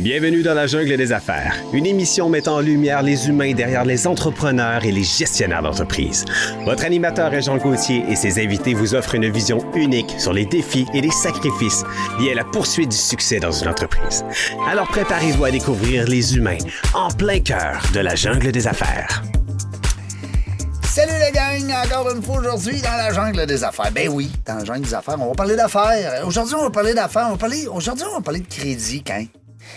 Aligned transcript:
Bienvenue 0.00 0.42
dans 0.42 0.54
la 0.54 0.66
jungle 0.66 0.96
des 0.96 1.12
affaires, 1.12 1.54
une 1.74 1.84
émission 1.84 2.30
mettant 2.30 2.54
en 2.56 2.60
lumière 2.60 3.02
les 3.02 3.28
humains 3.28 3.52
derrière 3.52 3.84
les 3.84 4.06
entrepreneurs 4.06 4.82
et 4.82 4.92
les 4.92 5.04
gestionnaires 5.04 5.60
d'entreprise. 5.60 6.24
Votre 6.64 6.86
animateur 6.86 7.34
est 7.34 7.42
Jean 7.42 7.58
Gauthier 7.58 8.02
et 8.08 8.16
ses 8.16 8.42
invités 8.42 8.72
vous 8.72 8.94
offrent 8.94 9.16
une 9.16 9.30
vision 9.30 9.62
unique 9.74 10.14
sur 10.16 10.32
les 10.32 10.46
défis 10.46 10.86
et 10.94 11.02
les 11.02 11.10
sacrifices 11.10 11.84
liés 12.18 12.32
à 12.32 12.36
la 12.36 12.44
poursuite 12.44 12.88
du 12.88 12.96
succès 12.96 13.40
dans 13.40 13.52
une 13.52 13.68
entreprise. 13.68 14.24
Alors 14.66 14.88
préparez-vous 14.88 15.44
à 15.44 15.50
découvrir 15.50 16.06
les 16.06 16.34
humains 16.34 16.56
en 16.94 17.10
plein 17.10 17.40
cœur 17.40 17.82
de 17.92 18.00
la 18.00 18.14
jungle 18.14 18.52
des 18.52 18.66
affaires. 18.66 19.22
Salut 20.82 21.12
les 21.12 21.30
gang, 21.30 21.70
encore 21.84 22.10
une 22.16 22.22
fois 22.22 22.38
aujourd'hui 22.38 22.80
dans 22.80 22.96
la 22.96 23.12
jungle 23.12 23.44
des 23.44 23.62
affaires. 23.62 23.92
Ben 23.92 24.08
oui, 24.08 24.30
dans 24.46 24.54
la 24.54 24.64
jungle 24.64 24.80
des 24.80 24.94
affaires, 24.94 25.20
on 25.20 25.28
va 25.28 25.34
parler 25.34 25.56
d'affaires. 25.56 26.26
Aujourd'hui, 26.26 26.54
on 26.58 26.62
va 26.62 26.70
parler 26.70 26.94
d'affaires. 26.94 27.28
On. 27.30 27.76
Aujourd'hui, 27.76 28.04
on 28.10 28.14
va 28.14 28.22
parler 28.22 28.40
de 28.40 28.48
crédit, 28.48 29.04
quand? 29.06 29.26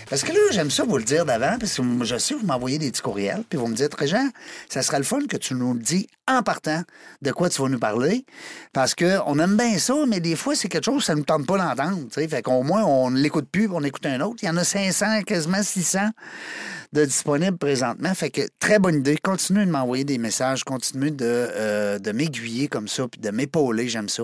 Parce 0.10 0.24
que 0.24 0.32
là, 0.32 0.40
j'aime 0.52 0.72
ça 0.72 0.84
vous 0.84 0.98
le 0.98 1.04
dire 1.04 1.26
d'avant, 1.26 1.58
parce 1.60 1.78
que 1.78 1.84
je 2.04 2.18
sais 2.18 2.34
que 2.34 2.40
vous 2.40 2.46
m'envoyez 2.46 2.78
des 2.78 2.92
petits 2.92 3.02
courriels, 3.02 3.44
puis 3.48 3.58
vous 3.58 3.68
me 3.68 3.76
dites, 3.76 3.94
Régent, 3.94 4.28
ça 4.70 4.82
serait 4.82 4.98
le 4.98 5.04
fun 5.04 5.20
que 5.30 5.38
tu 5.38 5.54
nous 5.56 5.74
dis 5.76 6.08
en 6.28 6.42
partant 6.42 6.84
de 7.22 7.32
quoi 7.32 7.50
tu 7.50 7.62
vas 7.62 7.70
nous 7.70 7.80
parler, 7.80 8.26
parce 8.72 8.96
qu'on 8.96 9.40
aime 9.40 9.58
bien 9.58 9.78
ça, 9.78 9.96
mais 10.08 10.20
des 10.20 10.36
fois, 10.36 10.56
c'est 10.56 10.70
quelque 10.70 10.86
chose 10.86 11.04
ça 11.04 11.14
ne 11.14 11.20
nous 11.20 11.26
tente 11.26 11.46
pas 11.46 11.58
d'entendre. 11.58 12.00
Fait 12.12 12.42
qu'au 12.42 12.64
moins, 12.64 12.84
on 12.84 13.12
ne 13.12 13.20
l'écoute 13.20 13.48
plus, 13.52 13.70
on 13.72 13.84
écoute 13.84 14.06
un 14.06 14.22
autre. 14.22 14.38
Il 14.42 14.46
y 14.46 14.50
en 14.50 14.58
a 14.58 14.64
500, 14.64 15.24
quasiment 15.24 15.62
600 15.62 16.10
de 16.94 17.50
présentement. 17.58 18.14
Fait 18.14 18.30
que 18.30 18.42
très 18.60 18.78
bonne 18.78 18.96
idée. 18.96 19.18
Continuez 19.18 19.66
de 19.66 19.72
m'envoyer 19.72 20.04
des 20.04 20.20
messages, 20.20 20.64
continuez 20.64 21.10
de, 21.12 21.26
euh, 21.26 22.00
de 22.00 22.12
m'aiguiller 22.12 22.68
comme 22.68 22.88
ça, 22.88 23.08
puis 23.08 23.20
de 23.20 23.32
m'épauler, 23.32 23.88
j'aime 23.90 24.10
ça. 24.10 24.24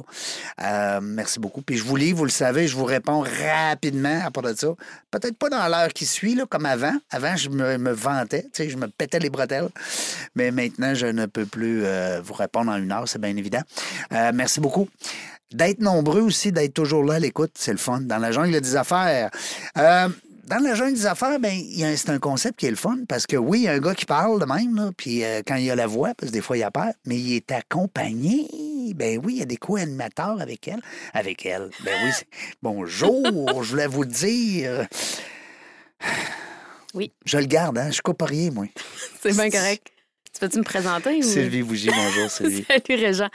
Euh, 0.62 1.00
merci 1.02 1.40
beaucoup. 1.40 1.62
Puis 1.62 1.78
je 1.78 1.84
vous 1.84 1.95
lis, 1.95 2.14
vous 2.14 2.26
le 2.26 2.30
savez, 2.30 2.68
je 2.68 2.76
vous 2.76 2.86
réponds 2.86 3.22
rapidement 3.22 4.22
à 4.23 4.30
part 4.30 4.44
de 4.44 4.54
ça. 4.54 4.68
Peut-être 5.09 5.38
pas 5.38 5.50
dans 5.50 5.68
l'heure 5.68 5.90
qui 5.94 6.06
suit, 6.06 6.36
là, 6.36 6.45
comme 6.47 6.66
avant. 6.66 6.95
Avant, 7.09 7.36
je 7.36 7.50
me, 7.50 7.78
me 7.78 7.92
vantais, 7.92 8.45
je 8.58 8.78
me 8.78 8.88
pétais 8.88 9.20
les 9.20 9.30
bretelles. 9.30 9.70
Mais 10.36 10.52
maintenant, 10.52 10.94
je 10.94 11.08
ne 11.08 11.25
peux 11.25 11.45
plus 11.45 11.84
euh, 11.84 12.22
vous 12.23 12.34
répondre 12.34 12.72
en 12.72 12.78
une 12.78 12.92
heure, 12.92 13.08
c'est 13.08 13.20
bien 13.20 13.36
évident. 13.36 13.62
merci 14.34 14.59
beaucoup 14.59 14.88
d'être 15.52 15.80
nombreux 15.80 16.22
aussi, 16.22 16.52
d'être 16.52 16.75
toujours 16.75 17.03
là 17.03 17.16
à 17.16 17.20
l'écoute, 17.20 17.53
c'est 17.56 17.72
le 17.72 17.80
fun. 17.80 18.02
Dans 18.02 18.20
la 18.20 18.31
jungle 18.31 18.62
des 18.62 18.75
affaires. 18.75 19.31
Dans 20.50 20.58
la 20.58 20.73
jungle 20.73 20.95
des 20.95 21.05
affaires, 21.05 21.39
ben, 21.39 21.61
c'est 21.95 22.09
un 22.09 22.17
concept 22.17 22.58
qui 22.59 22.66
est 22.66 22.72
le 22.72 22.75
fun 22.75 23.02
parce 23.08 23.28
que 23.28 23.38
oui, 23.38 23.59
il 23.59 23.64
y 23.66 23.67
a 23.67 23.73
un 23.73 23.80
gars 23.80 23.94
qui 23.94 24.08
parle 24.08 24.39
de 24.39 24.45
même, 24.45 24.91
puis 24.97 25.23
euh, 25.23 25.44
quand 25.45 25.58
il 25.58 25.69
a 25.69 25.75
la 25.75 25.86
voix, 25.86 26.16
parce 26.16 26.31
que 26.31 26.33
des 26.33 26.41
fois 26.41 26.58
il 26.58 26.64
a 26.64 26.72
peur, 26.72 26.91
mais 27.06 27.17
il 27.19 27.36
est 27.36 27.52
accompagné. 27.52 28.47
Ben 28.95 29.22
oui, 29.23 29.33
il 29.33 29.39
y 29.39 29.41
a 29.44 29.45
des 29.45 29.58
co-animateurs 29.58 30.41
avec 30.41 30.67
elle. 30.67 30.81
Avec 31.14 31.45
elle. 31.45 31.69
Ben 31.86 31.94
oui. 32.03 32.11
Bonjour, 32.64 33.61
je 33.61 33.69
voulais 33.69 33.86
vous 33.86 34.06
dire. 34.06 34.88
Oui. 36.95 37.11
Je 37.25 37.38
le 37.38 37.45
garde, 37.45 37.78
hein? 37.78 37.91
Je 37.91 38.02
coupe 38.02 38.23
rien, 38.23 38.50
moi. 38.50 38.66
c'est 39.22 39.34
bien 39.34 39.52
correct. 39.52 39.91
Tu 40.40 40.45
peux-tu 40.45 40.59
me 40.59 40.64
présenter? 40.64 41.18
Ou... 41.18 41.22
Sylvie 41.22 41.64
Bougie, 41.64 41.90
bonjour 41.90 42.32
Sylvie. 42.32 42.66
Salut 42.66 43.02
Régent. 43.02 43.28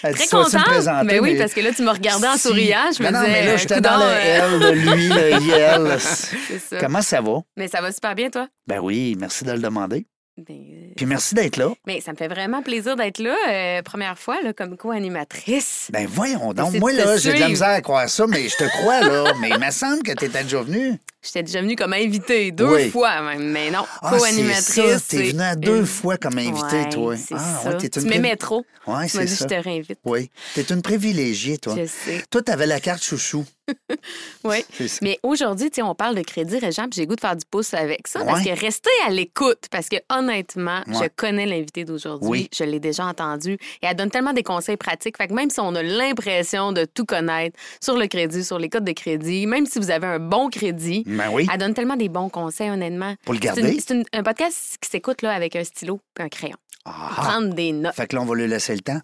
Très 0.00 0.28
contente. 0.28 1.04
Mais 1.04 1.18
oui, 1.18 1.36
parce 1.36 1.52
que 1.54 1.60
là, 1.60 1.72
tu 1.72 1.82
me 1.82 1.90
regardais 1.90 2.28
en 2.28 2.36
souriant. 2.36 2.88
Je 2.96 3.02
me 3.02 3.10
non, 3.10 3.18
disais, 3.18 3.32
mais 3.32 3.46
là, 3.46 3.56
j'étais 3.56 3.80
dans 3.80 3.96
le 3.96 4.04
euh, 4.04 4.44
L, 4.44 4.60
le 4.60 4.72
lui, 4.72 5.08
le 5.08 5.98
ça. 5.98 6.78
Comment 6.78 7.02
ça 7.02 7.20
va? 7.20 7.40
Mais 7.56 7.66
ça 7.66 7.80
va 7.80 7.90
super 7.90 8.14
bien, 8.14 8.30
toi? 8.30 8.46
Ben 8.68 8.78
oui, 8.78 9.16
merci 9.18 9.42
de 9.42 9.50
le 9.50 9.58
demander. 9.58 10.06
Ben, 10.46 10.54
euh, 10.56 10.92
Puis 10.96 11.06
merci 11.06 11.34
d'être 11.34 11.56
là. 11.56 11.70
Mais 11.86 12.00
ça 12.00 12.12
me 12.12 12.16
fait 12.16 12.28
vraiment 12.28 12.62
plaisir 12.62 12.96
d'être 12.96 13.18
là, 13.18 13.36
euh, 13.50 13.82
première 13.82 14.18
fois, 14.18 14.40
là, 14.42 14.52
comme 14.52 14.76
co-animatrice. 14.76 15.88
Ben 15.92 16.06
voyons 16.10 16.52
donc. 16.52 16.74
Moi, 16.74 16.92
là, 16.92 17.16
j'ai 17.16 17.34
de 17.34 17.38
la 17.40 17.48
misère 17.48 17.68
à 17.68 17.80
croire 17.80 18.08
ça, 18.08 18.26
mais 18.26 18.48
je 18.48 18.56
te 18.56 18.64
crois, 18.78 19.00
là. 19.00 19.32
mais 19.40 19.50
il 19.50 19.58
me 19.58 19.70
semble 19.70 20.02
que 20.02 20.12
tu 20.12 20.24
étais 20.24 20.42
déjà 20.42 20.62
venu. 20.62 20.98
J'étais 21.22 21.44
déjà 21.44 21.60
venue 21.60 21.76
comme 21.76 21.92
invitée, 21.92 22.50
deux 22.50 22.66
Oui. 22.74 22.90
fois 22.90 23.20
même. 23.22 23.50
Mais 23.52 23.70
non, 23.70 23.84
Ah, 24.00 24.16
co-animatrice. 24.18 24.74
T'es 24.74 24.98
c'est 24.98 25.22
venu 25.30 25.42
à 25.42 25.54
deux 25.54 25.78
une- 25.80 25.86
fois 25.86 26.16
comme 26.16 26.36
invité, 26.38 26.76
Ouais, 26.82 26.88
toi. 26.88 27.16
C'est 27.16 27.34
Ah, 27.36 27.60
ça. 27.62 27.70
ouais, 27.76 27.88
tu 27.88 28.00
m'aimais 28.00 28.34
trop. 28.36 28.64
Ouais, 28.88 29.06
c'est 29.06 29.24
dit, 29.24 29.36
ça. 29.36 29.46
je 29.48 29.54
te 29.54 29.62
réinvite. 29.62 29.98
Oui. 30.04 30.30
T'es 30.54 30.62
une 30.62 30.82
privilégiée, 30.82 31.58
toi. 31.58 31.76
Je 31.78 31.86
sais. 31.86 32.24
Toi, 32.28 32.42
t'avais 32.42 32.66
la 32.66 32.80
carte 32.80 33.04
chouchou. 33.04 33.44
Oui. 34.44 34.64
Mais 35.02 35.18
aujourd'hui, 35.22 35.70
on 35.82 35.94
parle 35.94 36.16
de 36.16 36.22
crédit, 36.22 36.58
Régent, 36.58 36.84
puis 36.84 36.94
j'ai 36.96 37.06
goût 37.06 37.14
de 37.14 37.20
faire 37.20 37.36
du 37.36 37.44
pouce 37.48 37.74
avec 37.74 38.08
ça. 38.08 38.24
Parce 38.24 38.42
que 38.44 38.50
restez 38.50 38.90
à 39.06 39.10
l'écoute, 39.10 39.66
parce 39.70 39.88
que 39.88 39.96
honnêtement, 40.10 40.80
je 40.88 41.08
connais 41.14 41.46
l'invité 41.46 41.84
d'aujourd'hui. 41.84 42.28
Oui. 42.28 42.48
Je 42.56 42.64
l'ai 42.64 42.80
déjà 42.80 43.06
entendu. 43.06 43.52
Et 43.52 43.86
elle 43.86 43.96
donne 43.96 44.10
tellement 44.10 44.32
des 44.32 44.42
conseils 44.42 44.76
pratiques. 44.76 45.16
Fait 45.16 45.28
que 45.28 45.34
même 45.34 45.50
si 45.50 45.60
on 45.60 45.74
a 45.74 45.82
l'impression 45.82 46.72
de 46.72 46.84
tout 46.84 47.04
connaître 47.04 47.56
sur 47.80 47.96
le 47.96 48.06
crédit, 48.06 48.44
sur 48.44 48.58
les 48.58 48.68
codes 48.68 48.84
de 48.84 48.92
crédit, 48.92 49.46
même 49.46 49.66
si 49.66 49.78
vous 49.78 49.90
avez 49.90 50.06
un 50.06 50.18
bon 50.18 50.48
crédit, 50.48 51.04
Ben 51.06 51.30
oui. 51.32 51.46
elle 51.52 51.58
donne 51.58 51.74
tellement 51.74 51.96
des 51.96 52.08
bons 52.08 52.28
conseils, 52.28 52.70
honnêtement. 52.70 53.14
Pour 53.24 53.34
le 53.34 53.40
C'est 53.40 53.46
garder? 53.46 53.78
C'est 53.86 54.02
un 54.12 54.22
podcast 54.22 54.76
qui 54.80 54.90
s'écoute 54.90 55.22
là, 55.22 55.32
avec 55.32 55.54
un 55.56 55.64
stylo 55.64 56.00
et 56.18 56.22
un 56.22 56.28
crayon. 56.28 56.56
Ah. 56.84 57.10
Prendre 57.14 57.54
des 57.54 57.72
notes. 57.72 57.94
Fait 57.94 58.08
que 58.08 58.16
là, 58.16 58.22
on 58.22 58.26
va 58.26 58.34
lui 58.34 58.48
laisser 58.48 58.74
le 58.74 58.80
temps. 58.80 59.00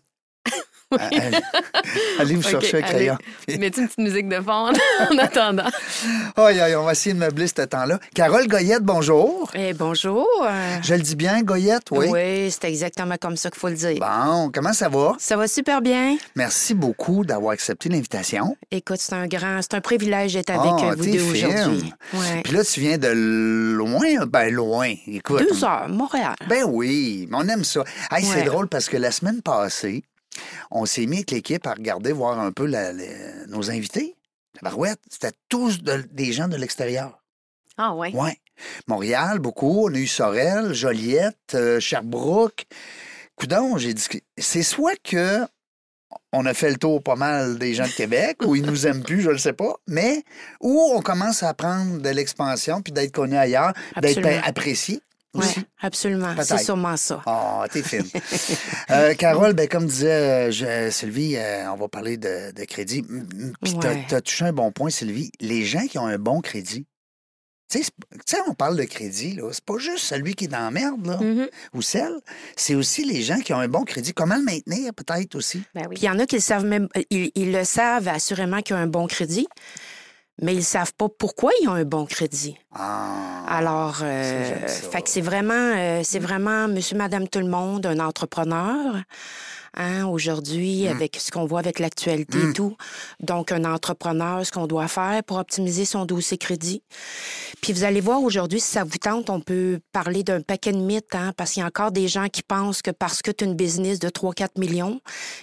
Oui. 0.90 0.98
Allez, 1.00 1.36
allez 2.18 2.34
vous 2.36 2.42
chercher 2.42 2.78
un 2.78 2.82
allez. 2.82 2.92
crayon. 2.94 3.18
Mets-tu 3.58 3.80
une 3.80 3.88
petite 3.88 3.98
musique 3.98 4.28
de 4.28 4.40
fond 4.40 4.70
en 5.10 5.18
attendant? 5.18 5.68
Aïe, 6.36 6.60
aïe, 6.60 6.74
on 6.76 6.84
va 6.84 6.92
essayer 6.92 7.14
de 7.14 7.18
meubler 7.18 7.46
ce 7.46 7.60
temps-là. 7.62 7.98
Carole 8.14 8.48
Goyette, 8.48 8.82
bonjour. 8.82 9.50
Eh, 9.54 9.74
bonjour. 9.74 10.26
Je 10.82 10.94
le 10.94 11.00
dis 11.02 11.14
bien, 11.14 11.42
Goyette, 11.42 11.90
oui? 11.90 12.06
Oui, 12.08 12.50
c'est 12.50 12.68
exactement 12.70 13.16
comme 13.20 13.36
ça 13.36 13.50
qu'il 13.50 13.58
faut 13.60 13.68
le 13.68 13.74
dire. 13.74 13.98
Bon, 14.00 14.50
comment 14.52 14.72
ça 14.72 14.88
va? 14.88 15.12
Ça 15.18 15.36
va 15.36 15.46
super 15.46 15.82
bien. 15.82 16.16
Merci 16.36 16.72
beaucoup 16.74 17.22
d'avoir 17.24 17.52
accepté 17.52 17.90
l'invitation. 17.90 18.56
Écoute, 18.70 18.98
c'est 19.00 19.14
un 19.14 19.26
grand, 19.26 19.60
c'est 19.60 19.74
un 19.74 19.82
privilège 19.82 20.32
d'être 20.32 20.50
avec 20.50 20.72
Ah, 20.78 20.90
euh, 20.92 20.94
vous 20.96 21.04
deux 21.04 21.20
aujourd'hui. 21.22 21.92
Ouais. 22.14 22.42
Puis 22.44 22.54
là, 22.54 22.64
tu 22.64 22.80
viens 22.80 22.96
de 22.96 23.08
loin, 23.08 24.24
ben 24.26 24.50
loin. 24.54 24.94
Écoute. 25.06 25.44
Deux 25.50 25.64
heures, 25.64 25.86
Montréal. 25.90 26.34
Ben 26.48 26.64
oui, 26.66 27.26
mais 27.30 27.36
on 27.38 27.46
aime 27.48 27.64
ça. 27.64 27.84
Hey, 28.10 28.24
C'est 28.24 28.44
drôle 28.44 28.68
parce 28.68 28.88
que 28.88 28.96
la 28.96 29.10
semaine 29.10 29.42
passée, 29.42 30.02
on 30.70 30.86
s'est 30.86 31.06
mis 31.06 31.18
avec 31.18 31.30
l'équipe 31.30 31.66
à 31.66 31.74
regarder, 31.74 32.12
voir 32.12 32.38
un 32.38 32.52
peu 32.52 32.66
la- 32.66 32.92
la- 32.92 33.46
nos 33.48 33.70
invités. 33.70 34.16
La 34.60 34.70
barouette, 34.70 35.00
c'était 35.10 35.36
tous 35.48 35.82
de- 35.82 36.04
des 36.12 36.32
gens 36.32 36.48
de 36.48 36.56
l'extérieur. 36.56 37.22
Ah, 37.76 37.94
ouais. 37.94 38.12
Ouais. 38.14 38.36
Montréal, 38.88 39.38
beaucoup. 39.38 39.86
On 39.88 39.94
a 39.94 39.98
eu 39.98 40.06
Sorel, 40.08 40.72
Joliette, 40.74 41.54
euh, 41.54 41.78
Sherbrooke. 41.78 42.66
Coudon, 43.36 43.78
j'ai 43.78 43.94
dit 43.94 44.04
c'est 44.36 44.64
soit 44.64 44.96
que 45.02 45.46
on 46.32 46.44
a 46.46 46.54
fait 46.54 46.70
le 46.70 46.76
tour 46.76 47.02
pas 47.02 47.14
mal 47.16 47.58
des 47.58 47.74
gens 47.74 47.86
de 47.86 47.92
Québec, 47.92 48.38
ou 48.44 48.56
ils 48.56 48.64
nous 48.64 48.86
aiment 48.86 49.02
plus, 49.04 49.20
je 49.20 49.30
le 49.30 49.38
sais 49.38 49.52
pas, 49.52 49.74
mais 49.86 50.24
où 50.60 50.90
on 50.92 51.00
commence 51.02 51.42
à 51.42 51.54
prendre 51.54 51.98
de 52.00 52.08
l'expansion 52.08 52.82
puis 52.82 52.92
d'être 52.92 53.12
connu 53.12 53.36
ailleurs, 53.36 53.72
d'être 54.08 54.22
apprécié 54.48 55.00
Oui, 55.34 55.44
absolument. 55.80 56.34
C'est 56.42 56.58
sûrement 56.58 56.96
ça. 56.96 57.22
Ah, 57.26 57.64
t'es 57.70 57.82
fine. 57.82 58.04
Euh, 58.90 59.14
Carole, 59.14 59.52
ben, 59.52 59.68
comme 59.68 59.86
disait 59.86 60.48
euh, 60.48 60.50
je- 60.50 60.90
Sylvie, 60.90 61.36
euh, 61.36 61.70
on 61.70 61.76
va 61.76 61.88
parler 61.88 62.16
de, 62.16 62.52
de 62.52 62.64
crédit. 62.64 63.02
Puis 63.02 63.74
Ouais. 63.74 64.04
t'as 64.08 64.20
touché 64.22 64.46
un 64.46 64.52
bon 64.54 64.72
point, 64.72 64.88
Sylvie. 64.88 65.30
Les 65.40 65.64
gens 65.66 65.86
qui 65.86 65.98
ont 65.98 66.06
un 66.06 66.18
bon 66.18 66.40
crédit, 66.40 66.86
tu 67.70 67.82
sais, 67.82 68.38
on 68.48 68.54
parle 68.54 68.78
de 68.78 68.84
crédit, 68.84 69.34
là. 69.34 69.50
C'est 69.52 69.62
pas 69.64 69.76
juste 69.76 70.04
celui 70.06 70.34
qui 70.34 70.46
est 70.46 70.48
dans 70.48 70.58
la 70.60 70.70
merde, 70.70 71.06
là, 71.06 71.18
Mhm. 71.18 71.48
ou 71.74 71.82
celle. 71.82 72.14
C'est 72.56 72.74
aussi 72.74 73.04
les 73.04 73.20
gens 73.20 73.40
qui 73.40 73.52
ont 73.52 73.58
un 73.60 73.68
bon 73.68 73.84
crédit. 73.84 74.14
Comment 74.14 74.36
le 74.36 74.42
maintenir, 74.44 74.94
peut-être 74.94 75.34
aussi? 75.34 75.62
Ben 75.74 75.82
oui. 75.82 75.96
Puis 75.96 76.04
il 76.04 76.06
y 76.06 76.10
en 76.10 76.18
a 76.18 76.24
qui 76.24 76.36
le 76.36 76.40
savent 76.40 76.64
même, 76.64 76.88
ils, 77.10 77.30
ils 77.34 77.52
le 77.52 77.64
savent 77.64 78.08
assurément 78.08 78.62
qu'ils 78.62 78.74
ont 78.74 78.78
un 78.78 78.86
bon 78.86 79.06
crédit, 79.06 79.46
mais 80.40 80.54
ils 80.54 80.64
savent 80.64 80.94
pas 80.94 81.08
pourquoi 81.08 81.50
ils 81.62 81.68
ont 81.68 81.72
un 81.74 81.84
bon 81.84 82.06
crédit. 82.06 82.56
Ah. 82.74 83.44
Alors, 83.48 84.00
euh, 84.02 84.66
fait 84.68 85.02
que 85.02 85.08
c'est 85.08 85.20
vraiment, 85.20 85.52
euh, 85.54 86.02
c'est 86.04 86.18
vraiment 86.18 86.68
Monsieur, 86.68 86.96
Madame, 86.96 87.28
tout 87.28 87.40
le 87.40 87.48
monde, 87.48 87.86
un 87.86 87.98
entrepreneur. 88.00 88.96
Hein, 89.76 90.06
aujourd'hui, 90.06 90.84
Mm. 90.86 90.88
avec 90.88 91.16
ce 91.20 91.30
qu'on 91.30 91.44
voit 91.44 91.60
avec 91.60 91.78
l'actualité 91.78 92.38
et 92.38 92.52
tout. 92.52 92.74
Donc, 93.20 93.52
un 93.52 93.64
entrepreneur, 93.64 94.44
ce 94.44 94.50
qu'on 94.50 94.66
doit 94.66 94.88
faire 94.88 95.22
pour 95.22 95.36
optimiser 95.36 95.84
son 95.84 96.04
dossier 96.04 96.36
crédit. 96.38 96.82
Puis 97.60 97.72
vous 97.74 97.84
allez 97.84 98.00
voir 98.00 98.22
aujourd'hui, 98.22 98.60
si 98.60 98.72
ça 98.72 98.82
vous 98.82 98.98
tente, 98.98 99.30
on 99.30 99.40
peut 99.40 99.78
parler 99.92 100.24
d'un 100.24 100.40
paquet 100.40 100.72
de 100.72 100.78
mythes, 100.78 101.14
hein, 101.14 101.32
parce 101.36 101.52
qu'il 101.52 101.60
y 101.60 101.64
a 101.64 101.66
encore 101.66 101.92
des 101.92 102.08
gens 102.08 102.28
qui 102.28 102.42
pensent 102.42 102.82
que 102.82 102.90
parce 102.90 103.22
que 103.22 103.30
tu 103.30 103.44
as 103.44 103.46
une 103.46 103.54
business 103.54 103.98
de 104.00 104.08
3-4 104.08 104.58
millions, 104.58 105.00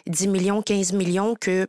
10 0.08 0.28
millions, 0.28 0.62
15 0.62 0.92
millions, 0.94 1.36
que 1.40 1.68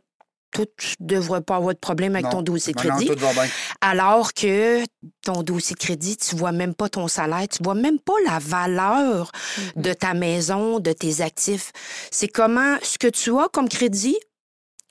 tout 0.51 0.65
ne 0.99 1.05
devrait 1.05 1.41
pas 1.41 1.57
avoir 1.57 1.73
de 1.73 1.79
problème 1.79 2.15
avec 2.15 2.25
Non. 2.25 2.31
ton 2.31 2.41
dossier 2.41 2.73
de 2.73 2.79
Non, 2.79 2.89
non, 2.89 2.95
crédit. 2.95 3.11
tout 3.11 3.19
va 3.19 3.33
bien. 3.33 3.47
Alors 3.81 4.33
que 4.33 4.83
ton 5.23 5.43
dossier 5.43 5.75
de 5.75 5.79
crédit, 5.79 6.17
tu 6.17 6.35
vois 6.35 6.51
même 6.51 6.73
pas 6.73 6.89
ton 6.89 7.07
salaire, 7.07 7.47
tu 7.47 7.61
vois 7.63 7.75
même 7.75 7.99
pas 7.99 8.13
la 8.25 8.39
valeur 8.39 9.31
de 9.75 9.93
ta 9.93 10.13
maison, 10.13 10.79
de 10.79 10.93
tes 10.93 11.21
actifs. 11.21 11.71
C'est 12.11 12.27
comment 12.27 12.77
ce 12.81 12.97
que 12.97 13.07
tu 13.07 13.37
as 13.37 13.49
comme 13.51 13.69
crédit, 13.69 14.17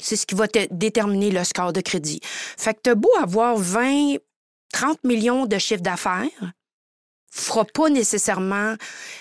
c'est 0.00 0.16
ce 0.16 0.26
qui 0.26 0.34
va 0.34 0.46
te 0.46 0.66
déterminer 0.70 1.30
le 1.30 1.42
score 1.44 1.72
de 1.72 1.80
crédit. 1.80 2.20
Fait 2.22 2.74
que 2.74 2.80
tu 2.84 2.94
beau 2.94 3.10
avoir 3.20 3.56
20, 3.56 4.16
30 4.72 5.04
millions 5.04 5.46
de 5.46 5.58
chiffre 5.58 5.80
d'affaires, 5.82 6.28
fera 7.30 7.64
pas 7.64 7.88
nécessairement 7.88 8.74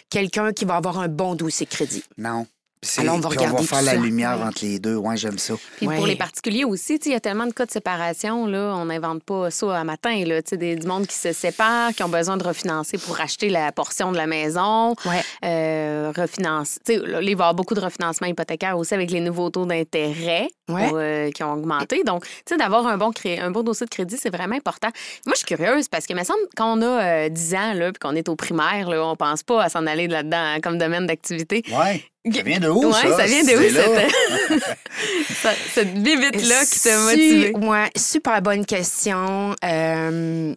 quelqu'un 0.10 0.54
qui 0.54 0.66
va 0.66 0.76
avoir 0.76 1.00
un 1.00 1.08
bon 1.08 1.36
dossier 1.36 1.66
de 1.66 1.72
crédit. 1.72 2.04
Non. 2.18 2.46
C'est- 2.86 3.02
Alors, 3.02 3.16
on 3.16 3.20
va 3.20 3.30
puis 3.30 3.38
regarder 3.40 3.58
on 3.60 3.62
va 3.64 3.68
faire 3.68 3.82
la 3.82 3.92
ça. 3.92 3.98
lumière 3.98 4.40
entre 4.42 4.64
les 4.64 4.80
deux. 4.80 4.96
Ouais, 4.96 5.18
j'aime 5.18 5.38
ça. 5.38 5.56
Puis 5.78 5.88
pour 5.88 6.06
les 6.08 6.16
particuliers 6.16 6.64
aussi, 6.64 7.00
tu 7.00 7.06
sais, 7.06 7.10
il 7.10 7.14
y 7.14 7.16
a 7.16 7.20
tellement 7.20 7.48
de 7.48 7.52
cas 7.54 7.66
de 7.66 7.72
séparation, 7.72 8.46
là, 8.46 8.74
on 8.78 8.86
n'invente 8.86 9.24
pas 9.24 9.50
ça 9.52 9.78
à 9.80 9.84
matin. 9.84 10.24
Là, 10.26 10.42
Tu 10.42 10.52
sais, 10.52 10.58
des, 10.58 10.76
du 10.76 10.86
monde 10.88 11.08
qui 11.08 11.16
se 11.18 11.34
sépare, 11.34 11.94
qui 11.94 12.04
ont 12.04 12.10
besoin 12.10 12.38
de 12.38 12.44
refinancer 12.44 12.98
pour 12.98 13.20
acheter 13.20 13.50
la 13.50 13.72
portion 13.72 14.12
de 14.12 14.18
la 14.18 14.28
maison. 14.28 14.96
Ouais. 15.06 15.22
Euh, 15.44 16.12
refinance. 16.16 16.78
Tu 16.86 16.94
sais, 16.94 17.00
là, 17.00 17.22
il 17.22 17.26
va 17.26 17.30
y 17.30 17.32
avoir 17.34 17.54
beaucoup 17.56 17.74
de 17.74 17.80
refinancement 17.82 18.28
hypothécaire 18.28 18.78
aussi 18.78 18.94
avec 18.94 19.12
les 19.12 19.20
nouveaux 19.20 19.50
taux 19.50 19.66
d'intérêt 19.66 20.48
Ouais. 20.68 20.90
euh, 20.94 21.32
qui 21.32 21.44
ont 21.44 21.54
augmenté. 21.54 22.04
Donc, 22.04 22.26
tu 22.26 22.32
sais, 22.50 22.58
d'avoir 22.58 22.88
un 22.88 22.98
bon, 22.98 23.12
cré- 23.12 23.40
un 23.40 23.52
bon 23.52 23.62
dossier 23.62 23.86
de 23.86 23.90
crédit, 23.92 24.18
c'est 24.20 24.36
vraiment 24.36 24.56
important. 24.56 24.90
Moi, 25.28 25.34
je 25.36 25.46
suis 25.46 25.46
curieuse 25.56 25.88
parce 25.88 26.08
que, 26.08 26.14
il 26.14 26.20
me 26.20 26.24
semble, 26.24 26.40
quand 26.58 26.78
on 26.78 26.82
a 26.82 27.04
euh, 27.26 27.30
10 27.30 27.54
ans, 27.56 27.74
là, 27.74 27.92
puis 27.92 28.00
qu'on 28.00 28.16
est 28.16 28.28
au 28.30 28.36
primaire, 28.36 28.90
là, 28.90 29.06
on 29.06 29.16
pense 29.16 29.44
pas 29.44 29.64
à 29.64 29.70
s'en 29.70 29.86
aller 29.86 30.08
là-dedans 30.08 30.38
hein, 30.56 30.60
comme 30.62 30.78
domaine 30.78 31.06
d'activité. 31.06 31.64
Ouais. 31.72 32.04
Ça 32.34 32.42
vient 32.42 32.60
de 32.60 32.70
où, 32.70 32.86
Ouais, 32.88 32.94
ça? 32.94 33.18
ça 33.18 33.26
vient 33.28 33.44
de 33.44 33.52
où, 33.56 34.60
cette, 35.30 35.58
cette 35.74 35.94
bibite-là 35.94 36.66
qui 36.66 36.80
t'a 36.82 36.98
motivé? 37.00 37.54
Su- 37.54 37.66
ouais, 37.68 37.90
super 37.96 38.42
bonne 38.42 38.66
question. 38.66 39.56
Euh, 39.64 40.56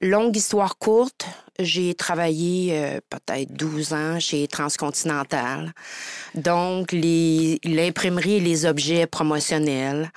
longue 0.00 0.36
histoire 0.36 0.78
courte, 0.78 1.26
j'ai 1.58 1.94
travaillé 1.94 2.70
euh, 2.72 3.00
peut-être 3.10 3.52
12 3.52 3.92
ans 3.92 4.18
chez 4.18 4.48
Transcontinental. 4.48 5.72
Donc, 6.34 6.92
les- 6.92 7.60
l'imprimerie 7.64 8.36
et 8.36 8.40
les 8.40 8.64
objets 8.64 9.06
promotionnels. 9.06 10.10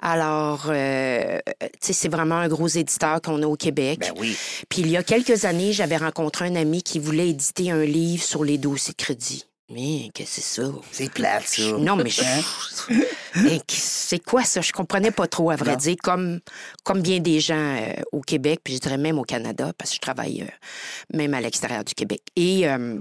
Alors, 0.00 0.66
euh, 0.68 1.38
tu 1.60 1.68
sais, 1.80 1.92
c'est 1.92 2.08
vraiment 2.08 2.36
un 2.36 2.48
gros 2.48 2.66
éditeur 2.68 3.20
qu'on 3.22 3.42
a 3.42 3.46
au 3.46 3.56
Québec. 3.56 4.00
Ben 4.00 4.12
oui. 4.18 4.36
Puis 4.68 4.82
il 4.82 4.90
y 4.90 4.96
a 4.96 5.02
quelques 5.04 5.44
années, 5.44 5.72
j'avais 5.72 5.96
rencontré 5.98 6.46
un 6.46 6.56
ami 6.56 6.82
qui 6.82 6.98
voulait 6.98 7.28
éditer 7.28 7.70
un 7.70 7.84
livre 7.84 8.24
sur 8.24 8.42
les 8.42 8.58
dossiers 8.58 8.94
de 8.96 9.02
crédit. 9.02 9.46
Mais 9.70 10.10
qu'est-ce 10.12 10.36
que 10.36 10.42
c'est 10.42 10.62
ça? 10.62 10.72
C'est 10.90 11.12
plate, 11.12 11.46
ça. 11.46 11.62
Non, 11.78 11.96
mais 11.96 12.10
je- 12.10 12.22
Hein? 12.22 12.42
Mais 13.44 13.60
c'est 13.68 14.18
quoi 14.18 14.42
ça? 14.42 14.60
Je 14.60 14.72
comprenais 14.72 15.12
pas 15.12 15.28
trop, 15.28 15.50
à 15.50 15.56
vrai 15.56 15.70
Non. 15.72 15.76
dire, 15.76 15.94
comme, 16.02 16.40
comme 16.82 17.00
bien 17.00 17.20
des 17.20 17.38
gens 17.38 17.54
euh, 17.76 17.92
au 18.10 18.20
Québec, 18.20 18.60
puis 18.64 18.74
je 18.74 18.80
dirais 18.80 18.98
même 18.98 19.18
au 19.20 19.22
Canada, 19.22 19.72
parce 19.78 19.90
que 19.90 19.96
je 19.96 20.00
travaille 20.00 20.42
euh, 20.42 21.16
même 21.16 21.32
à 21.34 21.40
l'extérieur 21.40 21.84
du 21.84 21.94
Québec. 21.94 22.22
Et 22.34 22.68
euh, 22.68 22.98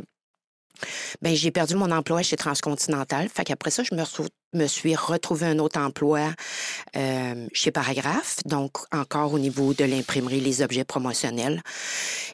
ben, 1.22 1.36
j'ai 1.36 1.52
perdu 1.52 1.76
mon 1.76 1.92
emploi 1.92 2.22
chez 2.22 2.36
Transcontinental. 2.36 3.30
Fait 3.30 3.44
qu'après 3.44 3.72
ça, 3.72 3.84
je 3.84 3.94
me, 4.54 4.68
suis 4.68 4.96
retrouvé 4.96 5.46
un 5.46 5.60
autre 5.60 5.80
emploi 5.80 6.34
euh, 6.96 7.48
chez 7.54 7.72
Paragraphe, 7.72 8.38
donc 8.46 8.78
encore 8.92 9.34
au 9.34 9.40
niveau 9.40 9.74
de 9.74 9.84
l'imprimerie, 9.86 10.40
les 10.42 10.62
objets 10.62 10.84
promotionnels. 10.84 11.62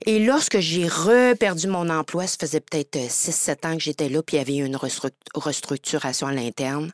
Et 0.06 0.20
lorsque 0.20 0.60
j'ai 0.60 0.88
reperdu 0.88 1.68
mon 1.68 1.90
emploi, 1.90 2.28
ça 2.28 2.38
faisait 2.40 2.62
peut-être 2.62 2.98
6-7 2.98 3.68
ans 3.68 3.78
que 3.78 3.84
j'étais 3.84 4.10
là, 4.10 4.22
puis 4.24 4.38
il 4.38 4.40
y 4.40 4.42
avait 4.42 4.56
eu 4.58 4.66
une 4.66 4.78
restru- 4.78 5.12
restructuration 5.34 6.28
à 6.28 6.34
l'interne. 6.34 6.92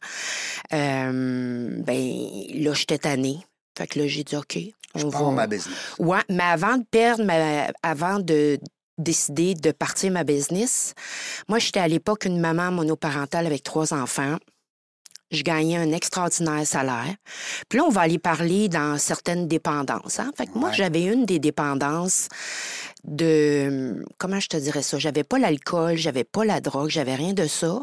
Euh, 0.73 1.69
ben, 1.83 2.13
là, 2.53 2.73
j'étais 2.73 2.97
tannée. 2.97 3.39
Fait 3.77 3.87
que 3.87 3.99
là, 3.99 4.07
j'ai 4.07 4.23
dit, 4.23 4.35
OK, 4.35 4.57
Je 4.95 5.05
on 5.05 5.09
pars 5.09 5.23
va... 5.25 5.31
ma 5.31 5.47
business. 5.47 5.75
Ouais, 5.99 6.21
mais 6.29 6.43
avant 6.43 6.77
de 6.77 6.83
perdre, 6.89 7.23
ma- 7.23 7.71
avant 7.83 8.19
de 8.19 8.59
décider 9.01 9.53
de 9.53 9.71
partir 9.71 10.11
ma 10.11 10.23
business, 10.23 10.93
moi, 11.47 11.59
j'étais 11.59 11.79
à 11.79 11.87
l'époque 11.87 12.25
une 12.25 12.39
maman 12.39 12.71
monoparentale 12.71 13.45
avec 13.45 13.63
trois 13.63 13.93
enfants. 13.93 14.37
Je 15.31 15.43
gagnais 15.43 15.77
un 15.77 15.93
extraordinaire 15.93 16.67
salaire. 16.67 17.15
Puis 17.69 17.79
là, 17.79 17.85
on 17.85 17.89
va 17.89 18.01
aller 18.01 18.19
parler 18.19 18.67
dans 18.67 18.97
certaines 18.97 19.47
dépendances. 19.47 20.19
Hein? 20.19 20.31
Fait 20.35 20.45
que 20.45 20.57
moi, 20.57 20.71
j'avais 20.73 21.03
une 21.05 21.25
des 21.25 21.39
dépendances 21.39 22.27
de... 23.05 24.03
Comment 24.17 24.41
je 24.41 24.47
te 24.47 24.57
dirais 24.57 24.81
ça? 24.81 24.99
J'avais 24.99 25.23
pas 25.23 25.39
l'alcool, 25.39 25.95
j'avais 25.95 26.25
pas 26.25 26.43
la 26.43 26.59
drogue, 26.59 26.89
j'avais 26.89 27.15
rien 27.15 27.33
de 27.33 27.47
ça. 27.47 27.81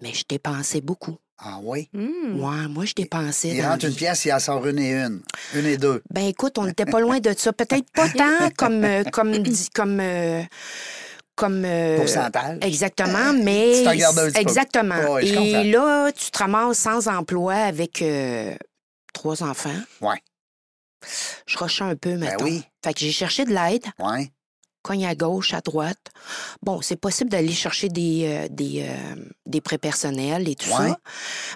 Mais 0.00 0.14
je 0.14 0.24
dépensais 0.28 0.80
beaucoup. 0.80 1.18
Ah 1.42 1.58
oui? 1.62 1.88
Hmm. 1.94 2.38
Ouais, 2.42 2.68
moi, 2.68 2.84
je 2.84 2.92
dépensais. 2.94 3.48
Il 3.48 3.62
rentre 3.64 3.86
une 3.86 3.94
pièce, 3.94 4.24
il 4.26 4.32
en 4.32 4.38
sort 4.38 4.66
une 4.66 4.78
et 4.78 4.92
une. 4.92 5.22
Une 5.54 5.66
et 5.66 5.78
deux. 5.78 6.02
Ben 6.10 6.26
écoute, 6.26 6.58
on 6.58 6.64
n'était 6.66 6.84
pas 6.84 7.00
loin 7.00 7.18
de 7.18 7.32
ça. 7.36 7.52
Peut-être 7.52 7.90
pas 7.92 8.08
tant 8.16 8.50
comme 8.56 8.84
euh, 8.84 9.02
comme 9.10 9.32
comme 9.74 10.00
euh, 10.00 10.42
comme 11.36 11.64
euh, 11.64 11.96
Pourcentage. 11.96 12.58
Exactement, 12.60 13.32
mais 13.32 13.80
Tu 13.82 13.88
un 13.88 13.92
petit 14.12 14.14
peu. 14.34 14.38
exactement. 14.40 15.12
Ouais, 15.14 15.26
Et 15.26 15.64
là, 15.70 16.10
tu 16.12 16.30
te 16.30 16.38
ramasses 16.38 16.78
sans 16.78 17.08
emploi 17.08 17.54
avec 17.54 18.02
euh, 18.02 18.54
trois 19.14 19.42
enfants. 19.42 19.70
Ouais. 20.02 20.18
Je 21.46 21.56
rushais 21.56 21.84
un 21.84 21.96
peu, 21.96 22.16
mettons. 22.16 22.44
oui. 22.44 22.62
Fait 22.84 22.92
que 22.92 23.00
j'ai 23.00 23.12
cherché 23.12 23.46
de 23.46 23.54
l'aide, 23.54 23.84
Ouais. 23.98 24.30
Cogne 24.82 25.06
à 25.06 25.14
gauche, 25.14 25.54
à 25.54 25.60
droite. 25.60 25.98
Bon, 26.62 26.80
c'est 26.80 26.96
possible 26.96 27.30
d'aller 27.30 27.52
chercher 27.52 27.88
des, 27.88 28.24
euh, 28.26 28.48
des, 28.50 28.86
euh, 28.88 29.14
des 29.46 29.60
prêts 29.60 29.78
personnels 29.78 30.48
et 30.48 30.54
tout 30.56 30.70
Ouais. 30.70 30.88
ça. 30.88 30.98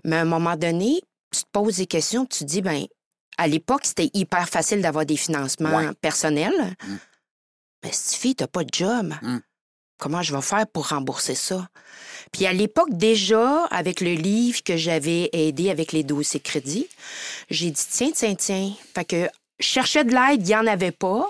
Mais 0.05 0.17
à 0.17 0.21
un 0.21 0.25
moment 0.27 0.57
donné, 0.57 1.01
tu 1.33 1.41
te 1.43 1.49
poses 1.53 1.77
des 1.79 1.87
questions, 1.87 2.27
tu 2.27 2.41
te 2.41 2.45
dis, 2.45 2.63
ben, 2.63 2.85
à 3.39 3.49
l'époque, 3.49 3.83
c'était 3.85 4.11
hyper 4.15 4.49
facile 4.49 4.81
d'avoir 4.83 5.05
des 5.07 5.17
financements 5.17 5.77
Ouais. 5.77 5.93
personnels. 6.01 6.77
Mm. 6.87 6.95
Mais 7.85 7.91
si 7.93 8.17
fille, 8.19 8.35
t'as 8.35 8.47
pas 8.47 8.63
de 8.65 8.71
job. 8.73 9.15
Mm. 9.23 9.39
Comment 9.99 10.23
je 10.23 10.35
vais 10.35 10.43
faire 10.43 10.67
pour 10.67 10.89
rembourser 10.89 11.35
ça? 11.35 11.69
Puis 12.33 12.47
à 12.47 12.53
l'époque, 12.53 12.89
déjà, 12.93 13.65
avec 13.67 14.01
le 14.01 14.15
livre 14.15 14.63
que 14.63 14.77
j'avais 14.77 15.31
aidé 15.33 15.71
avec 15.71 15.93
les 15.93 16.03
dossiers 16.03 16.41
crédits, 16.41 16.89
j'ai 17.49 17.71
dit, 17.71 17.83
tiens, 17.91 18.11
tiens, 18.13 18.35
tiens. 18.35 18.73
Fait 18.95 19.05
que 19.05 19.29
je 19.61 19.67
cherchais 19.67 20.05
de 20.05 20.11
l'aide, 20.13 20.41
il 20.43 20.47
n'y 20.47 20.57
en 20.57 20.67
avait 20.67 20.91
pas. 20.91 21.29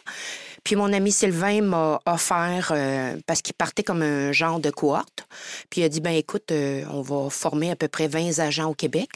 Puis 0.64 0.76
mon 0.76 0.92
ami 0.92 1.12
Sylvain 1.12 1.60
m'a 1.60 2.00
offert, 2.06 2.72
euh, 2.74 3.18
parce 3.26 3.42
qu'il 3.42 3.54
partait 3.54 3.82
comme 3.82 4.02
un 4.02 4.32
genre 4.32 4.60
de 4.60 4.70
cohorte, 4.70 5.26
puis 5.68 5.82
il 5.82 5.84
a 5.84 5.88
dit, 5.90 6.00
ben 6.00 6.14
écoute, 6.14 6.50
euh, 6.52 6.84
on 6.90 7.02
va 7.02 7.28
former 7.28 7.70
à 7.70 7.76
peu 7.76 7.86
près 7.88 8.08
20 8.08 8.38
agents 8.38 8.70
au 8.70 8.74
Québec 8.74 9.10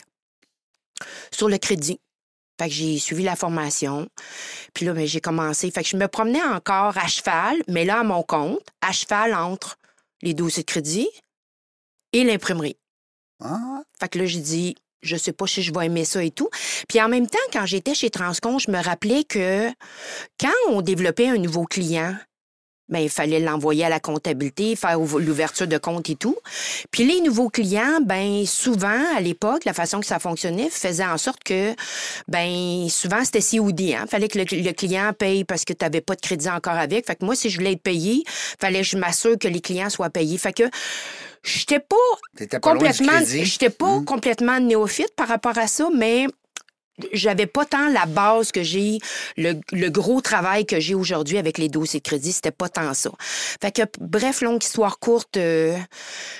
sur 1.30 1.48
le 1.48 1.58
crédit. 1.58 2.00
Fait 2.60 2.68
que 2.68 2.74
j'ai 2.74 2.98
suivi 2.98 3.22
la 3.22 3.36
formation. 3.36 4.08
Puis 4.74 4.84
là, 4.84 4.92
ben, 4.92 5.06
j'ai 5.06 5.20
commencé. 5.20 5.70
Fait 5.70 5.82
que 5.82 5.88
je 5.88 5.96
me 5.96 6.08
promenais 6.08 6.42
encore 6.42 6.98
à 6.98 7.06
cheval, 7.06 7.56
mais 7.68 7.84
là, 7.84 8.00
à 8.00 8.04
mon 8.04 8.22
compte, 8.22 8.66
à 8.80 8.92
cheval 8.92 9.32
entre 9.32 9.78
les 10.22 10.34
dossiers 10.34 10.64
de 10.64 10.66
crédit 10.66 11.08
et 12.12 12.24
l'imprimerie. 12.24 12.76
Ah, 13.42 13.82
Fait 14.00 14.08
que 14.08 14.18
là, 14.18 14.26
j'ai 14.26 14.40
dit, 14.40 14.74
je 15.02 15.16
sais 15.16 15.32
pas 15.32 15.46
si 15.46 15.62
je 15.62 15.72
vais 15.72 15.86
aimer 15.86 16.04
ça 16.04 16.22
et 16.22 16.30
tout. 16.30 16.48
Puis 16.88 17.00
en 17.00 17.08
même 17.08 17.26
temps, 17.26 17.38
quand 17.52 17.66
j'étais 17.66 17.94
chez 17.94 18.10
Transcon, 18.10 18.58
je 18.58 18.70
me 18.70 18.82
rappelais 18.82 19.24
que 19.24 19.68
quand 20.40 20.48
on 20.68 20.82
développait 20.82 21.28
un 21.28 21.38
nouveau 21.38 21.64
client, 21.64 22.14
ben, 22.88 23.00
il 23.00 23.10
fallait 23.10 23.40
l'envoyer 23.40 23.84
à 23.84 23.90
la 23.90 24.00
comptabilité, 24.00 24.74
faire 24.74 24.98
ouv- 24.98 25.20
l'ouverture 25.20 25.66
de 25.66 25.76
compte 25.76 26.08
et 26.08 26.16
tout. 26.16 26.36
Puis 26.90 27.04
les 27.04 27.20
nouveaux 27.20 27.50
clients, 27.50 28.00
ben 28.02 28.46
souvent, 28.46 29.14
à 29.14 29.20
l'époque, 29.20 29.66
la 29.66 29.74
façon 29.74 30.00
que 30.00 30.06
ça 30.06 30.18
fonctionnait 30.18 30.70
faisait 30.70 31.04
en 31.04 31.18
sorte 31.18 31.44
que, 31.44 31.74
ben 32.28 32.88
souvent, 32.88 33.22
c'était 33.24 33.42
COD. 33.42 33.80
Hein? 33.94 34.06
fallait 34.08 34.28
que 34.28 34.38
le, 34.38 34.72
client 34.72 35.12
paye 35.12 35.44
parce 35.44 35.64
que 35.64 35.74
tu 35.74 35.84
n'avais 35.84 36.00
pas 36.00 36.14
de 36.14 36.20
crédit 36.20 36.48
encore 36.48 36.76
avec. 36.76 37.06
Fait 37.06 37.16
que 37.16 37.24
moi, 37.24 37.34
si 37.34 37.50
je 37.50 37.58
voulais 37.58 37.72
être 37.72 37.82
payé, 37.82 38.22
fallait 38.58 38.80
que 38.80 38.86
je 38.86 38.96
m'assure 38.96 39.38
que 39.38 39.48
les 39.48 39.60
clients 39.60 39.90
soient 39.90 40.10
payés. 40.10 40.38
Fait 40.38 40.54
j'étais 41.42 41.80
pas 41.80 41.96
pas 42.48 42.60
complètement, 42.60 43.20
j'étais 43.24 43.70
pas 43.70 43.98
Mm. 43.98 44.04
complètement 44.04 44.60
néophyte 44.60 45.14
par 45.16 45.28
rapport 45.28 45.56
à 45.58 45.66
ça, 45.66 45.88
mais 45.94 46.26
j'avais 47.12 47.46
pas 47.46 47.64
tant 47.64 47.88
la 47.90 48.06
base 48.06 48.50
que 48.50 48.64
j'ai, 48.64 48.98
le, 49.36 49.54
le 49.70 49.88
gros 49.88 50.20
travail 50.20 50.66
que 50.66 50.80
j'ai 50.80 50.96
aujourd'hui 50.96 51.38
avec 51.38 51.56
les 51.56 51.68
dossiers 51.68 52.00
de 52.00 52.04
crédit, 52.04 52.32
c'était 52.32 52.50
pas 52.50 52.68
tant 52.68 52.92
ça. 52.92 53.10
Fait 53.20 53.70
que, 53.70 53.82
bref, 54.00 54.40
longue 54.40 54.60
histoire 54.64 54.98
courte, 54.98 55.36
euh, 55.36 55.78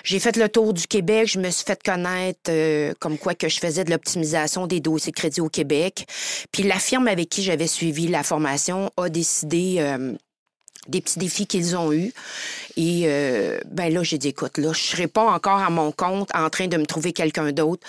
j'ai 0.02 0.18
fait 0.18 0.36
le 0.36 0.48
tour 0.48 0.74
du 0.74 0.88
Québec, 0.88 1.28
je 1.28 1.38
me 1.38 1.48
suis 1.50 1.64
fait 1.64 1.80
connaître 1.80 2.40
euh, 2.50 2.92
comme 2.98 3.18
quoi 3.18 3.36
que 3.36 3.48
je 3.48 3.60
faisais 3.60 3.84
de 3.84 3.90
l'optimisation 3.92 4.66
des 4.66 4.80
dossiers 4.80 5.12
de 5.12 5.16
crédit 5.16 5.40
au 5.40 5.48
Québec. 5.48 6.06
Puis 6.50 6.64
la 6.64 6.80
firme 6.80 7.06
avec 7.06 7.28
qui 7.28 7.44
j'avais 7.44 7.68
suivi 7.68 8.08
la 8.08 8.24
formation 8.24 8.90
a 8.96 9.08
décidé... 9.08 9.76
euh, 9.78 10.14
des 10.86 11.00
petits 11.00 11.18
défis 11.18 11.46
qu'ils 11.46 11.76
ont 11.76 11.92
eus. 11.92 12.12
Et 12.76 13.02
euh, 13.06 13.58
ben 13.70 13.92
là, 13.92 14.02
j'ai 14.02 14.18
dit, 14.18 14.28
écoute, 14.28 14.58
là, 14.58 14.72
je 14.72 14.80
serai 14.80 15.06
pas 15.06 15.30
encore 15.30 15.58
à 15.58 15.70
mon 15.70 15.92
compte 15.92 16.30
en 16.34 16.48
train 16.50 16.68
de 16.68 16.76
me 16.76 16.86
trouver 16.86 17.12
quelqu'un 17.12 17.52
d'autre. 17.52 17.86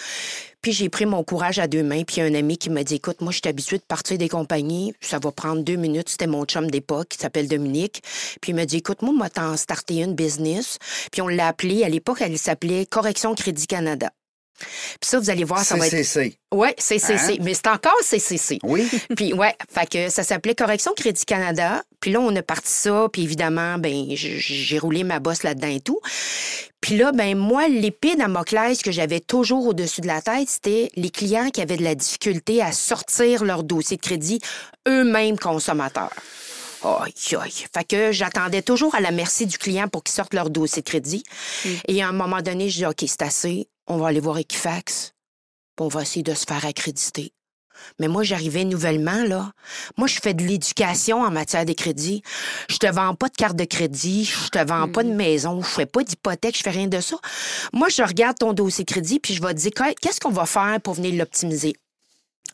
Puis 0.62 0.74
j'ai 0.74 0.90
pris 0.90 1.06
mon 1.06 1.24
courage 1.24 1.60
à 1.60 1.68
deux 1.68 1.84
mains. 1.84 2.04
Puis 2.04 2.22
un 2.22 2.34
ami 2.34 2.58
qui 2.58 2.70
m'a 2.70 2.84
dit, 2.84 2.96
écoute, 2.96 3.22
moi, 3.22 3.32
je 3.32 3.38
suis 3.38 3.48
habitué 3.48 3.78
de 3.78 3.84
partir 3.84 4.18
des 4.18 4.28
compagnies. 4.28 4.94
Ça 5.00 5.20
va 5.20 5.32
prendre 5.32 5.64
deux 5.64 5.78
minutes. 5.78 6.10
C'était 6.10 6.28
mon 6.28 6.44
chum 6.46 6.70
d'époque 6.70 7.10
qui 7.10 7.18
s'appelle 7.18 7.48
Dominique. 7.48 8.02
Puis 8.42 8.52
il 8.52 8.56
m'a 8.56 8.66
dit, 8.66 8.78
écoute, 8.78 9.02
moi, 9.02 9.14
moi, 9.14 9.30
t'en 9.30 9.56
starté 9.56 10.02
une 10.02 10.16
business. 10.16 10.78
Puis 11.12 11.22
on 11.22 11.28
l'a 11.28 11.48
appelé, 11.48 11.84
à 11.84 11.90
l'époque, 11.90 12.20
elle 12.22 12.38
s'appelait 12.38 12.86
Correction 12.86 13.36
Crédit 13.36 13.68
Canada. 13.68 14.12
Puis 14.60 15.10
ça, 15.10 15.20
vous 15.20 15.30
allez 15.30 15.44
voir, 15.44 15.64
ça 15.64 15.76
va 15.76 15.88
être... 15.88 15.92
CCC. 15.92 16.38
Ouais, 16.52 16.76
CCC. 16.78 17.34
Hein? 17.34 17.36
Mais 17.42 17.54
c'est 17.54 17.68
encore 17.68 18.00
CCC. 18.02 18.60
Oui. 18.64 18.88
Puis 19.16 19.34
ouais, 19.34 19.56
fait 19.74 19.90
que 19.90 20.10
ça 20.10 20.24
s'appelait 20.24 20.56
Correction 20.56 20.94
Crédit 20.96 21.26
Canada. 21.26 21.84
Puis 22.00 22.12
là, 22.12 22.20
on 22.22 22.36
a 22.36 22.42
parti 22.42 22.72
ça, 22.72 23.08
puis 23.12 23.24
évidemment, 23.24 23.78
ben 23.78 24.06
j'ai 24.16 24.80
roulé 24.80 25.04
ma 25.04 25.20
bosse 25.20 25.44
là-dedans 25.44 25.68
et 25.68 25.82
tout. 25.82 26.00
Puis 26.80 26.96
là, 26.96 27.12
ben 27.12 27.38
moi, 27.38 27.68
l'épée 27.68 28.16
Damoclès 28.16 28.82
que 28.82 28.92
j'avais 28.92 29.20
toujours 29.20 29.68
au-dessus 29.68 30.00
de 30.00 30.08
la 30.08 30.22
tête, 30.22 30.48
c'était 30.48 30.90
les 30.96 31.10
clients 31.10 31.50
qui 31.50 31.62
avaient 31.62 31.76
de 31.76 31.84
la 31.84 31.96
difficulté 31.96 32.62
à 32.62 32.72
sortir 32.72 33.44
leur 33.44 33.64
dossier 33.64 33.98
de 33.98 34.02
crédit 34.02 34.40
eux-mêmes 34.88 35.38
consommateurs. 35.38 36.14
Aïe, 36.84 37.14
aïe. 37.38 37.66
Fait 37.74 37.84
que 37.84 38.12
j'attendais 38.12 38.62
toujours 38.62 38.96
à 38.96 39.02
la 39.02 39.12
merci 39.12 39.46
du 39.46 39.58
client 39.58 39.88
pour 39.88 40.04
qu'il 40.04 40.14
sorte 40.14 40.34
leur 40.34 40.50
dossier 40.50 40.82
de 40.82 40.88
crédit. 40.88 41.24
Et 41.88 42.02
à 42.02 42.08
un 42.08 42.14
moment 42.14 42.42
donné, 42.42 42.70
je 42.70 42.78
dis, 42.78 42.86
OK, 42.86 43.04
c'est 43.06 43.22
assez. 43.22 43.68
On 43.90 43.98
va 43.98 44.08
aller 44.08 44.20
voir 44.20 44.38
Equifax. 44.38 45.14
Puis 45.76 45.86
on 45.86 45.88
va 45.88 46.04
essayer 46.04 46.24
de 46.24 46.34
se 46.34 46.46
faire 46.46 46.66
accréditer. 46.66 47.34
Mais 48.00 48.08
moi, 48.08 48.24
j'arrivais 48.24 48.66
nouvellement, 48.66 49.24
là. 49.24 49.52
Moi, 49.98 50.08
je 50.08 50.20
fais 50.22 50.34
de 50.34 50.44
l'éducation 50.44 51.22
en 51.22 51.32
matière 51.32 51.66
de 51.66 51.74
crédit. 51.74 52.22
Je 52.70 52.78
te 52.78 52.88
vends 52.88 53.16
pas 53.16 53.30
de 53.30 53.36
carte 53.36 53.56
de 53.56 53.64
crédit, 53.66 54.26
je 54.26 54.50
te 54.50 54.64
vends 54.64 54.90
pas 54.90 55.04
de 55.04 55.12
maison, 55.12 55.62
je 55.62 55.68
fais 55.68 55.86
pas 55.86 56.04
d'hypothèque, 56.04 56.58
je 56.58 56.64
fais 56.64 56.70
rien 56.70 56.88
de 56.88 57.00
ça. 57.00 57.18
Moi, 57.74 57.90
je 57.90 58.04
regarde 58.04 58.38
ton 58.38 58.54
dossier 58.54 58.86
crédit, 58.86 59.20
puis 59.20 59.34
je 59.34 59.42
vais 59.42 59.54
te 59.54 59.60
dire, 59.60 59.72
qu'est-ce 60.02 60.20
qu'on 60.20 60.30
va 60.30 60.46
faire 60.46 60.80
pour 60.82 60.96
venir 60.96 61.16
l'optimiser? 61.16 61.76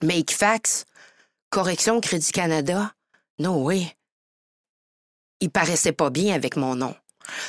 Mais 0.04 0.20
Equifax, 0.20 0.86
Correction 1.50 2.00
Crédit 2.01 2.32
Canada, 2.32 2.94
non, 3.39 3.63
oui. 3.63 3.92
Il 5.42 5.50
paraissait 5.50 5.92
pas 5.92 6.10
bien 6.10 6.34
avec 6.34 6.56
mon 6.56 6.75
nom. 6.75 6.96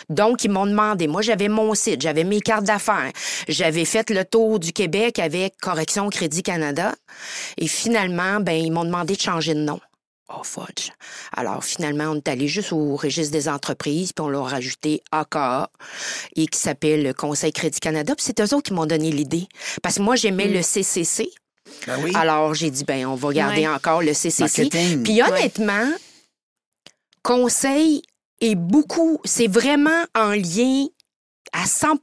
Donc, 0.09 0.45
ils 0.45 0.50
m'ont 0.50 0.66
demandé, 0.66 1.06
moi 1.06 1.23
j'avais 1.23 1.49
mon 1.49 1.75
site, 1.75 2.00
j'avais 2.02 2.25
mes 2.25 2.40
cartes 2.40 2.64
d'affaires, 2.64 3.11
j'avais 3.49 3.85
fait 3.85 4.11
le 4.11 4.25
tour 4.25 4.59
du 4.59 4.73
Québec 4.73 5.18
avec 5.18 5.56
Correction 5.61 6.09
Crédit 6.11 6.42
Canada, 6.42 6.95
et 7.56 7.66
finalement, 7.68 8.40
ben, 8.40 8.52
ils 8.52 8.71
m'ont 8.73 8.85
demandé 8.85 9.14
de 9.16 9.21
changer 9.21 9.54
de 9.54 9.61
nom. 9.61 9.80
Oh, 10.28 10.42
fudge. 10.42 10.90
Alors, 11.37 11.62
finalement, 11.62 12.06
on 12.06 12.16
est 12.16 12.26
allé 12.26 12.49
juste 12.49 12.73
au 12.73 12.97
registre 12.97 13.30
des 13.30 13.49
entreprises, 13.49 14.12
puis 14.12 14.25
on 14.25 14.28
leur 14.28 14.47
a 14.47 14.50
rajouté 14.50 15.00
AKA, 15.12 15.71
et 16.35 16.49
qui 16.49 16.59
s'appelle 16.59 17.04
le 17.04 17.14
Conseil 17.14 17.52
Crédit 17.52 17.78
Canada, 17.78 18.12
puis 18.16 18.25
c'est 18.26 18.40
eux 18.40 18.54
autres 18.54 18.64
qui 18.64 18.73
m'ont 18.73 18.87
donné 18.87 19.12
l'idée. 19.12 19.47
Parce 19.85 19.97
que 19.97 20.02
moi, 20.02 20.16
j'aimais 20.16 20.49
le 20.49 20.62
CCC. 20.62 21.30
Ben 21.87 21.99
oui. 22.02 22.11
Alors, 22.16 22.54
j'ai 22.54 22.71
dit, 22.71 22.85
ben, 22.85 23.06
on 23.06 23.14
va 23.14 23.33
garder 23.33 23.62
Ouais. 23.62 23.68
encore 23.68 24.02
le 24.02 24.14
CCC. 24.14 24.62
Marketing. 24.62 25.02
Puis 25.04 25.23
honnêtement, 25.23 25.90
conseil 27.23 28.02
est 28.40 28.55
beaucoup, 28.55 29.19
c'est 29.25 29.47
vraiment 29.49 30.05
en 30.14 30.31
lien 30.31 30.87
à 31.53 31.67
100 31.67 31.99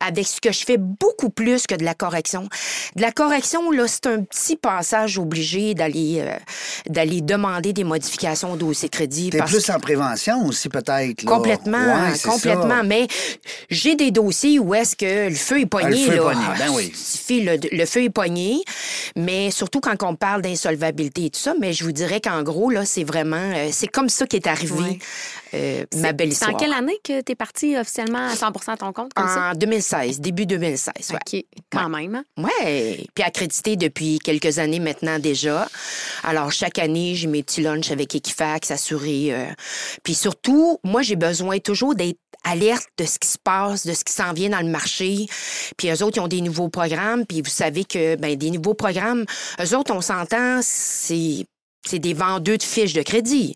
avec 0.00 0.26
ce 0.26 0.40
que 0.40 0.52
je 0.52 0.64
fais 0.64 0.76
beaucoup 0.78 1.30
plus 1.30 1.66
que 1.66 1.74
de 1.74 1.84
la 1.84 1.94
correction. 1.94 2.48
De 2.96 3.02
la 3.02 3.12
correction, 3.12 3.70
là, 3.70 3.86
c'est 3.88 4.06
un 4.06 4.22
petit 4.22 4.56
passage 4.56 5.18
obligé 5.18 5.74
d'aller 5.74 6.18
euh, 6.20 6.36
d'aller 6.88 7.20
demander 7.20 7.72
des 7.72 7.84
modifications 7.84 8.52
au 8.52 8.56
dossier 8.56 8.88
crédit. 8.88 9.30
T'es 9.30 9.42
plus 9.42 9.70
en 9.70 9.78
prévention 9.80 10.44
aussi, 10.46 10.68
peut-être. 10.68 11.24
Complètement, 11.24 11.78
Ouais, 11.78 12.18
complètement. 12.24 12.68
ça. 12.78 12.82
Mais 12.82 13.06
j'ai 13.70 13.94
des 13.94 14.10
dossiers 14.10 14.58
où 14.58 14.74
est-ce 14.74 14.96
que 14.96 15.28
le 15.28 15.34
feu 15.34 15.60
est 15.60 15.66
pogné. 15.66 15.86
Ah, 15.86 15.90
le 15.90 15.96
feu 15.96 16.12
est 16.12 16.16
là. 16.16 16.22
pogné, 16.22 16.46
ben 16.58 16.70
oui. 16.74 16.92
suffit, 16.94 17.40
le, 17.42 17.56
le 17.70 17.86
feu 17.86 18.02
est 18.04 18.10
pogné, 18.10 18.60
mais 19.16 19.50
surtout 19.50 19.80
quand 19.80 20.02
on 20.02 20.14
parle 20.14 20.42
d'insolvabilité 20.42 21.26
et 21.26 21.30
tout 21.30 21.40
ça. 21.40 21.54
Mais 21.60 21.72
je 21.72 21.84
vous 21.84 21.92
dirais 21.92 22.20
qu'en 22.20 22.42
gros, 22.42 22.70
là, 22.70 22.84
c'est 22.84 23.04
vraiment, 23.04 23.36
euh, 23.54 23.68
c'est 23.72 23.88
comme 23.88 24.08
ça 24.08 24.26
qui 24.26 24.36
est 24.36 24.46
arrivé. 24.46 24.98
Euh, 25.56 25.84
ma 25.96 26.12
belle 26.12 26.32
C'est 26.34 26.46
en 26.46 26.54
quelle 26.54 26.72
année 26.72 26.98
que 27.02 27.20
tu 27.22 27.32
es 27.32 27.34
parti 27.34 27.76
officiellement 27.76 28.26
à 28.28 28.36
100 28.36 28.68
à 28.68 28.76
ton 28.76 28.92
compte 28.92 29.12
comme 29.14 29.28
ça? 29.28 29.50
En 29.50 29.54
2016, 29.54 30.20
début 30.20 30.46
2016, 30.46 30.92
ouais. 31.10 31.16
OK, 31.34 31.44
quand 31.72 31.88
même. 31.88 32.14
hein? 32.14 32.24
Ouais, 32.36 33.04
puis 33.14 33.24
accrédité 33.24 33.76
depuis 33.76 34.18
quelques 34.18 34.58
années 34.58 34.80
maintenant 34.80 35.18
déjà. 35.18 35.68
Alors 36.22 36.52
chaque 36.52 36.78
année, 36.78 37.14
j'ai 37.14 37.26
mes 37.26 37.42
petits 37.42 37.62
lunchs 37.62 37.90
avec 37.90 38.14
Equifax 38.14 38.70
assurés. 38.70 39.28
euh, 39.30 39.46
puis 40.02 40.14
surtout, 40.14 40.78
moi 40.84 41.02
j'ai 41.02 41.16
besoin 41.16 41.58
toujours 41.58 41.94
d'être 41.94 42.18
alerte 42.44 42.86
de 42.98 43.04
ce 43.04 43.18
qui 43.18 43.28
se 43.28 43.38
passe, 43.42 43.86
de 43.86 43.92
ce 43.92 44.04
qui 44.04 44.12
s'en 44.12 44.32
vient 44.32 44.50
dans 44.50 44.60
le 44.60 44.68
marché. 44.70 45.26
Puis 45.76 45.88
eux 45.90 46.02
autres, 46.04 46.18
ils 46.18 46.20
ont 46.20 46.28
des 46.28 46.40
nouveaux 46.42 46.68
programmes. 46.68 47.26
Puis 47.26 47.42
vous 47.42 47.50
savez 47.50 47.84
que 47.84 48.14
ben 48.16 48.36
des 48.36 48.50
nouveaux 48.50 48.74
programmes, 48.74 49.24
eux 49.60 49.76
autres, 49.76 49.92
on 49.92 50.00
s'entend, 50.00 50.60
c'est 50.62 51.44
c'est 51.88 51.98
des 51.98 52.14
vendeurs 52.14 52.58
de 52.58 52.62
fiches 52.62 52.92
de 52.92 53.02
crédit. 53.02 53.54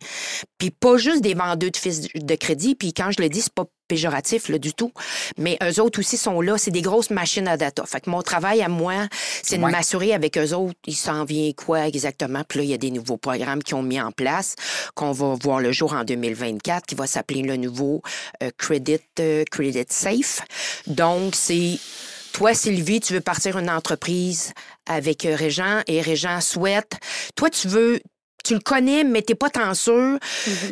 Puis 0.59 0.71
pas 0.71 0.97
juste 0.97 1.23
des 1.23 1.35
vendeurs 1.35 1.57
de 1.57 1.77
fiches 1.77 2.13
de 2.15 2.35
crédit. 2.35 2.75
Puis 2.75 2.93
quand 2.93 3.11
je 3.11 3.23
le 3.23 3.29
dis, 3.29 3.41
c'est 3.43 3.53
pas 3.53 3.65
péjoratif 3.89 4.49
là, 4.49 4.59
du 4.59 4.73
tout. 4.73 4.93
Mais 5.37 5.59
eux 5.65 5.81
autres 5.81 5.99
aussi 5.99 6.17
sont 6.17 6.41
là. 6.41 6.57
C'est 6.59 6.71
des 6.71 6.83
grosses 6.83 7.11
machines 7.11 7.49
à 7.49 7.57
data. 7.57 7.85
Fait 7.87 8.01
que 8.01 8.09
mon 8.11 8.23
travail 8.23 8.63
à 8.63 8.69
moi, 8.69 9.09
c'est 9.43 9.59
de 9.59 9.65
Ouais. 9.65 9.73
m'assurer 9.73 10.13
avec 10.15 10.39
eux 10.39 10.53
autres, 10.55 10.75
il 10.87 10.95
s'en 10.95 11.25
vient 11.25 11.51
quoi 11.57 11.89
exactement. 11.89 12.43
Puis 12.49 12.59
là, 12.61 12.65
il 12.65 12.71
y 12.71 12.75
a 12.75 12.79
des 12.79 12.91
nouveaux 12.93 13.17
programmes 13.17 13.63
qui 13.63 13.75
ont 13.75 13.83
mis 13.83 14.01
en 14.01 14.13
place, 14.13 14.55
qu'on 14.95 15.11
va 15.13 15.35
voir 15.43 15.59
le 15.61 15.73
jour 15.73 15.93
en 15.93 16.05
2024, 16.05 16.87
qui 16.87 16.95
va 16.95 17.07
s'appeler 17.09 17.43
le 17.43 17.57
nouveau 17.57 18.03
euh, 18.43 18.51
Credit, 18.59 19.01
euh, 19.19 19.45
Credit 19.51 19.87
Safe. 19.89 20.43
Donc, 20.87 21.35
c'est 21.35 21.79
toi, 22.33 22.55
Sylvie, 22.55 23.01
tu 23.01 23.13
veux 23.15 23.21
partir 23.21 23.59
une 23.59 23.69
entreprise 23.71 24.53
avec 24.89 25.27
euh, 25.27 25.35
Régent 25.35 25.81
et 25.89 26.01
Régent 26.01 26.41
souhaite. 26.41 26.93
Toi, 27.35 27.51
tu 27.51 27.67
veux. 27.67 28.01
Tu 28.45 28.55
le 28.55 28.61
connais, 28.61 29.05
mais 29.05 29.23
t'es 29.23 29.35
pas 29.35 29.51
tant 29.51 29.75
sûr. 29.75 30.19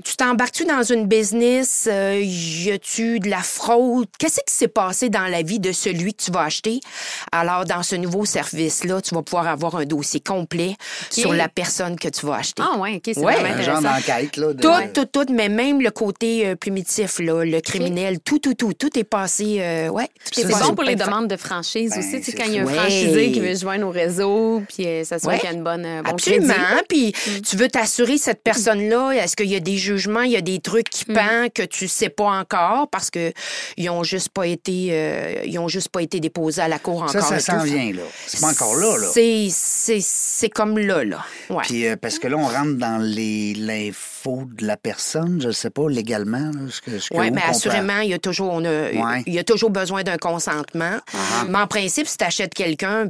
Tu 0.04 0.16
t'embarques-tu 0.16 0.64
dans 0.64 0.82
une 0.82 1.06
business? 1.06 1.86
euh, 1.90 2.20
y 2.22 2.70
a-tu 2.70 3.20
de 3.20 3.28
la 3.28 3.38
fraude? 3.42 4.06
Qu'est-ce 4.18 4.40
qui 4.46 4.54
s'est 4.54 4.68
passé 4.68 5.08
dans 5.10 5.26
la 5.26 5.42
vie 5.42 5.60
de 5.60 5.72
celui 5.72 6.14
que 6.14 6.22
tu 6.24 6.30
vas 6.30 6.42
acheter? 6.42 6.80
Alors, 7.32 7.64
dans 7.64 7.82
ce 7.82 7.94
nouveau 7.96 8.24
service-là, 8.24 9.00
tu 9.02 9.14
vas 9.14 9.22
pouvoir 9.22 9.46
avoir 9.48 9.76
un 9.76 9.84
dossier 9.84 10.20
complet 10.20 10.76
sur 11.10 11.32
la 11.32 11.48
personne 11.48 11.96
que 11.98 12.08
tu 12.08 12.26
vas 12.26 12.36
acheter. 12.36 12.62
Ah, 12.64 12.78
ouais, 12.78 12.96
OK, 12.96 13.02
c'est 13.14 13.18
Ouais. 13.18 13.34
vraiment 13.34 13.54
Un 13.58 13.62
genre 13.62 13.82
d'enquête, 13.82 14.36
là. 14.36 14.52
de- 14.52 14.60
Tout, 14.62 15.04
tout, 15.06 15.24
tout, 15.24 15.32
mais 15.32 15.48
même 15.48 15.80
le 15.80 15.90
côté 15.90 16.46
euh, 16.46 16.56
primitif, 16.56 17.18
là, 17.18 17.44
le 17.44 17.60
criminel, 17.60 18.20
tout, 18.20 18.38
tout, 18.38 18.54
tout, 18.54 18.72
tout 18.72 18.98
est 18.98 19.04
passé. 19.04 19.58
euh, 19.60 19.88
ouais, 19.88 20.06
tout 20.06 20.30
C'est 20.32 20.40
est 20.42 20.50
Ça, 20.52 20.64
bon 20.68 20.74
pour 20.74 20.84
les 20.84 20.96
demandes 20.96 21.28
de 21.28 21.36
franchise 21.36 21.90
Ben, 21.90 21.98
aussi. 21.98 22.20
Tu 22.20 22.30
sais, 22.30 22.32
quand 22.36 22.44
il 22.46 22.54
y 22.54 22.58
a 22.58 22.62
un 22.62 22.66
franchisé 22.66 23.26
Ouais. 23.26 23.32
qui 23.32 23.40
veut 23.40 23.54
se 23.54 23.60
joindre 23.62 23.86
au 23.86 23.90
réseau, 23.90 24.62
puis 24.68 24.86
euh, 24.86 25.04
s'assurer 25.04 25.34
Ouais. 25.34 25.40
qu'il 25.40 25.50
y 25.50 25.52
a 25.52 25.56
une 25.56 25.64
bonne, 25.64 25.84
euh, 25.84 26.02
bon 26.02 26.10
Absolument. 26.12 26.54
Puis 26.88 27.12
tu 27.46 27.56
veux 27.58 27.68
t'assurer 27.68 28.18
cette 28.18 28.42
personne-là, 28.42 29.12
est-ce 29.12 29.36
qu'il 29.36 29.46
y 29.50 29.56
a 29.56 29.60
des 29.60 29.76
jugements, 29.76 30.22
il 30.22 30.32
y 30.32 30.36
a 30.36 30.40
des 30.40 30.60
trucs 30.60 30.88
qui 30.90 31.04
pendent 31.04 31.52
que 31.54 31.62
tu 31.62 31.88
sais 31.88 32.08
pas 32.08 32.30
encore 32.30 32.88
parce 32.90 33.10
que 33.10 33.32
ils 33.76 33.90
ont 33.90 34.02
juste 34.04 34.30
pas 34.30 34.46
été 34.46 34.88
euh, 34.92 35.42
ils 35.44 35.58
ont 35.58 35.68
juste 35.68 35.88
pas 35.90 36.02
été 36.02 36.20
déposés 36.20 36.62
à 36.62 36.68
la 36.68 36.78
cour 36.78 37.02
encore. 37.02 37.10
Ça, 37.12 37.20
ça 37.22 37.40
s'en 37.40 37.62
vient, 37.64 37.92
là. 37.92 38.02
C'est 38.26 38.40
pas 38.40 38.48
encore 38.50 38.74
là, 38.76 38.96
là. 38.98 39.06
C'est 39.12 39.48
c'est 39.50 39.98
c'est 40.00 40.48
comme 40.50 40.78
là 40.78 41.04
là. 41.04 41.24
Ouais. 41.50 41.62
Puis, 41.66 41.86
euh, 41.86 41.96
parce 41.96 42.18
que 42.18 42.28
là, 42.28 42.36
on 42.36 42.46
rentre 42.46 42.76
dans 42.78 42.98
les 43.02 43.54
l'info 43.54 44.42
de 44.56 44.66
la 44.66 44.76
personne, 44.76 45.40
je 45.40 45.50
sais 45.50 45.70
pas, 45.70 45.88
légalement. 45.88 46.38
Là, 46.52 46.70
ce 46.70 46.80
que, 46.80 46.98
ce 46.98 47.08
que- 47.10 47.16
Oui, 47.16 47.30
mais 47.30 47.42
assurément, 47.42 47.98
il 48.00 48.10
y 48.10 48.14
a 48.14 48.18
toujours, 48.18 48.52
on 48.52 48.64
a- 48.64 48.90
Ouais. 48.92 49.22
il 49.26 49.34
y 49.34 49.38
a 49.38 49.44
toujours 49.44 49.70
besoin 49.70 50.02
d'un 50.02 50.16
consentement. 50.18 50.98
Mais 51.48 51.58
en 51.58 51.66
principe, 51.66 52.06
si 52.06 52.16
tu 52.16 52.24
achètes 52.24 52.54
quelqu'un, 52.54 53.06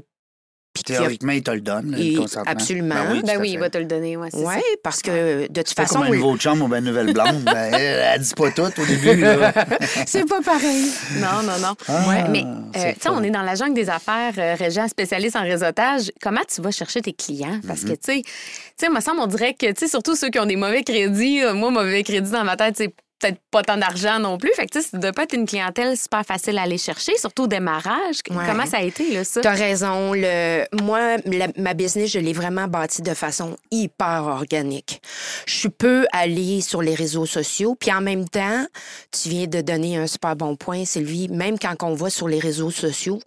puis 0.85 0.95
Théoriquement, 0.95 1.33
il 1.33 1.43
te 1.43 1.51
le 1.51 1.61
donne, 1.61 1.95
le 1.97 2.19
consentement. 2.19 2.51
absolument. 2.51 2.95
Ben 2.95 3.13
oui, 3.13 3.23
Ben 3.25 3.39
oui, 3.41 3.51
il 3.53 3.59
va 3.59 3.71
te 3.71 3.79
le 3.79 3.85
donner. 3.85 4.17
Ouais, 4.17 4.29
c'est 4.33 4.39
Ouais, 4.45 4.63
parce 4.83 5.03
que 5.03 5.43
de 5.49 5.63
toute 5.63 5.75
Pas 5.75 5.83
façon, 5.83 6.01
comme 6.01 6.09
un 6.13 6.17
nouveau 6.17 6.37
chum 6.37 6.61
ou 6.63 6.75
une 6.75 6.85
nouvelle 6.85 7.13
blonde. 7.13 7.43
ben, 7.45 7.71
elle, 7.73 8.05
elle 8.15 8.21
dit 8.21 8.35
pas 8.35 8.51
tout 8.51 8.63
au 8.63 8.87
début. 8.87 9.25
C'est 10.07 10.29
pas 10.29 10.41
pareil. 10.43 10.85
Non, 11.17 11.43
non, 11.43 11.59
non. 11.61 11.75
Ah, 11.89 12.09
Ouais, 12.09 12.29
mais 12.31 12.45
euh, 12.79 12.93
tu 12.95 13.01
sais, 13.01 13.09
on 13.11 13.23
est 13.23 13.31
dans 13.31 13.43
la 13.43 13.55
jungle 13.55 13.75
des 13.75 13.91
affaires, 13.91 14.33
euh, 14.39 14.55
Régent, 14.59 14.89
spécialiste 14.89 15.37
en 15.37 15.43
réseautage. 15.43 16.11
Comment 16.23 16.43
tu 16.53 16.61
vas 16.63 16.71
chercher 16.71 17.01
tes 17.03 17.13
clients? 17.13 17.61
Parce 17.67 17.83
que, 17.83 17.93
tu 17.93 17.99
sais, 18.03 18.23
tu 18.23 18.31
sais, 18.77 18.89
me 18.89 19.01
semble, 19.01 19.21
on 19.21 19.27
dirait 19.27 19.55
que, 19.55 19.67
tu 19.67 19.75
sais, 19.81 19.89
surtout 19.89 20.15
ceux 20.17 20.29
qui 20.31 20.39
ont 20.39 20.47
des 20.47 20.57
mauvais 20.57 20.83
crédits, 20.83 21.43
euh, 21.43 21.55
moi, 21.55 21.71
mauvais 21.71 22.03
crédit 22.03 22.31
dans 22.31 22.45
ma 22.45 22.57
tête, 22.57 22.75
c'est 22.77 22.95
peut-être 23.19 23.39
pas 23.51 23.63
tant 23.63 23.77
d'argent 23.77 24.19
non 24.19 24.39
plus. 24.39 24.51
Fait 24.55 24.67
que, 24.67 24.73
tu 24.73 24.81
sais, 24.83 24.89
ça 24.91 24.99
doit 24.99 25.13
pas 25.13 25.25
être 25.25 25.33
une 25.35 25.47
clientèle 25.47 25.97
super 25.97 26.25
facile 26.25 26.59
à 26.59 26.63
aller 26.63 26.79
chercher, 26.79 27.17
surtout 27.19 27.45
au 27.45 27.47
démarrage. 27.47 28.17
Ouais. 28.31 28.45
Comment 28.47 28.67
ça 28.67 28.79
a 28.79 28.83
été, 28.83 29.13
là, 29.13 29.25
ça? 29.25 29.41
T'as 29.41 29.55
raison. 29.55 30.13
Le, 30.15 30.65
moi, 30.83 31.17
la- 31.25 31.49
ma 31.57 31.75
business, 31.75 32.11
je 32.13 32.19
l'ai 32.19 32.33
vraiment 32.33 32.69
bâtie 32.69 33.03
de 33.03 33.15
façon 33.15 33.57
hyper 33.71 34.25
organique. 34.27 35.03
Je 35.47 35.69
peux 35.69 36.07
aller 36.13 36.61
sur 36.61 36.83
les 36.83 36.95
réseaux 36.95 37.27
sociaux, 37.27 37.77
puis 37.79 37.93
en 37.93 38.01
même 38.01 38.29
temps, 38.29 38.65
tu 39.11 39.29
viens 39.29 39.47
de 39.47 39.61
donner 39.61 39.97
un 39.97 40.07
super 40.07 40.37
bon 40.37 40.57
point, 40.57 40.85
Sylvie. 40.85 41.29
Même 41.29 41.59
quand 41.59 41.75
on 41.83 41.95
va 41.95 42.11
sur 42.11 42.29
les 42.29 42.39
réseaux 42.39 42.71
sociaux, 42.71 43.21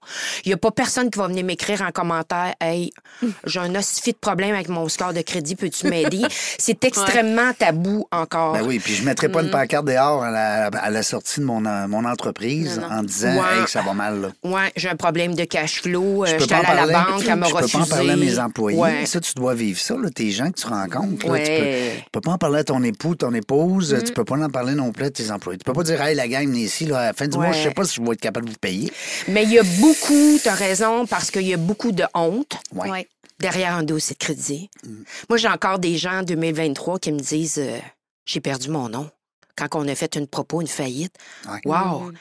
il 0.45 0.49
n'y 0.49 0.53
a 0.53 0.57
pas 0.57 0.71
personne 0.71 1.09
qui 1.09 1.19
va 1.19 1.27
venir 1.27 1.43
m'écrire 1.45 1.81
en 1.81 1.91
commentaire 1.91 2.53
Hey, 2.61 2.91
j'ai 3.45 3.59
un 3.59 3.73
ossifi 3.75 4.11
de 4.13 4.17
problème 4.17 4.53
avec 4.55 4.69
mon 4.69 4.87
score 4.89 5.13
de 5.13 5.21
crédit, 5.21 5.55
peux-tu 5.55 5.87
m'aider? 5.87 6.21
C'est 6.57 6.83
extrêmement 6.85 7.53
tabou 7.53 8.07
encore. 8.11 8.53
Ben 8.53 8.63
oui, 8.63 8.79
puis 8.79 8.93
je 8.95 9.01
ne 9.01 9.05
mettrai 9.07 9.29
pas 9.29 9.41
une 9.41 9.47
Mm. 9.51 9.51
Dehors 9.83 10.23
à 10.23 10.31
la, 10.31 10.65
à 10.67 10.89
la 10.89 11.03
sortie 11.03 11.39
de 11.39 11.45
mon, 11.45 11.61
mon 11.61 12.05
entreprise 12.05 12.79
Non, 12.79 12.89
non. 12.89 12.95
en 12.97 13.03
disant 13.03 13.35
Ouais. 13.35 13.59
Hey, 13.61 13.67
ça 13.67 13.81
va 13.81 13.93
mal. 13.93 14.21
Là. 14.21 14.27
Ouais, 14.43 14.71
j'ai 14.75 14.89
un 14.89 14.95
problème 14.95 15.35
de 15.35 15.43
cash 15.45 15.81
flow. 15.81 16.25
Je 16.25 16.33
euh, 16.35 16.47
pas 16.47 16.57
en 16.57 16.59
allée 16.59 16.67
à 16.67 16.85
la 16.85 16.93
parler. 16.93 17.13
banque, 17.13 17.23
elle 17.29 17.35
m'a 17.37 17.47
je 17.47 17.53
refusé. 17.53 17.71
peux 17.73 17.77
pas 17.79 17.83
en 17.85 17.87
parler 17.89 18.09
à 18.11 18.15
mes 18.17 18.39
employés. 18.39 18.77
Ouais. 18.77 19.05
Ça, 19.05 19.19
tu 19.19 19.33
dois 19.35 19.53
vivre 19.53 19.79
ça, 19.79 19.95
là, 19.95 20.09
tes 20.09 20.31
gens 20.31 20.51
que 20.51 20.59
tu 20.59 20.67
rencontres. 20.67 21.25
là. 21.25 21.31
Ouais. 21.31 21.43
Tu, 21.43 21.51
peux, 21.95 22.03
tu 22.03 22.09
peux 22.11 22.21
pas 22.21 22.31
en 22.31 22.37
parler 22.37 22.59
à 22.59 22.63
ton 22.63 22.83
époux, 22.83 23.15
ton 23.15 23.33
épouse. 23.33 23.93
Mm. 23.93 24.03
Tu 24.03 24.13
peux 24.13 24.25
pas 24.25 24.35
en 24.37 24.49
parler 24.49 24.75
non 24.75 24.91
plus 24.91 25.05
à 25.05 25.09
tes 25.11 25.31
employés. 25.31 25.57
Tu 25.57 25.63
peux 25.65 25.73
pas 25.73 25.83
dire, 25.83 26.01
hey, 26.01 26.15
la 26.15 26.27
gang, 26.27 26.45
venez 26.47 26.61
ici, 26.61 26.85
là, 26.85 26.99
à 26.99 27.05
la 27.07 27.13
fin 27.13 27.27
du 27.27 27.37
mois, 27.37 27.51
je 27.51 27.63
sais 27.63 27.71
pas 27.71 27.83
si 27.85 27.95
je 27.95 28.01
vais 28.01 28.13
être 28.13 28.21
capable 28.21 28.47
de 28.47 28.51
vous 28.51 28.57
payer. 28.59 28.91
Mais 29.27 29.43
il 29.43 29.51
y 29.51 29.59
a 29.59 29.63
beaucoup, 29.79 30.39
tu 30.41 30.47
as 30.47 30.55
raison, 30.55 31.05
parce 31.05 31.31
qu'il 31.31 31.43
y 31.47 31.53
a 31.53 31.57
beaucoup 31.57 31.91
de 31.91 32.03
honte 32.13 32.57
Ouais. 32.73 33.07
Derrière 33.39 33.75
un 33.75 33.81
dossier 33.83 34.13
de 34.13 34.23
crédit. 34.23 34.69
Moi, 35.27 35.37
j'ai 35.39 35.47
encore 35.47 35.79
des 35.79 35.97
gens 35.97 36.19
en 36.19 36.23
2023 36.23 36.99
qui 36.99 37.11
me 37.11 37.19
disent 37.19 37.57
euh, 37.57 37.79
J'ai 38.23 38.39
perdu 38.39 38.69
mon 38.69 38.87
nom. 38.87 39.09
Quand 39.55 39.75
on 39.75 39.87
a 39.87 39.95
fait 39.95 40.15
une 40.15 40.27
propos, 40.27 40.61
une 40.61 40.67
faillite. 40.67 41.15
Ouais. 41.47 41.59
Wow, 41.65 42.11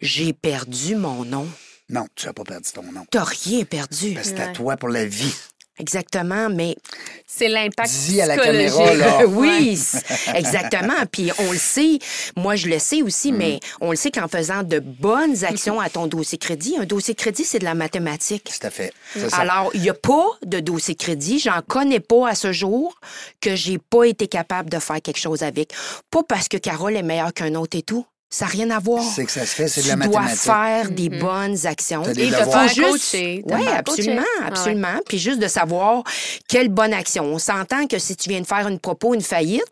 j'ai 0.00 0.32
perdu 0.32 0.96
mon 0.96 1.24
nom. 1.24 1.48
Non, 1.90 2.06
tu 2.14 2.26
n'as 2.26 2.32
pas 2.32 2.44
perdu 2.44 2.70
ton 2.70 2.82
nom. 2.82 3.06
T'as 3.10 3.24
rien 3.24 3.64
perdu. 3.64 4.14
Parce 4.14 4.30
que 4.30 4.36
c'est 4.36 4.42
à 4.42 4.48
toi 4.48 4.76
pour 4.76 4.88
la 4.90 5.06
vie. 5.06 5.34
Exactement, 5.78 6.48
mais 6.50 6.76
C'est 7.26 7.48
l'impact 7.48 7.90
Dis 7.90 8.20
à 8.20 8.26
la 8.26 8.36
caméra, 8.36 8.94
là. 8.94 9.26
oui, 9.28 9.78
exactement. 10.34 11.06
Puis 11.10 11.30
on 11.38 11.52
le 11.52 11.58
sait, 11.58 11.98
moi 12.36 12.56
je 12.56 12.68
le 12.68 12.78
sais 12.78 13.02
aussi, 13.02 13.32
mais 13.32 13.60
on 13.80 13.90
le 13.90 13.96
sait 13.96 14.10
qu'en 14.10 14.28
faisant 14.28 14.62
de 14.62 14.80
bonnes 14.80 15.44
actions 15.44 15.80
à 15.80 15.88
ton 15.88 16.06
dossier 16.06 16.38
crédit, 16.38 16.76
un 16.78 16.84
dossier 16.84 17.14
crédit, 17.14 17.44
c'est 17.44 17.58
de 17.58 17.64
la 17.64 17.74
mathématique. 17.74 18.44
Tout 18.44 18.66
à 18.66 18.70
fait. 18.70 18.92
C'est 19.14 19.30
ça. 19.30 19.36
Alors, 19.36 19.70
il 19.74 19.80
n'y 19.80 19.90
a 19.90 19.94
pas 19.94 20.26
de 20.44 20.60
dossier 20.60 20.94
crédit. 20.94 21.38
J'en 21.38 21.60
connais 21.66 22.00
pas 22.00 22.28
à 22.28 22.34
ce 22.34 22.52
jour 22.52 22.98
que 23.40 23.54
j'ai 23.54 23.78
pas 23.78 24.04
été 24.04 24.26
capable 24.26 24.70
de 24.70 24.78
faire 24.78 25.00
quelque 25.00 25.18
chose 25.18 25.42
avec. 25.42 25.72
Pas 26.10 26.22
parce 26.22 26.48
que 26.48 26.56
Carole 26.56 26.96
est 26.96 27.02
meilleure 27.02 27.32
qu'un 27.32 27.54
autre 27.54 27.76
et 27.76 27.82
tout. 27.82 28.04
Ça 28.30 28.44
n'a 28.44 28.50
rien 28.50 28.70
à 28.70 28.78
voir. 28.78 29.02
C'est 29.02 29.24
que 29.24 29.30
ça 29.30 29.40
se 29.46 29.54
fait, 29.54 29.68
c'est 29.68 29.80
de 29.82 30.02
tu 30.02 30.08
dois 30.08 30.26
faire 30.26 30.90
des 30.90 31.08
bonnes 31.08 31.66
actions. 31.66 32.02
T'as 32.02 32.12
des 32.12 32.24
Et 32.26 32.30
devoirs. 32.30 32.68
faire 32.68 32.84
Faut 32.86 32.92
juste- 32.92 33.10
coacher. 33.12 33.42
Oui, 33.46 33.66
absolument, 33.68 34.16
coacher. 34.16 34.18
Ah 34.18 34.40
ouais. 34.42 34.46
absolument. 34.48 35.00
Puis 35.06 35.18
juste 35.18 35.38
de 35.40 35.48
savoir 35.48 36.02
quelle 36.46 36.68
bonne 36.68 36.92
action. 36.92 37.24
On 37.24 37.38
s'entend 37.38 37.86
que 37.86 37.98
si 37.98 38.16
tu 38.16 38.28
viens 38.28 38.40
de 38.42 38.46
faire 38.46 38.68
une 38.68 38.78
propos, 38.80 39.14
une 39.14 39.22
faillite, 39.22 39.64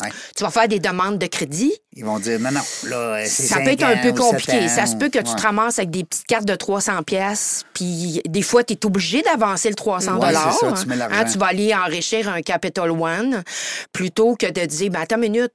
Ouais. 0.00 0.08
tu 0.36 0.44
vas 0.44 0.50
faire 0.50 0.68
des 0.68 0.78
demandes 0.78 1.18
de 1.18 1.26
crédit. 1.26 1.72
Ils 1.94 2.04
vont 2.04 2.18
dire, 2.20 2.38
non, 2.40 2.50
non, 2.52 2.60
là, 2.88 3.24
c'est 3.26 3.42
Ça 3.46 3.56
peut 3.60 3.70
être 3.70 3.82
un 3.82 3.96
peu 3.98 4.12
compliqué. 4.12 4.68
Ça 4.68 4.86
se 4.86 4.94
peut 4.96 5.08
que 5.08 5.18
tu 5.18 5.34
te 5.34 5.42
ramasses 5.42 5.78
avec 5.80 5.90
des 5.90 6.04
petites 6.04 6.26
cartes 6.26 6.44
de 6.46 6.54
300 6.54 7.02
pièces, 7.02 7.64
puis 7.74 8.20
des 8.28 8.42
fois, 8.42 8.62
tu 8.64 8.74
es 8.74 8.86
obligé 8.86 9.22
d'avancer 9.22 9.68
le 9.68 9.74
300 9.74 10.18
Ouais, 10.18 10.28
c'est 10.28 10.66
ça, 10.66 10.72
tu 10.80 10.86
mets 10.88 10.94
l'argent. 10.96 11.16
Hein, 11.20 11.24
tu 11.30 11.38
vas 11.38 11.46
aller 11.46 11.74
enrichir 11.74 12.28
un 12.28 12.40
Capital 12.40 12.90
One 12.92 13.42
plutôt 13.92 14.36
que 14.36 14.46
de 14.46 14.64
dire, 14.64 14.90
ben, 14.90 15.00
attends 15.00 15.16
une 15.16 15.22
minute, 15.22 15.52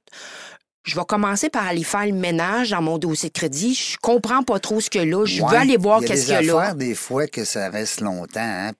je 0.86 0.94
vais 0.94 1.04
commencer 1.04 1.50
par 1.50 1.66
aller 1.66 1.84
faire 1.84 2.06
le 2.06 2.12
ménage 2.12 2.70
dans 2.70 2.80
mon 2.80 2.96
dossier 2.98 3.28
de 3.28 3.34
crédit. 3.34 3.74
Je 3.74 3.96
comprends 4.00 4.42
pas 4.42 4.58
trop 4.60 4.80
ce 4.80 4.88
que 4.88 5.00
là. 5.00 5.24
Je 5.26 5.42
Ouais, 5.42 5.50
veux 5.50 5.56
aller 5.56 5.76
voir 5.76 5.98
il 6.00 6.02
y 6.02 6.04
a 6.04 6.08
qu'est-ce 6.08 6.26
qu'il 6.26 6.46
y 6.46 6.50
a 6.50 6.54
là. 6.68 6.74
des 6.74 6.94
fois 6.94 7.26
que 7.26 7.44
ça 7.44 7.68
reste 7.70 8.00
longtemps. 8.00 8.40
Hein, 8.40 8.70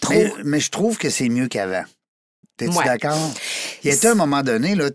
Trop. 0.00 0.12
Mais, 0.14 0.32
mais 0.44 0.60
je 0.60 0.70
trouve 0.70 0.96
que 0.98 1.10
c'est 1.10 1.28
mieux 1.28 1.46
qu'avant. 1.48 1.84
T'es-tu 2.56 2.74
Ouais. 2.76 2.84
d'accord? 2.86 3.30
Il 3.84 3.92
y 3.94 4.06
a 4.06 4.10
un 4.10 4.14
moment 4.14 4.42
donné, 4.42 4.74
là, 4.74 4.88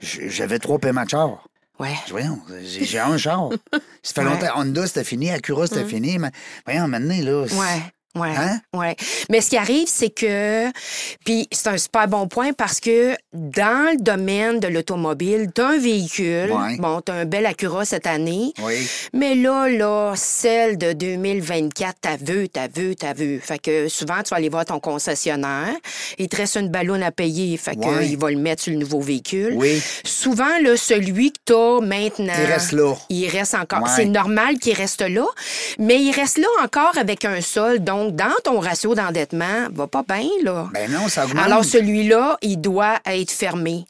j'avais 0.00 0.58
trois 0.58 0.78
paiements 0.80 1.04
de 1.04 1.10
char. 1.10 1.46
Ouais. 1.78 1.94
Voyons, 2.10 2.40
j'ai 2.62 2.98
un 2.98 3.16
char. 3.16 3.50
Ça 4.02 4.12
fait 4.14 4.20
Ouais. 4.20 4.24
longtemps. 4.26 4.46
Honda, 4.56 4.86
c'était 4.86 5.04
fini. 5.04 5.30
Acura, 5.30 5.66
c'était 5.68 5.84
fini. 5.84 6.18
Mais 6.18 6.30
voyons, 6.66 6.88
maintenant, 6.88 7.16
là. 7.20 7.42
Ouais. 7.42 7.82
Ouais, 8.16 8.30
Hein? 8.36 8.60
ouais. 8.74 8.94
Mais 9.28 9.40
ce 9.40 9.50
qui 9.50 9.56
arrive, 9.56 9.88
c'est 9.88 10.10
que, 10.10 10.70
puis 11.24 11.48
c'est 11.50 11.68
un 11.68 11.76
super 11.76 12.06
bon 12.06 12.28
point 12.28 12.52
parce 12.52 12.78
que 12.78 13.16
dans 13.32 13.90
le 13.92 14.00
domaine 14.00 14.60
de 14.60 14.68
l'automobile, 14.68 15.50
t'as 15.52 15.70
un 15.70 15.78
véhicule, 15.78 16.52
Ouais. 16.52 16.76
bon, 16.78 17.00
t'as 17.00 17.14
un 17.14 17.24
bel 17.24 17.44
Acura 17.46 17.84
cette 17.84 18.06
année, 18.06 18.52
Oui. 18.62 18.74
mais 19.12 19.34
là, 19.34 19.68
là, 19.68 20.12
celle 20.16 20.78
de 20.78 20.92
2024, 20.92 21.96
t'as 22.00 22.16
vu, 22.16 22.48
t'as 22.48 22.68
vu, 22.68 22.94
t'as 22.96 23.14
vu. 23.14 23.40
Fait 23.40 23.58
que 23.58 23.88
souvent, 23.88 24.22
tu 24.22 24.30
vas 24.30 24.36
aller 24.36 24.48
voir 24.48 24.64
ton 24.64 24.78
concessionnaire, 24.80 25.74
il 26.18 26.28
te 26.28 26.36
reste 26.36 26.56
une 26.56 26.68
ballonne 26.68 27.02
à 27.02 27.10
payer, 27.10 27.56
fait 27.56 27.74
que 27.76 27.84
Ouais. 27.84 28.08
il 28.08 28.16
va 28.16 28.30
le 28.30 28.38
mettre 28.38 28.62
sur 28.62 28.72
le 28.72 28.78
nouveau 28.78 29.00
véhicule. 29.00 29.54
Oui. 29.56 29.82
Souvent, 30.04 30.58
là, 30.62 30.76
celui 30.76 31.32
que 31.32 31.38
t'as 31.46 31.80
maintenant... 31.80 32.32
Il 32.38 32.46
reste 32.46 32.72
là. 32.72 32.94
Il 33.08 33.28
reste 33.28 33.54
encore. 33.54 33.82
Ouais. 33.82 33.90
C'est 33.96 34.04
normal 34.04 34.58
qu'il 34.58 34.74
reste 34.74 35.02
là, 35.02 35.24
mais 35.78 36.00
il 36.00 36.12
reste 36.12 36.38
là 36.38 36.46
encore 36.62 36.96
avec 36.98 37.24
un 37.24 37.40
sol. 37.40 37.80
Donc, 38.04 38.16
dans 38.16 38.34
ton 38.42 38.60
ratio 38.60 38.94
d'endettement, 38.94 39.68
va 39.72 39.86
pas 39.86 40.02
bien, 40.02 40.28
là. 40.42 40.68
Ben 40.72 40.90
non, 40.90 41.08
ça 41.08 41.24
augmente. 41.24 41.44
Alors, 41.44 41.64
celui-là, 41.64 42.38
il 42.42 42.60
doit 42.60 42.98
être 43.06 43.30
fermé. 43.30 43.84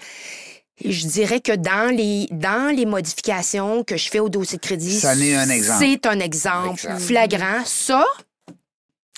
Je 0.85 1.06
dirais 1.06 1.40
que 1.40 1.52
dans 1.52 1.94
les, 1.94 2.26
dans 2.30 2.75
les 2.75 2.85
modifications 2.87 3.85
que 3.85 3.97
je 3.97 4.09
fais 4.09 4.18
au 4.18 4.28
dossier 4.28 4.59
de 4.59 4.62
crédit, 4.62 5.00
un 5.04 5.49
exemple. 5.49 5.85
c'est 5.85 6.06
un 6.06 6.18
exemple 6.21 6.71
Exemple. 6.71 7.00
flagrant. 7.00 7.64
Ça, 7.64 8.04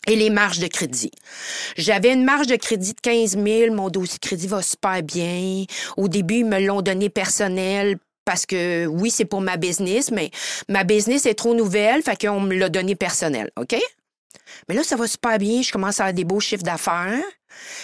et 0.06 0.16
les 0.16 0.30
marges 0.30 0.60
de 0.60 0.66
crédit. 0.68 1.10
J'avais 1.76 2.12
une 2.12 2.24
marge 2.24 2.46
de 2.46 2.56
crédit 2.56 2.92
de 2.92 3.00
15 3.00 3.38
000. 3.42 3.74
Mon 3.74 3.88
dossier 3.88 4.18
de 4.22 4.26
crédit 4.26 4.46
va 4.46 4.62
super 4.62 5.02
bien. 5.02 5.64
Au 5.96 6.08
début, 6.08 6.36
ils 6.40 6.46
me 6.46 6.60
l'ont 6.60 6.82
donné 6.82 7.08
personnel 7.08 7.96
parce 8.24 8.44
que, 8.44 8.86
oui, 8.86 9.10
c'est 9.10 9.24
pour 9.24 9.40
ma 9.40 9.56
business, 9.56 10.10
mais 10.10 10.30
ma 10.68 10.84
business 10.84 11.26
est 11.26 11.34
trop 11.34 11.54
nouvelle, 11.54 12.02
fait 12.02 12.20
qu'on 12.26 12.40
me 12.40 12.54
l'a 12.56 12.68
donné 12.68 12.96
personnel, 12.96 13.50
OK? 13.56 13.76
Mais 14.68 14.74
là, 14.74 14.82
ça 14.82 14.96
va 14.96 15.06
super 15.06 15.38
bien. 15.38 15.62
Je 15.62 15.70
commence 15.72 16.00
à 16.00 16.04
avoir 16.04 16.14
des 16.14 16.24
beaux 16.24 16.40
chiffres 16.40 16.62
d'affaires. 16.64 17.22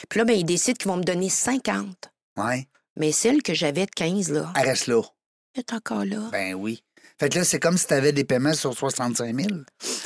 Puis 0.09 0.19
là, 0.19 0.25
ben, 0.25 0.37
ils 0.37 0.45
décident 0.45 0.77
qu'ils 0.77 0.91
vont 0.91 0.97
me 0.97 1.05
donner 1.05 1.29
50. 1.29 2.11
Ouais. 2.37 2.67
Mais 2.97 3.13
celle 3.13 3.43
que 3.43 3.55
j'avais 3.55 3.87
de 3.87 3.91
15, 3.95 4.31
là, 4.31 4.53
Elle 4.57 4.67
reste 4.69 4.87
là. 4.87 5.01
elle 5.55 5.61
est 5.61 5.73
encore 5.73 6.05
là. 6.05 6.29
Ben 6.33 6.55
oui. 6.55 6.83
Fait 7.19 7.29
que 7.29 7.39
là, 7.39 7.45
c'est 7.45 7.61
comme 7.61 7.79
si 7.79 7.87
tu 7.87 7.95
avais 7.95 8.13
des 8.13 8.25
paiements 8.25 8.53
sur 8.55 8.77
65 8.77 9.35
000 9.35 9.49
au 9.49 9.55
lieu, 9.55 9.65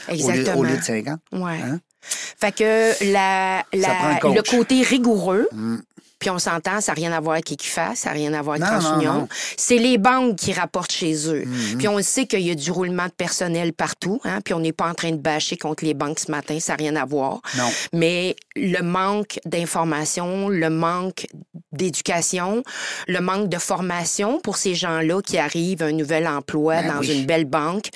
Exactement. 0.08 0.56
au 0.58 0.64
lieu 0.64 0.76
de 0.76 0.82
50. 0.82 1.20
Ouais. 1.32 1.60
Hein? 1.62 1.80
Fait 2.02 2.52
que 2.52 3.12
la, 3.12 3.64
le 3.72 4.42
côté 4.50 4.82
rigoureux, 4.82 5.48
Mm. 5.52 5.78
Puis 6.26 6.34
on 6.34 6.40
s'entend, 6.40 6.80
ça 6.80 6.90
n'a 6.90 6.96
rien 6.96 7.12
à 7.12 7.20
voir 7.20 7.34
avec 7.34 7.52
Equifax, 7.52 8.00
ça 8.00 8.08
n'a 8.08 8.14
rien 8.14 8.34
à 8.34 8.42
voir 8.42 8.56
avec 8.56 8.66
TransUnion. 8.66 9.28
C'est 9.56 9.78
les 9.78 9.96
banques 9.96 10.34
qui 10.34 10.52
rapportent 10.52 10.90
chez 10.90 11.28
eux. 11.28 11.44
Mhm. 11.46 11.78
Puis 11.78 11.86
on 11.86 12.02
sait 12.02 12.26
qu'il 12.26 12.40
y 12.40 12.50
a 12.50 12.56
du 12.56 12.72
roulement 12.72 13.04
de 13.06 13.12
personnel 13.12 13.72
partout, 13.72 14.20
hein, 14.24 14.40
puis 14.44 14.52
on 14.52 14.58
n'est 14.58 14.72
pas 14.72 14.88
en 14.88 14.94
train 14.94 15.12
de 15.12 15.18
bâcher 15.18 15.56
contre 15.56 15.84
les 15.84 15.94
banques 15.94 16.18
ce 16.18 16.32
matin, 16.32 16.58
ça 16.58 16.72
n'a 16.72 16.78
rien 16.78 16.96
à 16.96 17.04
voir. 17.04 17.42
Non. 17.56 17.70
Mais 17.92 18.34
le 18.56 18.82
manque 18.82 19.38
d'information, 19.44 20.48
le 20.48 20.68
manque 20.68 21.28
d'éducation, 21.76 22.62
le 23.06 23.20
manque 23.20 23.48
de 23.48 23.58
formation 23.58 24.40
pour 24.40 24.56
ces 24.56 24.74
gens-là 24.74 25.20
qui 25.22 25.38
arrivent 25.38 25.82
à 25.82 25.86
un 25.86 25.92
nouvel 25.92 26.26
emploi 26.26 26.82
Ben 26.82 26.94
dans 26.94 27.00
oui. 27.00 27.18
une 27.18 27.26
belle 27.26 27.44
banque, 27.44 27.88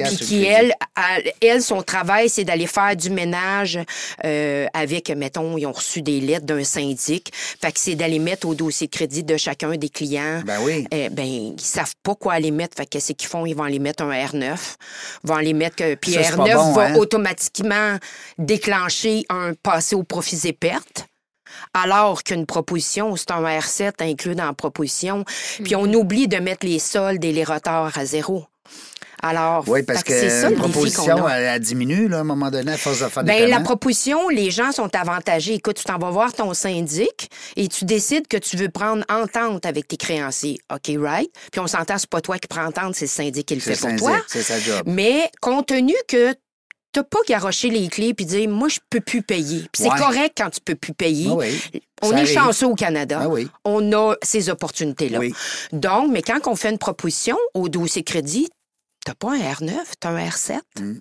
Un 0.00 0.04
puis 0.06 0.16
qui, 0.16 0.40
le 0.40 0.46
elle, 0.46 0.74
elle, 1.40 1.62
son 1.62 1.82
travail, 1.82 2.28
c'est 2.28 2.44
d'aller 2.44 2.66
faire 2.66 2.96
du 2.96 3.10
ménage 3.10 3.78
euh, 4.24 4.66
avec, 4.74 5.10
mettons, 5.10 5.56
ils 5.58 5.66
ont 5.66 5.72
reçu 5.72 6.02
des 6.02 6.20
lettres 6.20 6.46
d'un 6.46 6.64
syndic. 6.64 7.32
Fait 7.34 7.72
que 7.72 7.78
c'est 7.80 7.94
d'aller 7.94 8.18
mettre 8.18 8.46
au 8.48 8.54
dossier 8.54 8.86
de 8.86 8.92
crédit 8.92 9.24
de 9.24 9.36
chacun 9.36 9.76
des 9.76 9.88
clients. 9.88 10.42
Ben 10.46 10.58
oui. 10.62 10.86
Eh 10.90 11.08
ben, 11.10 11.24
ils 11.24 11.60
savent 11.60 11.94
pas 12.02 12.14
quoi 12.14 12.34
aller 12.34 12.50
mettre. 12.50 12.76
Fait 12.76 12.84
que 12.84 12.90
qu'est-ce 12.90 13.12
qu'ils 13.12 13.28
font? 13.28 13.46
Ils 13.46 13.54
vont 13.54 13.64
aller 13.64 13.78
mettre 13.78 14.02
un 14.02 14.12
R9. 14.12 14.56
Ils 15.24 15.28
vont 15.28 15.34
aller 15.34 15.52
mettre 15.52 15.76
que. 15.76 15.94
Puis 15.94 16.12
Ça, 16.12 16.22
c'est 16.22 16.32
R9 16.34 16.46
pas 16.46 16.54
bon, 16.54 16.72
va 16.72 16.86
hein? 16.86 16.94
automatiquement 16.96 17.98
déclencher 18.38 19.24
un 19.28 19.54
passé 19.54 19.94
au 19.94 20.02
profit 20.02 20.40
et 20.44 20.52
pertes. 20.52 21.06
Alors 21.74 22.22
qu'une 22.22 22.46
proposition, 22.46 23.16
c'est 23.16 23.30
un 23.30 23.42
R7 23.42 23.92
inclus 24.00 24.34
dans 24.34 24.46
la 24.46 24.52
proposition. 24.52 25.24
Puis 25.62 25.76
on 25.76 25.84
oublie 25.92 26.28
de 26.28 26.36
mettre 26.38 26.66
les 26.66 26.78
soldes 26.78 27.24
et 27.24 27.32
les 27.32 27.44
retards 27.44 27.96
à 27.98 28.04
zéro. 28.04 28.44
Alors, 29.22 29.64
Oui, 29.66 29.82
parce 29.82 30.00
ça 30.00 30.04
que 30.04 30.42
la 30.42 30.50
proposition, 30.58 31.26
a. 31.26 31.30
elle, 31.38 31.44
elle 31.44 31.60
diminue, 31.60 32.06
là, 32.06 32.18
à 32.18 32.20
un 32.20 32.24
moment 32.24 32.50
donné, 32.50 32.72
à 32.72 32.76
force 32.76 33.00
de 33.00 33.08
faire 33.08 33.24
des 33.24 33.32
Ben, 33.32 33.48
la 33.50 33.60
proposition, 33.60 34.28
les 34.28 34.50
gens 34.50 34.72
sont 34.72 34.94
avantagés. 34.94 35.54
Écoute, 35.54 35.76
tu 35.76 35.84
t'en 35.84 35.96
vas 35.98 36.10
voir 36.10 36.34
ton 36.34 36.52
syndic 36.52 37.30
et 37.56 37.66
tu 37.68 37.86
décides 37.86 38.28
que 38.28 38.36
tu 38.36 38.58
veux 38.58 38.68
prendre 38.68 39.04
entente 39.08 39.64
avec 39.64 39.88
tes 39.88 39.96
créanciers. 39.96 40.58
OK, 40.72 40.90
right? 41.00 41.30
Puis 41.50 41.60
on 41.60 41.66
s'entend, 41.66 41.96
c'est 41.96 42.10
pas 42.10 42.20
toi 42.20 42.38
qui 42.38 42.46
prends 42.46 42.66
entente, 42.66 42.94
c'est 42.94 43.06
le 43.06 43.10
syndic 43.10 43.46
qui 43.46 43.54
le 43.54 43.60
C'est 43.62 43.74
fait 43.74 43.80
pour 43.80 43.88
syndic, 43.88 44.04
toi. 44.04 44.20
c'est 44.28 44.42
sa 44.42 44.60
job. 44.60 44.82
Mais 44.86 45.30
compte 45.40 45.66
tenu 45.68 45.94
que 46.08 46.34
t'as 46.96 47.02
pas 47.02 47.18
garoché 47.28 47.68
les 47.68 47.88
clés 47.88 48.14
puis 48.14 48.24
dire, 48.24 48.48
moi, 48.48 48.68
je 48.68 48.78
peux 48.88 49.02
plus 49.02 49.20
payer. 49.20 49.68
Puis 49.70 49.82
c'est 49.82 49.98
correct 49.98 50.32
quand 50.34 50.48
tu 50.48 50.62
peux 50.62 50.74
plus 50.74 50.94
payer. 50.94 51.28
Ah 51.30 51.34
oui. 51.34 51.82
On 52.00 52.12
est 52.12 52.22
arrive. 52.22 52.32
chanceux 52.32 52.66
au 52.66 52.74
Canada. 52.74 53.20
Ah 53.24 53.28
oui. 53.28 53.48
On 53.66 53.92
a 53.92 54.14
ces 54.22 54.48
opportunités-là. 54.48 55.18
Oui. 55.18 55.34
Donc, 55.72 56.10
mais 56.10 56.22
quand 56.22 56.38
on 56.46 56.56
fait 56.56 56.70
une 56.70 56.78
proposition 56.78 57.36
au 57.52 57.68
dossier 57.68 58.02
crédit, 58.02 58.48
t'as 59.04 59.12
pas 59.12 59.32
un 59.32 59.38
R9, 59.38 59.74
t'as 60.00 60.08
un 60.08 60.26
R7. 60.26 60.60
Mm. 60.80 60.92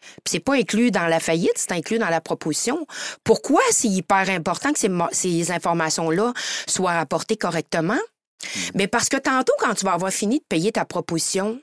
Puis 0.00 0.22
c'est 0.26 0.40
pas 0.40 0.54
inclus 0.54 0.90
dans 0.90 1.06
la 1.06 1.18
faillite, 1.18 1.54
c'est 1.56 1.72
inclus 1.72 1.98
dans 1.98 2.10
la 2.10 2.20
proposition. 2.20 2.86
Pourquoi 3.24 3.62
c'est 3.70 3.88
hyper 3.88 4.28
important 4.28 4.74
que 4.74 4.78
ces, 5.12 5.50
informations-là 5.50 6.34
soient 6.66 6.92
rapportées 6.92 7.38
correctement? 7.38 7.94
Mm. 7.94 8.48
Mais 8.74 8.86
parce 8.86 9.08
que 9.08 9.16
tantôt, 9.16 9.54
quand 9.60 9.72
tu 9.72 9.86
vas 9.86 9.94
avoir 9.94 10.12
fini 10.12 10.40
de 10.40 10.44
payer 10.46 10.72
ta 10.72 10.84
proposition, 10.84 11.58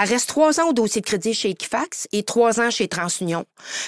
elle 0.00 0.08
reste 0.08 0.28
trois 0.28 0.60
ans 0.60 0.68
au 0.68 0.72
dossier 0.72 1.00
de 1.00 1.06
crédit 1.06 1.34
chez 1.34 1.50
Equifax 1.50 2.08
et 2.12 2.22
trois 2.22 2.60
ans 2.60 2.70
chez 2.70 2.88
TransUnion. 2.88 3.44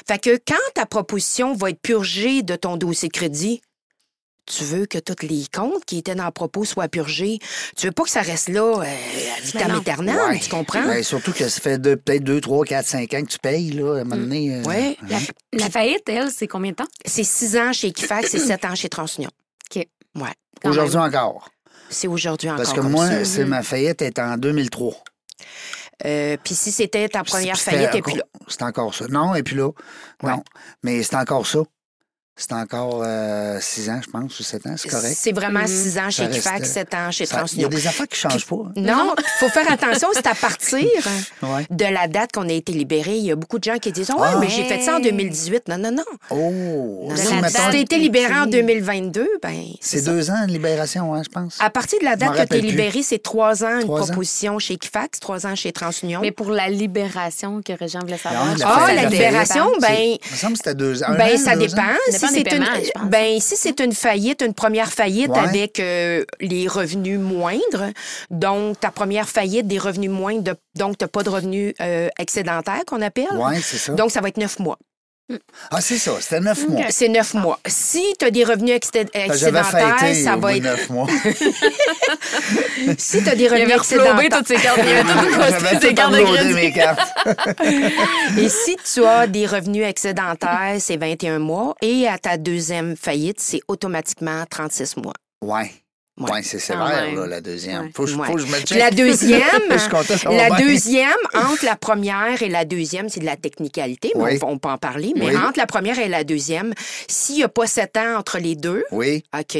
Fait 0.06 0.18
que 0.18 0.36
quand 0.46 0.54
ta 0.74 0.86
proposition 0.86 1.54
va 1.54 1.70
être 1.70 1.80
purgée 1.80 2.42
de 2.42 2.56
ton 2.56 2.76
dossier 2.76 3.08
de 3.08 3.12
crédit, 3.14 3.62
tu 4.46 4.64
veux 4.64 4.84
que 4.84 4.98
tous 4.98 5.26
les 5.26 5.44
comptes 5.50 5.86
qui 5.86 5.96
étaient 5.96 6.14
dans 6.14 6.26
le 6.26 6.30
propos 6.30 6.66
soient 6.66 6.88
purgés. 6.88 7.38
Tu 7.78 7.86
veux 7.86 7.92
pas 7.92 8.02
que 8.02 8.10
ça 8.10 8.20
reste 8.20 8.50
là 8.50 8.80
euh, 8.80 8.82
à 8.82 9.40
vitam 9.40 9.82
Ouais. 10.28 10.38
tu 10.38 10.50
comprends? 10.50 10.82
Ben, 10.84 11.02
surtout 11.02 11.32
que 11.32 11.48
ça 11.48 11.60
fait 11.62 11.78
deux- 11.78 11.96
peut-être 11.96 12.24
2, 12.24 12.42
3, 12.42 12.66
4, 12.66 12.86
5 12.86 13.14
ans 13.14 13.22
que 13.22 13.28
tu 13.30 13.38
payes, 13.38 13.70
là, 13.70 13.94
à 13.96 14.00
un 14.00 14.04
moment 14.04 14.20
donné. 14.20 14.56
euh, 14.56 14.62
Ouais. 14.64 14.98
La, 15.08 15.18
la 15.54 15.70
faillite, 15.70 16.06
elle, 16.08 16.30
c'est 16.30 16.46
combien 16.46 16.72
de 16.72 16.76
temps? 16.76 16.86
C'est 17.06 17.24
six 17.24 17.56
ans 17.56 17.72
chez 17.72 17.86
Equifax 17.88 18.34
et 18.34 18.38
sept 18.38 18.66
ans 18.66 18.74
chez 18.74 18.90
TransUnion. 18.90 19.30
OK. 19.74 19.86
Ouais. 20.16 20.28
Aujourd'hui 20.62 20.96
même. 20.98 21.04
encore. 21.06 21.48
C'est 21.88 22.08
aujourd'hui 22.08 22.50
encore 22.50 22.58
Parce 22.62 22.74
que 22.74 22.80
comme 22.80 22.90
moi, 22.90 23.08
ça. 23.08 23.24
c'est 23.24 23.46
ma 23.46 23.62
faillite 23.62 24.02
est 24.02 24.18
en 24.18 24.36
2003. 24.36 24.92
Euh, 26.04 26.36
Puis 26.42 26.54
si 26.54 26.72
c'était 26.72 27.08
ta 27.08 27.22
première 27.24 27.56
faillite, 27.56 27.94
et 27.94 28.02
puis 28.02 28.14
là. 28.16 28.24
C'est 28.48 28.62
encore 28.62 28.94
ça. 28.94 29.06
Non, 29.08 29.34
et 29.34 29.42
puis 29.42 29.56
là, 29.56 29.70
non. 30.22 30.42
Mais 30.82 31.02
c'est 31.02 31.16
encore 31.16 31.46
ça. 31.46 31.60
C'est 32.36 32.52
encore 32.52 33.04
6 33.60 33.90
ans, 33.90 34.00
je 34.04 34.10
pense, 34.10 34.40
ou 34.40 34.42
7 34.42 34.66
ans, 34.66 34.74
c'est 34.76 34.88
correct. 34.88 35.16
C'est 35.18 35.32
vraiment 35.32 35.60
Mhm. 35.60 35.66
6 35.68 35.98
ans 35.98 36.10
chez 36.10 36.28
Kifax, 36.28 36.60
restait- 36.60 36.80
7 36.80 36.94
ans 36.94 37.10
chez 37.10 37.26
Ça- 37.26 37.34
Il 37.34 37.36
y 37.36 37.36
a 37.36 37.38
TransUnion. 37.38 37.68
des 37.68 37.86
affaires 37.86 38.08
qui 38.08 38.18
changent 38.18 38.46
pas. 38.46 38.56
hein. 38.56 38.72
Non, 38.76 39.14
il 39.16 39.24
faut 39.40 39.48
faire 39.48 39.70
attention, 39.70 40.08
c'est 40.12 40.26
à 40.26 40.34
partir 40.34 40.78
Ouais. 41.42 41.66
de 41.70 41.84
la 41.84 42.08
date 42.08 42.32
qu'on 42.32 42.48
a 42.48 42.52
été 42.52 42.72
libéré. 42.72 43.16
Il 43.16 43.24
y 43.24 43.30
a 43.32 43.36
beaucoup 43.36 43.58
de 43.58 43.64
gens 43.64 43.78
qui 43.78 43.92
disent 43.92 44.10
Ouais, 44.10 44.16
Ah. 44.32 44.38
mais 44.40 44.48
j'ai 44.48 44.64
fait 44.64 44.80
ça 44.82 44.96
en 44.96 45.00
2018. 45.00 45.68
Non, 45.68 45.78
non, 45.78 45.90
non. 45.92 46.04
Oh! 46.30 47.08
Non, 47.08 47.16
Si, 47.16 47.26
Si 47.26 47.52
t'as 47.54 47.72
été 47.74 47.98
libéré 47.98 48.34
en 48.34 48.44
Ok. 48.44 48.50
2022, 48.50 49.28
ben. 49.42 49.64
c'est 49.80 50.04
deux 50.04 50.30
ans 50.30 50.46
de 50.46 50.52
libération, 50.52 51.14
hein, 51.14 51.22
je 51.24 51.28
pense. 51.28 51.56
À 51.60 51.70
partir 51.70 51.98
de 52.00 52.04
la 52.04 52.16
date 52.16 52.34
que 52.36 52.42
tu 52.48 52.56
es 52.56 52.60
libéré, 52.60 53.02
c'est 53.02 53.22
trois 53.22 53.64
ans 53.64 53.76
une 53.78 53.82
Trois 53.84 54.02
ans. 54.02 54.06
proposition 54.06 54.58
chez 54.58 54.76
Kifax, 54.76 55.20
trois 55.20 55.46
ans 55.46 55.54
chez 55.54 55.72
TransUnion. 55.72 56.20
Mais 56.20 56.32
pour 56.32 56.50
la 56.50 56.68
libération 56.68 57.60
que 57.62 57.72
Régent 57.72 58.00
voulait 58.00 58.18
savoir. 58.18 58.46
La 58.56 58.64
pense 58.66 58.74
ah, 58.88 58.92
la 58.94 59.04
libération, 59.04 59.70
ben. 59.80 59.94
Il 59.98 60.18
me 60.32 60.36
semble 60.36 60.52
que 60.54 60.58
c'était 60.58 60.74
deux 60.74 61.02
ans. 61.02 61.06
Un 61.10 61.14
Ben, 61.16 61.36
ça 61.38 61.56
dépend. 61.56 61.82
Si 62.28 62.34
c'est 62.34 62.52
une, 62.52 63.08
ben, 63.10 63.40
si 63.40 63.56
c'est 63.56 63.80
une 63.80 63.92
faillite, 63.92 64.42
une 64.42 64.54
première 64.54 64.92
faillite 64.92 65.30
Ouais. 65.30 65.38
avec 65.38 65.80
euh, 65.80 66.24
les 66.40 66.68
revenus 66.68 67.18
moindres, 67.18 67.90
donc 68.30 68.80
ta 68.80 68.90
première 68.90 69.28
faillite 69.28 69.66
des 69.66 69.78
revenus 69.78 70.10
moindres, 70.10 70.42
de- 70.42 70.56
donc 70.78 70.98
tu 70.98 71.04
n'as 71.04 71.08
pas 71.08 71.22
de 71.22 71.30
revenus 71.30 71.74
euh, 71.80 72.08
excédentaires 72.18 72.82
qu'on 72.86 73.02
appelle. 73.02 73.26
Oui, 73.32 73.60
c'est 73.62 73.78
ça. 73.78 73.92
Donc, 73.92 74.10
ça 74.10 74.20
va 74.20 74.28
être 74.28 74.36
neuf 74.38 74.58
mois. 74.58 74.78
Ah, 75.70 75.80
c'est 75.80 75.96
ça, 75.96 76.12
c'était 76.20 76.40
neuf 76.40 76.68
mois. 76.68 76.84
C'est 76.90 77.08
neuf 77.08 77.32
mois. 77.32 77.58
Si 77.66 78.02
tu 78.18 78.26
as 78.26 78.30
des 78.30 78.44
revenus 78.44 78.78
J'avais 78.92 79.24
excédentaires, 79.24 80.14
ça 80.14 80.36
va 80.36 80.54
être. 80.54 80.62
neuf 80.62 80.90
mois. 80.90 81.06
Si 82.98 83.22
tu 83.22 83.28
as 83.28 83.34
des 83.34 83.48
revenus 83.48 83.74
excédentaires. 83.74 84.38
toutes 84.38 84.48
ses 84.48 84.56
cartes. 84.56 84.80
J'avais 85.80 85.94
cartes 85.94 86.12
de 86.12 86.54
mes 86.54 86.72
cartes. 86.72 87.14
Et 88.38 88.48
si 88.50 88.76
tu 88.92 89.04
as 89.04 89.26
des 89.26 89.46
revenus 89.46 89.86
excédentaires, 89.86 90.76
c'est 90.78 90.98
21 90.98 91.38
mois. 91.38 91.74
Et 91.80 92.06
à 92.06 92.18
ta 92.18 92.36
deuxième 92.36 92.94
faillite, 92.94 93.40
c'est 93.40 93.60
automatiquement 93.66 94.44
36 94.48 94.98
mois. 94.98 95.14
Ouais. 95.42 95.70
Ouais. 96.16 96.30
Ouais, 96.30 96.42
c'est 96.44 96.60
sévère, 96.60 97.12
là, 97.12 97.26
la 97.26 97.40
deuxième. 97.40 97.90
Faut, 97.92 98.06
je- 98.06 98.14
faut 98.14 98.34
que 98.34 98.40
je 98.40 98.46
me 98.46 98.60
check. 98.60 98.78
la 98.78 98.90
deuxième, 98.92 99.40
la 100.30 100.50
deuxième, 100.50 101.10
entre 101.34 101.64
la 101.64 101.74
première 101.74 102.40
et 102.40 102.48
la 102.48 102.64
deuxième, 102.64 103.08
c'est 103.08 103.18
de 103.18 103.24
la 103.24 103.36
technicalité, 103.36 104.12
mais 104.14 104.22
Oui. 104.22 104.38
on, 104.42 104.52
on 104.52 104.58
peut 104.58 104.68
en 104.68 104.78
parler. 104.78 105.12
Mais 105.16 105.26
Oui. 105.30 105.36
entre 105.36 105.58
la 105.58 105.66
première 105.66 105.98
et 105.98 106.08
la 106.08 106.22
deuxième, 106.22 106.72
s'il 107.08 107.36
n'y 107.36 107.42
a 107.42 107.48
pas 107.48 107.66
sept 107.66 107.96
ans 107.96 108.16
entre 108.16 108.38
les 108.38 108.54
deux, 108.54 108.84
Oui. 108.92 109.24
OK. 109.36 109.58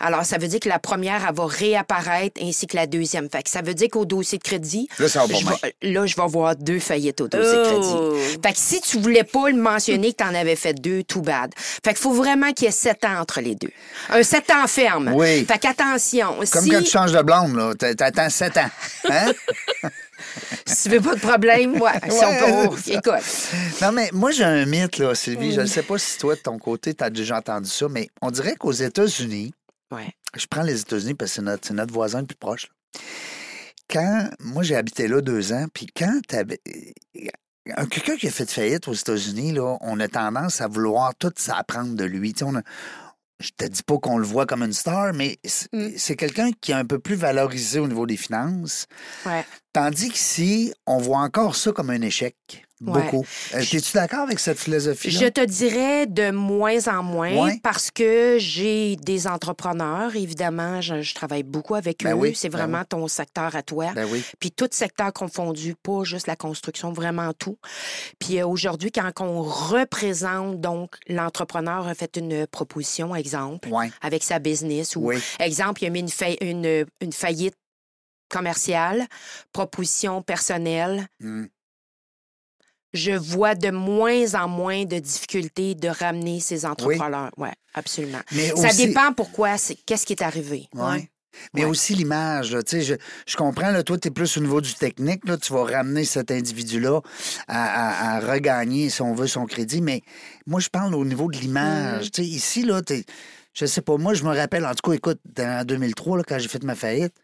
Alors, 0.00 0.24
ça 0.24 0.38
veut 0.38 0.48
dire 0.48 0.60
que 0.60 0.68
la 0.68 0.78
première, 0.78 1.24
elle 1.28 1.34
va 1.34 1.46
réapparaître 1.46 2.40
ainsi 2.42 2.66
que 2.66 2.76
la 2.76 2.86
deuxième. 2.86 3.28
Fait 3.30 3.42
que 3.42 3.50
ça 3.50 3.62
veut 3.62 3.74
dire 3.74 3.88
qu'au 3.90 4.04
dossier 4.04 4.38
de 4.38 4.42
crédit, 4.42 4.88
Là, 4.98 5.08
ça 5.08 5.20
va 5.20 5.28
pas 5.28 5.34
je 5.38 5.46
vais- 5.46 5.92
là, 5.92 6.06
je 6.06 6.16
vais 6.16 6.22
avoir 6.22 6.56
deux 6.56 6.78
faillites 6.78 7.20
au 7.20 7.28
dossier 7.28 7.56
de 7.58 7.64
crédit. 7.64 7.94
Oh. 7.94 8.16
Fait 8.42 8.52
que 8.52 8.58
si 8.58 8.80
tu 8.80 8.98
voulais 8.98 9.24
pas 9.24 9.50
le 9.50 9.56
mentionner 9.56 10.12
que 10.12 10.22
tu 10.22 10.28
en 10.28 10.34
avais 10.34 10.56
fait 10.56 10.74
deux, 10.74 11.02
too 11.02 11.20
bad. 11.20 11.52
Fait 11.56 11.90
qu'il 11.90 11.98
faut 11.98 12.12
vraiment 12.12 12.52
qu'il 12.52 12.66
y 12.66 12.68
ait 12.68 12.72
sept 12.72 13.04
ans 13.04 13.18
entre 13.20 13.40
les 13.40 13.54
deux. 13.54 13.70
Un 14.10 14.22
sept 14.22 14.50
ans 14.50 14.66
ferme. 14.66 15.12
Oui. 15.14 15.44
Fait 15.44 15.58
qu'attention. 15.58 16.36
Comme 16.50 16.64
si, 16.64 16.70
quand 16.70 16.82
tu 16.82 16.90
changes 16.90 17.12
de 17.12 17.22
blonde, 17.22 17.56
là. 17.56 17.72
t'a- 17.78 17.94
T'attends 17.94 18.30
sept 18.30 18.56
ans. 18.56 18.70
Hein? 19.10 19.32
si 20.66 20.88
tu 20.88 20.96
veux 20.96 21.00
pas 21.00 21.14
de 21.14 21.20
problème, 21.20 21.80
ouais. 21.80 21.92
si 22.10 22.24
on 22.24 22.68
peut- 22.70 22.90
écoute. 22.92 23.82
Non, 23.82 23.92
mais 23.92 24.10
moi, 24.12 24.30
j'ai 24.30 24.44
un 24.44 24.64
mythe, 24.66 24.98
là, 24.98 25.14
Sylvie. 25.14 25.52
Je 25.54 25.60
ne 25.60 25.66
sais 25.66 25.82
pas 25.82 25.98
si 25.98 26.18
toi, 26.18 26.34
de 26.34 26.40
ton 26.40 26.58
côté, 26.58 26.94
tu 26.94 27.04
as 27.04 27.10
déjà 27.10 27.38
entendu 27.38 27.68
ça, 27.68 27.86
mais 27.90 28.08
on 28.22 28.30
dirait 28.30 28.56
qu'aux 28.56 28.72
États-Unis, 28.72 29.52
Ouais. 29.94 30.12
je 30.36 30.46
prends 30.46 30.62
les 30.62 30.80
États-Unis 30.80 31.14
parce 31.14 31.30
que 31.36 31.42
c'est 31.66 31.72
notre, 31.72 31.92
voisin 31.92 32.20
le 32.20 32.26
plus 32.26 32.36
proche. 32.36 32.66
là. 32.68 33.00
Quand, 33.90 34.30
moi, 34.40 34.62
j'ai 34.62 34.76
habité 34.76 35.08
là 35.08 35.20
deux 35.20 35.52
ans, 35.52 35.66
puis 35.72 35.86
quand 35.94 36.20
un- 37.76 37.86
quelqu'un 37.86 38.16
qui 38.16 38.26
a 38.26 38.30
fait 38.30 38.50
faillite 38.50 38.88
aux 38.88 38.92
États-Unis, 38.94 39.52
là, 39.52 39.76
on 39.80 40.00
a 40.00 40.08
tendance 40.08 40.60
à 40.60 40.68
vouloir 40.68 41.14
tout 41.16 41.32
s'apprendre 41.36 41.94
de 41.94 42.04
lui. 42.04 42.34
On 42.42 42.56
a- 42.56 42.62
je 43.40 43.50
te 43.56 43.64
dis 43.64 43.82
pas 43.82 43.98
qu'on 43.98 44.18
le 44.18 44.26
voit 44.26 44.46
comme 44.46 44.62
une 44.62 44.72
star, 44.72 45.12
mais 45.12 45.38
c'est 45.44 45.72
Mm. 45.72 45.90
c'est 45.96 46.16
quelqu'un 46.16 46.50
qui 46.60 46.72
est 46.72 46.74
un 46.76 46.84
peu 46.84 46.98
plus 46.98 47.14
valorisé 47.16 47.78
au 47.78 47.88
niveau 47.88 48.06
des 48.06 48.16
finances. 48.16 48.86
Ouais. 49.26 49.44
Tandis 49.72 50.08
qu'ici, 50.10 50.72
on 50.86 50.98
voit 50.98 51.18
encore 51.18 51.56
ça 51.56 51.72
comme 51.72 51.90
un 51.90 52.00
échec. 52.00 52.36
Ouais. 52.86 53.02
Beaucoup. 53.04 53.24
Euh, 53.54 53.60
Es-tu 53.60 53.92
d'accord 53.94 54.20
avec 54.20 54.38
cette 54.38 54.58
philosophie-là? 54.58 55.20
Je 55.20 55.26
te 55.28 55.44
dirais 55.44 56.06
de 56.06 56.30
moins 56.30 56.86
en 56.88 57.02
moins 57.02 57.34
Ouais. 57.44 57.60
parce 57.62 57.90
que 57.90 58.36
j'ai 58.38 58.96
des 58.96 59.26
entrepreneurs, 59.26 60.14
évidemment, 60.16 60.80
je, 60.80 61.00
je 61.02 61.14
travaille 61.14 61.42
beaucoup 61.44 61.74
avec 61.74 62.02
Ben 62.04 62.12
eux. 62.12 62.14
oui, 62.20 62.34
c'est 62.34 62.48
ben 62.48 62.58
vraiment 62.58 62.84
ton 62.84 63.06
secteur 63.08 63.56
à 63.56 63.62
toi. 63.62 63.92
Ben 63.94 64.06
oui. 64.10 64.22
Puis 64.40 64.50
tout 64.50 64.68
secteur 64.70 65.12
confondu, 65.12 65.74
pas 65.82 66.04
juste 66.04 66.26
la 66.26 66.36
construction, 66.36 66.92
vraiment 66.92 67.32
tout. 67.32 67.58
Puis 68.18 68.38
euh, 68.40 68.46
aujourd'hui, 68.46 68.90
quand 68.92 69.10
on 69.20 69.42
représente, 69.42 70.60
donc, 70.60 70.96
l'entrepreneur 71.08 71.86
a 71.88 71.94
fait 71.94 72.16
une 72.16 72.46
proposition, 72.46 73.14
exemple, 73.14 73.68
Ouais. 73.70 73.90
avec 74.02 74.22
sa 74.22 74.38
business 74.38 74.96
ou, 74.96 75.10
exemple, 75.40 75.82
il 75.82 75.86
a 75.86 75.90
mis 75.90 76.00
une, 76.00 76.08
fa- 76.08 76.36
une, 76.40 76.84
une 77.00 77.12
faillite 77.12 77.54
commerciale, 78.28 79.06
proposition 79.52 80.22
personnelle. 80.22 81.06
Mm. 81.20 81.44
Je 82.94 83.10
vois 83.12 83.54
de 83.54 83.70
moins 83.70 84.34
en 84.34 84.48
moins 84.48 84.84
de 84.84 84.98
difficultés 84.98 85.74
de 85.74 85.88
ramener 85.88 86.40
ces 86.40 86.64
entrepreneurs. 86.64 87.30
Oui, 87.36 87.48
absolument. 87.74 88.20
Mais 88.32 88.48
Ça 88.50 88.68
aussi- 88.68 88.86
dépend 88.86 89.12
pourquoi, 89.12 89.58
c'est 89.58 89.74
qu'est-ce 89.74 90.06
qui 90.06 90.12
est 90.14 90.22
arrivé. 90.22 90.68
Ouais. 90.74 91.10
Mais 91.52 91.64
Ouais. 91.64 91.70
aussi 91.70 91.96
l'image, 91.96 92.56
tu 92.64 92.80
je, 92.80 92.94
je 93.26 93.36
comprends, 93.36 93.70
là, 93.72 93.82
toi, 93.82 93.98
tu 93.98 94.06
es 94.06 94.10
plus 94.12 94.36
au 94.36 94.40
niveau 94.40 94.60
du 94.60 94.72
technique, 94.74 95.26
là, 95.26 95.36
tu 95.36 95.52
vas 95.52 95.64
ramener 95.64 96.04
cet 96.04 96.30
individu-là 96.30 97.00
à, 97.48 98.14
à- 98.14 98.16
à 98.16 98.32
regagner, 98.32 98.88
si 98.88 99.02
on 99.02 99.14
veut, 99.14 99.26
son 99.26 99.44
crédit, 99.44 99.80
mais 99.80 100.02
moi, 100.46 100.60
je 100.60 100.68
parle 100.68 100.94
au 100.94 101.04
niveau 101.04 101.28
de 101.28 101.36
l'image. 101.36 102.12
Tu 102.12 102.22
sais, 102.22 102.28
ici, 102.28 102.62
là, 102.62 102.80
t'es- 102.82 103.04
je 103.54 103.66
sais 103.66 103.80
pas, 103.80 103.96
moi, 103.96 104.14
je 104.14 104.24
me 104.24 104.34
rappelle, 104.36 104.66
en 104.66 104.74
tout 104.74 104.90
cas, 104.90 104.96
écoute, 104.96 105.20
en 105.38 105.64
2003, 105.64 106.18
là, 106.18 106.24
quand 106.26 106.38
j'ai 106.38 106.48
fait 106.48 106.62
ma 106.64 106.74
faillite, 106.74 107.14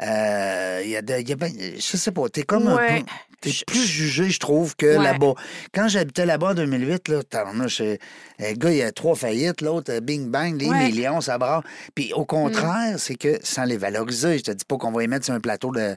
euh, 0.00 0.80
il 0.84 0.90
y 0.90 0.96
a, 0.96 1.02
de- 1.02 1.14
il 1.20 1.28
y 1.28 1.32
a 1.32 1.36
ben- 1.36 1.52
je 1.76 1.96
sais 1.96 2.10
pas, 2.12 2.28
t'es 2.28 2.42
comme 2.42 2.66
Ouais. 2.66 2.90
un 2.90 2.98
peu... 3.00 3.04
T'es 3.40 3.52
plus 3.68 3.84
jugé, 3.86 4.30
je 4.30 4.40
trouve, 4.40 4.74
que 4.74 4.96
Ouais. 4.96 5.04
là-bas. 5.04 5.34
Quand 5.72 5.86
j'habitais 5.86 6.26
là-bas 6.26 6.50
en 6.50 6.54
2008, 6.54 7.06
là, 7.06 7.22
tabarnouche, 7.22 7.80
euh, 7.82 7.96
le 8.40 8.54
gars, 8.54 8.70
il 8.72 8.78
y 8.78 8.82
a 8.82 8.90
trois 8.90 9.14
faillites, 9.14 9.60
l'autre, 9.60 9.92
euh, 9.92 10.00
bing 10.00 10.28
bang, 10.28 10.60
les 10.60 10.68
Ouais. 10.68 10.86
millions, 10.86 11.20
ça 11.20 11.38
brasse. 11.38 11.62
Puis 11.94 12.12
au 12.14 12.24
contraire, 12.24 12.96
c'est 12.98 13.14
que 13.14 13.38
sans 13.44 13.62
les 13.62 13.76
valoriser, 13.76 14.38
je 14.38 14.42
te 14.42 14.50
dis 14.50 14.64
pas 14.64 14.76
qu'on 14.76 14.90
va 14.90 15.02
les 15.02 15.06
mettre 15.06 15.24
sur 15.26 15.34
un 15.34 15.40
plateau 15.40 15.70
de 15.70 15.94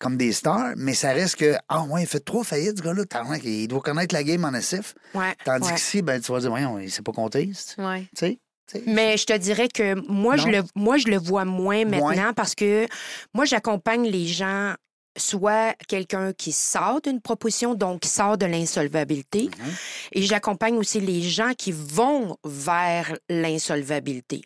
comme 0.00 0.16
des 0.16 0.32
stars, 0.32 0.72
mais 0.76 0.94
ça 0.94 1.12
reste 1.12 1.36
que, 1.36 1.54
ah 1.68 1.82
ouais, 1.82 2.02
il 2.02 2.06
fait 2.08 2.20
trois 2.24 2.42
faillites, 2.44 2.78
ce 2.78 2.82
gars-là, 2.82 3.02
il 3.44 3.66
doit 3.68 3.80
connaître 3.80 4.12
la 4.14 4.22
game 4.24 4.44
en 4.44 4.52
SF. 4.54 4.94
Ouais, 5.14 5.34
Tandis 5.44 5.68
ouais. 5.68 5.74
qu'ici, 5.74 6.02
ben, 6.02 6.20
tu 6.20 6.30
vas 6.32 6.38
dire, 6.40 6.50
voyons, 6.50 6.78
il 6.80 6.90
sait 6.90 7.02
pas 7.02 7.10
compter, 7.12 7.50
Ouais. 7.78 8.00
tu 8.02 8.08
sais? 8.16 8.38
Mais 8.86 9.16
je 9.16 9.24
te 9.26 9.36
dirais 9.36 9.68
que 9.68 9.94
moi, 10.10 10.36
je 10.36 10.48
le, 10.48 10.62
moi, 10.74 10.96
je 10.98 11.08
le 11.08 11.16
vois 11.18 11.44
moins 11.44 11.84
maintenant 11.84 12.12
Moins. 12.22 12.32
parce 12.34 12.54
que 12.54 12.86
moi, 13.34 13.44
j'accompagne 13.44 14.06
les 14.08 14.26
gens, 14.26 14.74
soit 15.16 15.74
quelqu'un 15.88 16.32
qui 16.32 16.52
sort 16.52 17.00
d'une 17.00 17.20
proposition, 17.20 17.74
donc 17.74 18.00
qui 18.00 18.08
sort 18.08 18.38
de 18.38 18.46
l'insolvabilité, 18.46 19.44
Mhm. 19.58 19.72
et 20.12 20.22
j'accompagne 20.22 20.76
aussi 20.76 21.00
les 21.00 21.22
gens 21.22 21.52
qui 21.56 21.72
vont 21.72 22.36
vers 22.44 23.16
l'insolvabilité. 23.28 24.42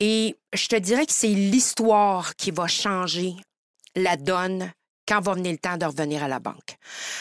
Et 0.00 0.34
je 0.52 0.66
te 0.66 0.76
dirais 0.76 1.06
que 1.06 1.12
c'est 1.12 1.28
l'histoire 1.28 2.34
qui 2.36 2.50
va 2.50 2.66
changer 2.66 3.34
la 3.94 4.16
donne 4.16 4.72
quand 5.06 5.20
va 5.20 5.34
venir 5.34 5.52
le 5.52 5.58
temps 5.58 5.76
de 5.76 5.84
revenir 5.84 6.22
à 6.22 6.28
la 6.28 6.38
banque? 6.40 6.76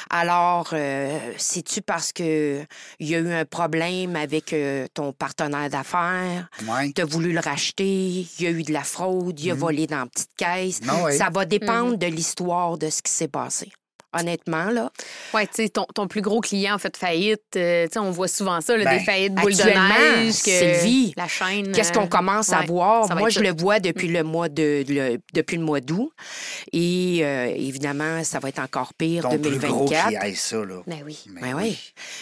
Alors, 0.10 0.69
euh, 0.74 1.19
c'est-tu 1.38 1.82
parce 1.82 2.12
que 2.13 2.63
il 3.00 3.08
y 3.10 3.15
a 3.15 3.19
eu 3.19 3.32
un 3.34 3.46
problème 3.46 4.15
avec 4.15 4.54
euh, 4.54 4.88
ton 4.93 5.13
partenaire 5.13 5.69
d'affaires, 5.69 6.50
Ouais. 6.67 6.91
tu 6.93 7.02
as 7.02 7.06
voulu 7.06 7.32
le 7.34 7.39
racheter, 7.39 7.86
il 7.86 8.28
y 8.39 8.48
a 8.48 8.52
eu 8.52 8.63
de 8.63 8.72
la 8.74 8.84
fraude, 8.84 9.39
il 9.39 9.52
a 9.52 9.54
volé 9.56 9.88
dans 9.88 10.00
la 10.00 10.06
petite 10.06 10.30
caisse. 10.38 10.82
Non, 10.84 11.04
ouais. 11.04 11.17
Ça 11.17 11.30
va 11.32 11.46
dépendre 11.46 11.98
de 11.98 12.08
l'histoire 12.08 12.78
de 12.78 12.89
ce 12.89 13.02
qui 13.02 13.12
s'est 13.12 13.28
passé. 13.28 13.72
Honnêtement, 14.13 14.65
là. 14.71 14.91
Ouais, 15.34 15.45
tu 15.47 15.63
sais, 15.63 15.69
ton, 15.69 15.86
ton 15.93 16.08
plus 16.08 16.21
gros 16.21 16.39
client 16.41 16.76
a 16.76 16.78
fait 16.78 16.95
faillite. 16.95 17.41
euh, 17.56 17.86
tu 17.88 17.93
sais, 17.93 17.99
on 17.99 18.12
voit 18.12 18.28
souvent 18.28 18.62
ça, 18.62 18.78
là, 18.78 18.84
Ben, 18.86 18.97
des 18.97 19.04
faillites 19.04 19.34
boules 19.36 19.56
de 19.56 19.63
neige. 19.63 20.41
Que 20.43 20.52
Sylvie, 20.52 21.13
la 21.17 21.28
chaîne. 21.28 21.71
Qu'est-ce 21.71 21.91
euh, 21.91 21.93
qu'on 21.93 22.08
commence 22.08 22.52
à 22.54 22.60
ouais, 22.62 22.65
voir? 22.67 23.15
Moi, 23.15 23.30
je 23.30 23.39
ça. 23.39 23.41
le 23.45 23.54
vois 23.56 23.80
depuis 23.80 24.08
le 24.08 24.23
mois 24.23 24.49
de 24.49 24.84
le- 24.88 25.17
depuis 25.34 25.58
le 25.58 25.63
mois 25.63 25.80
d'août. 25.82 26.12
Et 26.71 27.19
euh, 27.23 27.52
évidemment, 27.56 28.23
ça 28.23 28.39
va 28.39 28.49
être 28.49 28.60
encore 28.60 28.93
pire 28.93 29.23
Ton 29.23 29.30
plus 29.38 29.58
gros 29.60 29.86
2024. 29.88 30.10
qui 30.10 30.15
aille 30.17 30.36
ça, 30.36 30.58
là. 30.58 30.82
Ben 30.88 30.97
oui. 31.06 31.23
Mais 31.34 31.41
Ben 31.41 31.54
oui. 31.56 31.78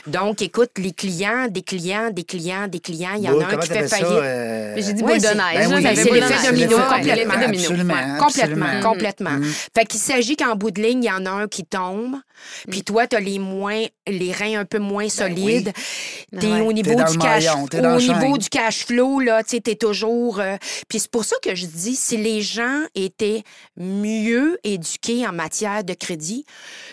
Donc, 0.08 0.42
écoute, 0.42 0.72
les 0.78 0.92
clients, 0.92 1.48
des 1.50 1.62
clients, 1.62 2.10
des 2.12 2.24
clients, 2.24 2.68
des 2.68 2.80
clients, 2.80 3.14
il 3.18 3.24
y 3.24 3.30
en 3.30 3.40
a 3.40 3.46
un 3.46 3.58
qui 3.58 3.68
fait 3.68 3.88
faillite. 3.88 4.08
euh, 4.08 4.74
Mais 4.76 4.82
J'ai 4.82 4.94
dit 4.94 5.04
Ouais, 5.04 5.14
boule 5.14 5.18
de 5.22 5.26
c'est- 5.28 5.36
neige. 5.36 5.68
ben 5.70 5.76
oui, 5.76 5.84
ben 5.84 5.96
c'est 5.96 6.12
l'effet 6.12 6.48
domino, 6.52 6.78
complètement. 6.78 8.18
Complètement, 8.20 8.82
complètement. 8.82 9.40
Fait 9.76 9.86
qu'il 9.86 10.00
s'agit 10.00 10.36
qu'en 10.36 10.56
bout 10.56 10.72
de 10.72 10.82
ligne, 10.82 11.04
il 11.04 11.08
y 11.08 11.12
en 11.12 11.26
a 11.26 11.30
un 11.32 11.48
qui 11.48 11.64
tombe, 11.64 11.81
puis 12.70 12.84
toi, 12.84 13.08
tu 13.08 13.16
as 13.16 13.20
les 13.20 13.40
moins, 13.40 13.84
les 14.08 14.32
reins 14.32 14.60
un 14.60 14.66
peu 14.66 14.80
moins 14.80 15.10
solides. 15.10 15.72
T'es 16.40 16.48
Ouais. 16.52 16.62
au 16.62 16.74
niveau 16.74 16.96
Ben 16.96 17.06
T'es 17.06 17.12
du 17.12 17.18
cash, 17.18 17.46
maillon, 17.46 17.68
t'es 17.68 17.86
au 17.86 17.98
niveau 18.00 18.38
du 18.38 18.50
cash 18.50 18.86
flow, 18.86 19.20
là, 19.20 19.44
tu 19.44 19.62
t'es 19.62 19.76
toujours. 19.76 20.40
euh, 20.40 20.58
Puis 20.88 21.00
c'est 21.00 21.12
pour 21.12 21.26
ça 21.26 21.36
que 21.44 21.56
je 21.56 21.66
dis, 21.66 21.96
si 21.96 22.18
les 22.18 22.42
gens 22.42 22.82
étaient 22.96 23.44
mieux 23.78 24.58
éduqués 24.64 25.28
en 25.28 25.34
matière 25.34 25.84
de 25.84 25.94
crédit, 25.94 26.46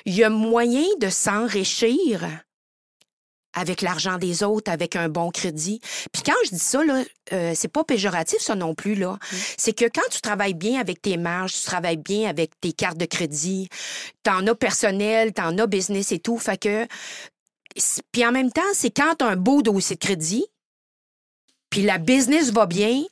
il 0.07 0.15
y 0.15 0.25
a 0.25 0.31
moyen 0.31 0.85
de 1.01 1.09
s'enrichir 1.09 2.21
avec 3.59 3.83
l'argent 3.83 4.19
des 4.19 4.43
autres, 4.43 4.71
avec 4.71 4.97
un 4.97 5.09
bon 5.09 5.31
crédit. 5.31 5.81
Puis 6.13 6.23
quand 6.25 6.35
je 6.45 6.51
dis 6.51 6.59
ça, 6.59 6.85
là, 6.85 7.03
euh, 7.33 7.53
c'est 7.55 7.69
pas 7.69 7.85
péjoratif, 7.85 8.39
ça 8.41 8.55
non 8.55 8.75
plus. 8.75 8.95
là. 8.95 9.19
C'est 9.57 9.73
que 9.73 9.85
quand 9.85 10.09
tu 10.11 10.21
travailles 10.21 10.55
bien 10.55 10.81
avec 10.81 11.03
tes 11.03 11.17
marges, 11.17 11.55
tu 11.55 11.65
travailles 11.65 11.97
bien 11.97 12.29
avec 12.29 12.59
tes 12.61 12.73
cartes 12.73 12.99
de 12.99 13.07
crédit, 13.07 13.69
t'en 14.23 14.47
as 14.47 14.55
personnel, 14.55 15.33
t'en 15.33 15.57
as 15.59 15.67
business 15.67 16.13
et 16.13 16.19
tout. 16.19 16.39
Fait 16.39 16.59
que. 16.59 16.87
Puis 18.13 18.27
en 18.27 18.33
même 18.33 18.51
temps, 18.51 18.63
c'est 18.73 18.91
quand 18.91 19.17
t'as 19.19 19.27
un 19.29 19.37
beau 19.37 19.63
dossier 19.63 19.97
de 19.97 20.01
crédit, 20.01 20.47
puis 21.71 21.83
la 21.83 21.99
business 21.99 22.51
va 22.51 22.67
bien, 22.67 23.03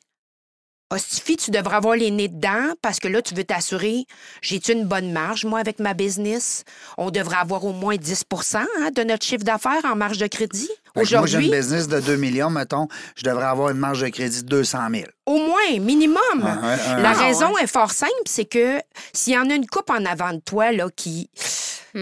Hostifie, 0.89 1.37
tu 1.37 1.51
devrais 1.51 1.75
avoir 1.75 1.97
les 1.97 2.13
nez 2.13 2.29
dedans 2.29 2.73
parce 2.81 3.01
que 3.01 3.09
là, 3.09 3.21
tu 3.21 3.35
veux 3.35 3.43
t'assurer, 3.43 4.05
j'ai-tu 4.41 4.71
une 4.71 4.85
bonne 4.85 5.11
marge, 5.11 5.45
moi, 5.45 5.59
avec 5.59 5.81
ma 5.81 5.95
business? 5.95 6.63
On 6.97 7.11
devrait 7.11 7.39
avoir 7.39 7.65
au 7.65 7.73
moins 7.73 7.97
10% 7.97 8.59
hein, 8.59 8.91
de 8.95 9.03
notre 9.03 9.27
chiffre 9.27 9.43
d'affaires 9.43 9.85
en 9.85 9.97
marge 9.97 10.19
de 10.19 10.29
crédit? 10.29 10.71
Que 10.97 11.01
Moi, 11.01 11.05
j'ai 11.05 11.19
Aujourd'hui, 11.19 11.49
une 11.49 11.55
business 11.55 11.89
de 11.89 12.01
2 12.01 12.17
millions, 12.17 12.49
mettons, 12.49 12.89
je 13.17 13.23
devrais 13.23 13.45
avoir 13.45 13.71
une 13.71 13.77
marge 13.77 14.01
de 14.01 14.09
crédit 14.09 14.43
de 14.43 14.49
200 14.49 14.79
000. 14.91 15.05
au 15.27 15.37
moins, 15.39 15.79
minimum. 15.79 16.19
Ah, 16.43 16.59
ah, 16.63 17.01
La 17.01 17.13
raison 17.13 17.57
est 17.59 17.67
fort 17.67 17.91
simple, 17.91 18.13
c'est 18.25 18.47
que 18.47 18.81
s'il 19.13 19.35
y 19.35 19.39
en 19.39 19.51
a 19.51 19.55
une 19.55 19.67
coupe 19.67 19.91
en 19.91 20.05
avant 20.07 20.33
de 20.33 20.41
toi 20.41 20.73
là, 20.73 20.89
qui 20.95 21.29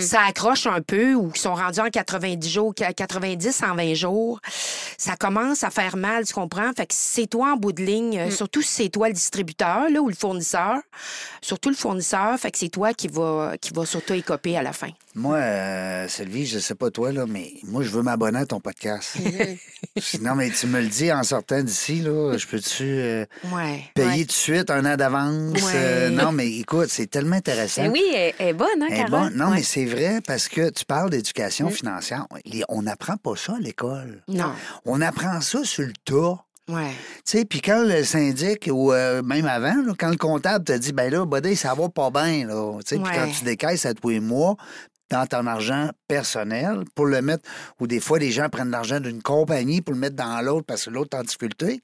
ça 0.01 0.23
accroche 0.23 0.67
un 0.67 0.81
peu 0.81 1.15
ou 1.15 1.31
qui 1.31 1.41
sont 1.41 1.55
rendus 1.55 1.81
en 1.81 1.89
90 1.89 2.49
jours, 2.51 2.75
90, 2.75 3.53
120 3.53 3.95
jours, 3.95 4.41
ça 4.99 5.17
commence 5.17 5.65
à 5.65 5.71
faire 5.71 5.97
mal, 5.97 6.25
tu 6.25 6.35
comprends? 6.35 6.73
Fait 6.77 6.87
que 6.87 6.95
c'est 6.97 7.27
toi 7.27 7.53
en 7.53 7.57
bout 7.57 7.73
de 7.73 7.83
ligne, 7.83 8.19
euh, 8.19 8.31
surtout 8.31 8.63
si 8.63 8.85
c'est 8.85 8.89
toi 8.89 9.09
le 9.09 9.15
distributeur 9.15 9.89
là, 9.91 10.01
ou 10.01 10.09
le 10.09 10.15
fournisseur, 10.15 10.79
surtout 11.41 11.69
le 11.69 11.77
fournisseur, 11.77 12.39
fait 12.39 12.51
que 12.51 12.59
c'est 12.59 12.69
toi 12.69 12.93
qui 12.93 13.09
va, 13.09 13.55
qui 13.61 13.73
va 13.73 13.87
s'auto-écoper 13.87 14.57
à 14.57 14.63
la 14.63 14.73
fin. 14.73 14.91
Moi, 15.17 15.37
euh, 15.37 16.09
Sylvie, 16.09 16.45
je 16.45 16.59
sais 16.59 16.75
pas 16.75 16.91
toi, 16.91 17.13
là, 17.13 17.25
mais 17.29 17.53
moi, 17.63 17.85
je 17.85 17.89
veux 17.91 18.03
m'abonner 18.03 18.41
à 18.41 18.47
ton 18.47 18.59
podcast. 18.59 19.17
non, 20.21 20.35
mais 20.35 20.51
tu 20.51 20.67
me 20.67 20.81
le 20.81 20.89
dis 20.89 21.13
en 21.13 21.23
sortant 21.23 21.63
d'ici, 21.63 22.01
là, 22.01 22.37
je 22.37 22.45
peux-tu 22.49 22.83
euh, 22.83 23.25
Ouais. 23.53 23.85
payer 23.95 24.09
Ouais. 24.09 24.19
tout 24.23 24.27
de 24.27 24.33
suite 24.33 24.71
un 24.71 24.85
an 24.85 24.97
d'avance? 24.97 25.53
Ouais. 25.63 25.73
Euh, 25.77 26.11
non, 26.11 26.33
mais 26.33 26.49
écoute, 26.57 26.89
c'est 26.89 27.07
tellement 27.07 27.37
intéressant. 27.37 27.83
Ben 27.85 27.93
oui, 27.93 28.03
elle, 28.13 28.35
elle 28.41 28.49
est 28.49 28.53
bonne, 28.55 28.67
hein, 28.83 28.87
Elle 28.91 28.95
est 28.95 29.05
Carole? 29.05 29.11
bonne. 29.31 29.37
Non, 29.37 29.51
mais 29.51 29.63
c'est 29.63 29.85
vrai 29.85 30.19
parce 30.27 30.49
que 30.49 30.71
tu 30.71 30.85
parles 30.85 31.11
d'éducation 31.11 31.71
financière. 31.71 32.27
Les- 32.45 32.65
On 32.69 32.83
n'apprend 32.83 33.17
pas 33.17 33.37
ça 33.37 33.55
à 33.55 33.61
l'école. 33.61 34.21
Non. 34.27 34.53
On 34.85 35.01
apprend 35.01 35.41
ça 35.41 35.63
sur 35.63 35.85
le 35.87 35.93
tas. 36.05 36.43
Ouais. 36.67 36.91
Tu 37.27 37.39
sais, 37.39 37.45
puis 37.45 37.61
quand 37.61 37.85
le 37.85 38.03
syndic, 38.05 38.71
ou 38.73 38.91
euh, 38.93 39.23
même 39.23 39.45
avant, 39.45 39.75
là, 39.87 39.93
quand 39.99 40.09
le 40.09 40.17
comptable 40.17 40.65
te 40.65 40.73
dit, 40.73 40.93
ben 40.93 41.13
là, 41.13 41.27
buddy, 41.27 41.55
ça 41.57 41.75
va 41.75 41.89
pas 41.91 42.11
bien, 42.11 42.47
là. 42.47 42.79
Tu 42.79 42.97
sais, 42.97 43.03
puis 43.03 43.13
quand 43.15 43.31
tu 43.31 43.45
décaisses 43.45 43.85
à 43.85 43.93
tous 43.93 44.09
les 44.09 44.21
mois 44.21 44.57
dans 45.11 45.27
ton 45.27 45.47
argent 45.47 45.91
personnel 46.09 46.85
pour 46.95 47.07
le 47.07 47.23
mettre, 47.23 47.45
ou 47.81 47.87
des 47.87 48.01
fois, 48.01 48.19
les 48.19 48.31
gens 48.31 48.49
prennent 48.49 48.71
l'argent 48.71 49.01
d'une 49.01 49.23
compagnie 49.23 49.81
pour 49.81 49.95
le 49.95 50.01
mettre 50.01 50.17
dans 50.17 50.41
l'autre 50.41 50.67
parce 50.67 50.85
que 50.87 50.91
l'autre 50.91 51.17
est 51.17 51.21
en 51.21 51.23
difficulté. 51.23 51.81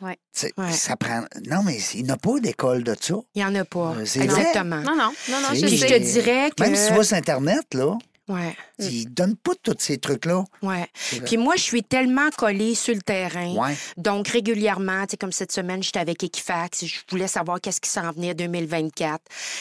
Ouais. 0.00 0.16
Tu 0.32 0.40
sais, 0.46 0.52
Ouais. 0.56 0.72
Ça 0.72 0.96
prend. 0.96 1.24
Non, 1.46 1.62
mais 1.62 1.78
il 1.94 2.04
n'y 2.04 2.10
a 2.10 2.16
pas 2.16 2.40
d'école 2.40 2.84
de 2.84 2.94
ça. 2.98 3.14
Il 3.34 3.42
n'y 3.42 3.44
en 3.44 3.54
a 3.54 3.64
pas. 3.64 3.90
Euh, 3.90 4.04
vrai. 4.04 4.24
Exactement. 4.24 4.80
Non, 4.80 4.96
non, 4.96 5.12
non, 5.28 5.40
non, 5.42 5.48
je 5.54 5.60
te 5.60 5.98
dirais 5.98 6.50
que. 6.56 6.62
Même 6.62 6.74
si 6.74 6.88
tu 6.88 6.94
vas 6.94 7.04
sur 7.04 7.16
Internet, 7.16 7.74
là, 7.74 7.96
Ouais. 8.28 8.56
Ils 8.80 9.06
donnent 9.12 9.36
pas 9.36 9.52
tous 9.62 9.76
ces 9.78 9.98
trucs-là. 9.98 10.44
Ouais. 10.62 10.86
vrai. 11.12 11.20
Puis 11.24 11.36
moi, 11.36 11.56
je 11.56 11.62
suis 11.62 11.82
tellement 11.82 12.30
collée 12.36 12.74
sur 12.74 12.94
le 12.94 13.02
terrain. 13.02 13.54
Ouais. 13.54 13.76
Donc, 13.96 14.28
régulièrement, 14.28 15.02
tu 15.04 15.10
sais, 15.12 15.16
comme 15.16 15.32
cette 15.32 15.52
semaine, 15.52 15.82
j'étais 15.82 15.98
avec 16.00 16.22
Equifax. 16.22 16.84
Je 16.84 16.96
voulais 17.10 17.28
savoir 17.28 17.60
qu'est-ce 17.60 17.80
qui 17.80 17.90
s'en 17.90 18.10
venait 18.12 18.34
2024. 18.34 19.20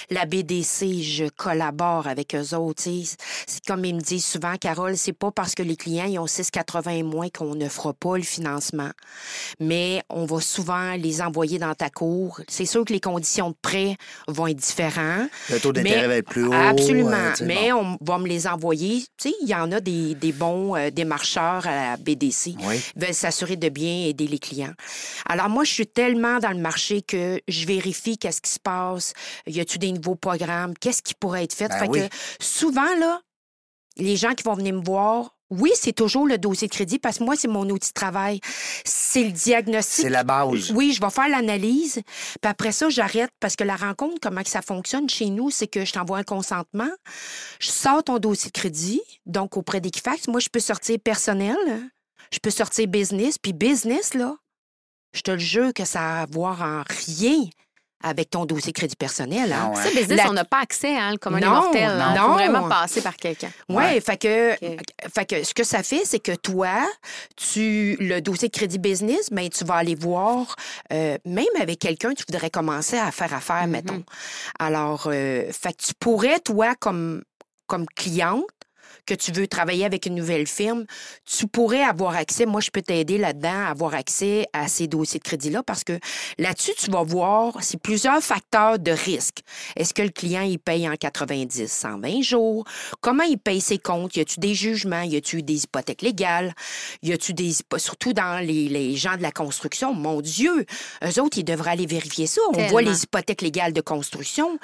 La 0.10 0.26
BDC, 0.26 1.02
je 1.02 1.26
collabore 1.30 2.08
avec 2.08 2.36
eux 2.36 2.56
autres. 2.56 2.84
C'est 2.84 3.66
comme 3.68 3.84
ils 3.86 3.96
me 3.96 4.02
disent 4.02 4.26
souvent, 4.26 4.56
Carole, 4.58 4.96
c'est 4.98 5.14
pas 5.14 5.32
parce 5.32 5.56
que 5.56 5.64
les 5.64 5.76
clients 5.76 6.06
ils 6.06 6.20
ont 6.20 6.26
6,80 6.26 6.98
et 6.98 7.04
moins 7.04 7.30
qu'on 7.30 7.56
ne 7.56 7.68
fera 7.68 7.94
pas 7.94 8.18
le 8.18 8.24
financement. 8.24 8.90
Mais 9.60 10.02
on 10.10 10.26
va 10.26 10.40
souvent 10.40 10.94
les 10.96 11.22
envoyer 11.22 11.60
dans 11.60 11.74
ta 11.76 11.90
cour. 11.90 12.42
C'est 12.48 12.66
sûr 12.66 12.86
que 12.86 12.94
les 12.94 13.00
conditions 13.00 13.50
de 13.50 13.56
prêt 13.62 13.98
vont 14.28 14.48
être 14.48 14.58
différentes. 14.58 15.30
Le 15.50 15.60
taux 15.60 15.74
d'intérêt 15.74 16.08
va 16.08 16.16
être 16.18 16.30
plus 16.30 16.46
haut. 16.46 16.54
Absolument. 16.54 17.10
euh, 17.12 17.46
Mais 17.46 17.72
bon. 17.72 17.98
on 18.02 18.06
va 18.06 18.18
me 18.18 18.28
les 18.28 18.48
envoyer. 18.48 19.04
Tu 19.18 19.30
sais, 19.30 19.36
il 19.42 19.50
y 19.50 19.56
en 19.56 19.72
a 19.74 19.82
des, 19.82 20.16
des 20.16 20.32
bons 20.32 20.76
euh, 20.76 20.92
démarcheurs 20.92 21.68
à 21.68 21.92
la 21.92 21.98
BDC. 21.98 22.56
Oui. 22.62 22.80
Ils 22.96 23.02
veulent 23.02 23.14
s'assurer 23.14 23.58
de 23.58 23.68
bien 23.68 24.06
aider 24.06 24.28
les 24.28 24.40
clients. 24.40 24.74
Alors, 25.28 25.50
moi, 25.50 25.66
je 25.66 25.72
suis 25.74 25.88
tellement 25.88 26.40
dans 26.40 26.52
le 26.52 26.60
marché 26.60 27.02
que 27.02 27.42
je 27.48 27.66
vérifie 27.66 28.18
qu'est-ce 28.18 28.42
qui 28.42 28.52
se 28.52 28.60
passe. 28.60 29.14
Y 29.46 29.60
a-tu 29.60 29.78
des 29.78 29.92
nouveaux 29.92 30.16
programmes? 30.16 30.74
Qu'est-ce 30.80 31.02
qui 31.02 31.16
pourrait 31.16 31.44
être 31.44 31.54
fait? 31.54 31.68
Ben 31.68 31.80
fait 31.80 31.90
oui. 31.90 32.00
que 32.00 32.16
souvent, 32.40 32.96
là, 32.98 33.20
les 33.98 34.16
gens 34.16 34.34
qui 34.34 34.44
vont 34.44 34.54
venir 34.54 34.74
me 34.74 34.84
voir, 34.84 35.36
oui, 35.50 35.72
c'est 35.76 35.94
toujours 35.94 36.28
le 36.28 36.38
dossier 36.38 36.68
de 36.68 36.74
crédit 36.74 37.00
parce 37.00 37.20
que 37.20 37.24
moi, 37.24 37.36
c'est 37.36 37.48
mon 37.48 37.68
outil 37.70 37.90
de 37.90 37.94
travail. 37.94 38.40
C'est 38.86 39.24
le 39.24 39.32
diagnostic. 39.32 40.06
C'est 40.06 40.10
la 40.10 40.24
base. 40.24 40.72
Oui, 40.72 40.94
je 40.94 41.02
vais 41.02 41.10
faire 41.10 41.28
l'analyse. 41.28 42.02
Puis 42.42 42.50
après 42.50 42.72
ça, 42.72 42.90
j'arrête 42.90 43.32
parce 43.40 43.56
que 43.56 43.64
la 43.64 43.76
rencontre, 43.76 44.18
comment 44.22 44.44
que 44.44 44.50
ça 44.50 44.62
fonctionne 44.62 45.10
chez 45.10 45.30
nous, 45.30 45.50
c'est 45.50 45.68
que 45.68 45.86
je 45.86 45.94
t'envoie 45.94 46.20
un 46.20 46.24
consentement. 46.24 46.90
Je 47.60 47.70
sors 47.70 48.04
ton 48.04 48.20
dossier 48.20 48.52
de 48.52 48.60
crédit, 48.60 49.02
donc 49.26 49.58
auprès 49.58 49.82
d'Equifax. 49.82 50.28
Moi, 50.28 50.40
je 50.40 50.50
peux 50.50 50.60
sortir 50.60 50.98
personnel, 51.00 51.58
je 52.32 52.40
peux 52.40 52.52
sortir 52.52 52.88
business. 52.88 53.38
Puis 53.38 53.54
business, 53.54 54.14
là, 54.14 54.36
je 55.14 55.22
te 55.22 55.32
le 55.32 55.40
jure 55.40 55.74
que 55.74 55.86
ça 55.86 56.02
a 56.02 56.22
à 56.22 56.26
voir 56.28 56.62
en 56.62 56.84
rien 56.88 57.46
avec 58.02 58.30
ton 58.30 58.46
dossier 58.46 58.72
crédit 58.74 58.96
personnel. 58.96 59.52
Hein? 59.52 59.72
Ah 59.74 59.78
ouais. 59.78 59.84
Ça, 59.84 59.90
business, 59.90 60.18
La- 60.24 60.30
on 60.30 60.34
n'a 60.34 60.46
pas 60.46 60.60
accès, 60.62 60.96
hein, 60.96 61.12
le 61.12 61.18
commun 61.18 61.40
des 61.40 61.46
Non, 61.46 61.72
hein. 61.76 62.14
non. 62.16 62.22
faut 62.28 62.34
vraiment 62.34 62.70
passer 62.70 63.02
par 63.02 63.16
quelqu'un. 63.18 63.50
Oui, 63.68 63.76
Ouais. 63.76 64.00
fait, 64.02 64.18
que, 64.18 64.54
Ok. 64.54 64.84
fait 65.14 65.26
que 65.26 65.44
ce 65.44 65.54
que 65.54 65.64
ça 65.64 65.84
fait, 65.84 66.02
c'est 66.06 66.20
que 66.20 66.36
toi, 66.36 66.88
tu 67.36 67.98
le 68.00 68.20
dossier 68.22 68.50
crédit 68.50 68.80
business, 68.80 69.30
mais 69.32 69.50
tu 69.50 69.66
vas 69.66 69.76
aller 69.76 69.96
voir, 69.96 70.56
euh, 70.94 71.18
même 71.26 71.46
avec 71.60 71.80
quelqu'un, 71.80 72.14
tu 72.14 72.24
voudrais 72.30 72.50
commencer 72.50 72.98
à 72.98 73.12
faire 73.12 73.34
affaire, 73.34 73.64
Mhm. 73.66 73.72
mettons. 73.72 74.04
Alors, 74.60 75.04
euh, 75.08 75.52
fait 75.52 75.74
que 75.74 75.84
tu 75.88 75.94
pourrais, 76.00 76.40
toi, 76.40 76.76
comme, 76.80 77.24
comme 77.68 77.86
cliente, 77.96 78.46
que 79.10 79.16
tu 79.16 79.32
veux 79.32 79.48
travailler 79.48 79.86
avec 79.86 80.06
une 80.06 80.14
nouvelle 80.16 80.46
firme, 80.46 80.86
tu 81.26 81.48
pourrais 81.48 81.82
avoir 81.82 82.16
accès, 82.16 82.46
moi 82.46 82.62
je 82.62 82.70
peux 82.70 82.82
t'aider 82.82 83.18
là-dedans, 83.18 83.66
à 83.66 83.70
avoir 83.70 83.96
accès 83.96 84.46
à 84.54 84.68
ces 84.68 84.88
dossiers 84.88 85.20
de 85.20 85.24
crédit-là 85.24 85.64
parce 85.64 85.84
que 85.84 85.98
là-dessus, 86.38 86.74
tu 86.78 86.92
vas 86.92 87.02
voir, 87.04 87.58
c'est 87.62 87.82
plusieurs 87.82 88.22
facteurs 88.22 88.78
de 88.78 88.92
risque. 88.92 89.40
Est-ce 89.76 89.94
que 89.94 90.04
le 90.04 90.10
client, 90.10 90.42
il 90.44 90.60
paye 90.60 90.88
en 90.88 90.96
90, 90.96 91.68
120 91.72 92.22
jours? 92.22 92.66
Comment 93.02 93.24
il 93.24 93.38
paye 93.38 93.62
ses 93.62 93.80
comptes? 93.80 94.16
Y 94.16 94.22
a-tu 94.22 94.40
des 94.40 94.54
jugements? 94.54 95.02
Y 95.02 95.16
a-tu 95.18 95.42
des 95.42 95.64
hypothèques 95.64 96.04
légales? 96.04 96.54
Y 97.02 97.14
a-tu 97.14 97.34
des... 97.34 97.54
Surtout 97.78 98.14
dans 98.14 98.46
les, 98.46 98.70
les 98.70 98.96
gens 98.96 99.18
de 99.18 99.24
la 99.24 99.32
construction, 99.32 99.94
mon 99.94 100.22
Dieu! 100.22 100.66
Eux 101.04 101.22
autres, 101.22 101.40
ils 101.40 101.44
devraient 101.44 101.72
aller 101.72 101.88
vérifier 101.88 102.28
ça. 102.28 102.42
On 102.50 102.54
Tellement. 102.54 102.70
voit 102.70 102.82
les 102.84 103.04
hypothèques 103.04 103.42
légales 103.42 103.74
de 103.74 103.82
construction. 103.82 104.60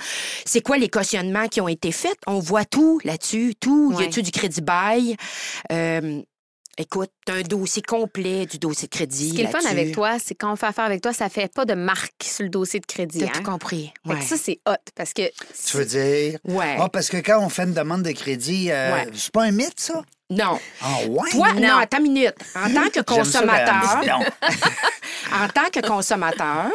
C'est 0.45 0.61
quoi 0.61 0.77
les 0.77 0.89
cautionnements 0.89 1.47
qui 1.47 1.61
ont 1.61 1.67
été 1.67 1.91
faits? 1.91 2.17
On 2.27 2.39
voit 2.39 2.65
tout 2.65 2.99
là-dessus, 3.03 3.55
tout. 3.59 3.95
Y 3.99 4.03
a-tu 4.03 4.21
du 4.21 4.31
crédit 4.35 4.61
bail? 4.61 5.15
Euh, 5.71 6.21
écoute, 6.77 7.09
t'as 7.25 7.35
un 7.35 7.41
dossier 7.41 7.81
complet 7.81 8.45
du 8.45 8.57
dossier 8.59 8.87
de 8.87 8.93
crédit. 8.95 9.29
Ce 9.29 9.33
qui 9.35 9.41
est 9.41 9.45
le 9.45 9.49
fun 9.49 9.59
avec 9.69 9.93
toi, 9.93 10.17
c'est 10.23 10.35
quand 10.35 10.51
on 10.51 10.55
fait 10.55 10.65
affaire 10.65 10.85
avec 10.85 11.01
toi, 11.01 11.13
ça 11.13 11.29
fait 11.29 11.51
pas 11.53 11.65
de 11.65 11.73
marque 11.73 12.23
sur 12.23 12.43
le 12.43 12.49
dossier 12.49 12.79
de 12.79 12.85
crédit. 12.85 13.19
T'as 13.19 13.25
hein? 13.27 13.31
tout 13.35 13.43
compris. 13.43 13.93
Fait 14.05 14.13
que 14.13 14.15
Ouais. 14.19 14.21
ça, 14.21 14.35
c'est 14.37 14.59
hot 14.67 14.73
parce 14.95 15.13
que. 15.13 15.23
Tu 15.69 15.77
veux 15.77 15.85
dire? 15.85 16.39
Ouais. 16.43 16.75
Ah, 16.79 16.89
parce 16.89 17.09
que 17.09 17.17
quand 17.17 17.39
on 17.41 17.49
fait 17.49 17.63
une 17.63 17.73
demande 17.73 18.03
de 18.03 18.11
crédit, 18.11 18.71
euh, 18.71 18.93
Ouais. 18.93 19.07
c'est 19.13 19.31
pas 19.31 19.43
un 19.43 19.51
mythe, 19.51 19.79
ça? 19.79 20.01
Non. 20.29 20.59
Ah, 20.81 20.97
ouais? 21.07 21.29
Toi, 21.31 21.53
non, 21.53 21.61
Non. 21.61 21.77
attends 21.77 21.97
une 21.99 22.11
minute. 22.13 22.33
En 22.55 22.73
tant 22.73 22.89
que 22.89 22.99
consommateur. 23.05 24.01
en 25.33 25.47
tant 25.47 25.69
que 25.71 25.85
consommateur, 25.85 26.69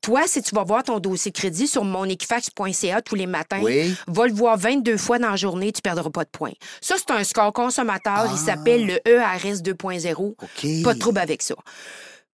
toi, 0.00 0.22
si 0.26 0.42
tu 0.42 0.54
vas 0.54 0.64
voir 0.64 0.82
ton 0.82 0.98
dossier 0.98 1.32
crédit 1.32 1.66
sur 1.66 1.84
monequifax.ca 1.84 3.02
tous 3.02 3.14
les 3.14 3.26
matins, 3.26 3.60
Oui. 3.62 3.94
va 4.06 4.26
le 4.26 4.32
voir 4.32 4.56
22 4.56 4.96
fois 4.96 5.18
dans 5.18 5.30
la 5.30 5.36
journée, 5.36 5.72
tu 5.72 5.80
perdras 5.82 6.10
pas 6.10 6.24
de 6.24 6.30
points. 6.30 6.52
Ça, 6.80 6.96
c'est 6.98 7.10
un 7.12 7.24
score 7.24 7.52
consommateur. 7.52 8.26
Ah. 8.26 8.28
Il 8.32 8.38
s'appelle 8.38 8.86
le 8.86 9.08
ERS 9.08 9.62
2.0. 9.62 10.16
OK. 10.16 10.82
Pas 10.84 10.94
de 10.94 10.98
trouble 10.98 11.18
avec 11.18 11.42
ça. 11.42 11.54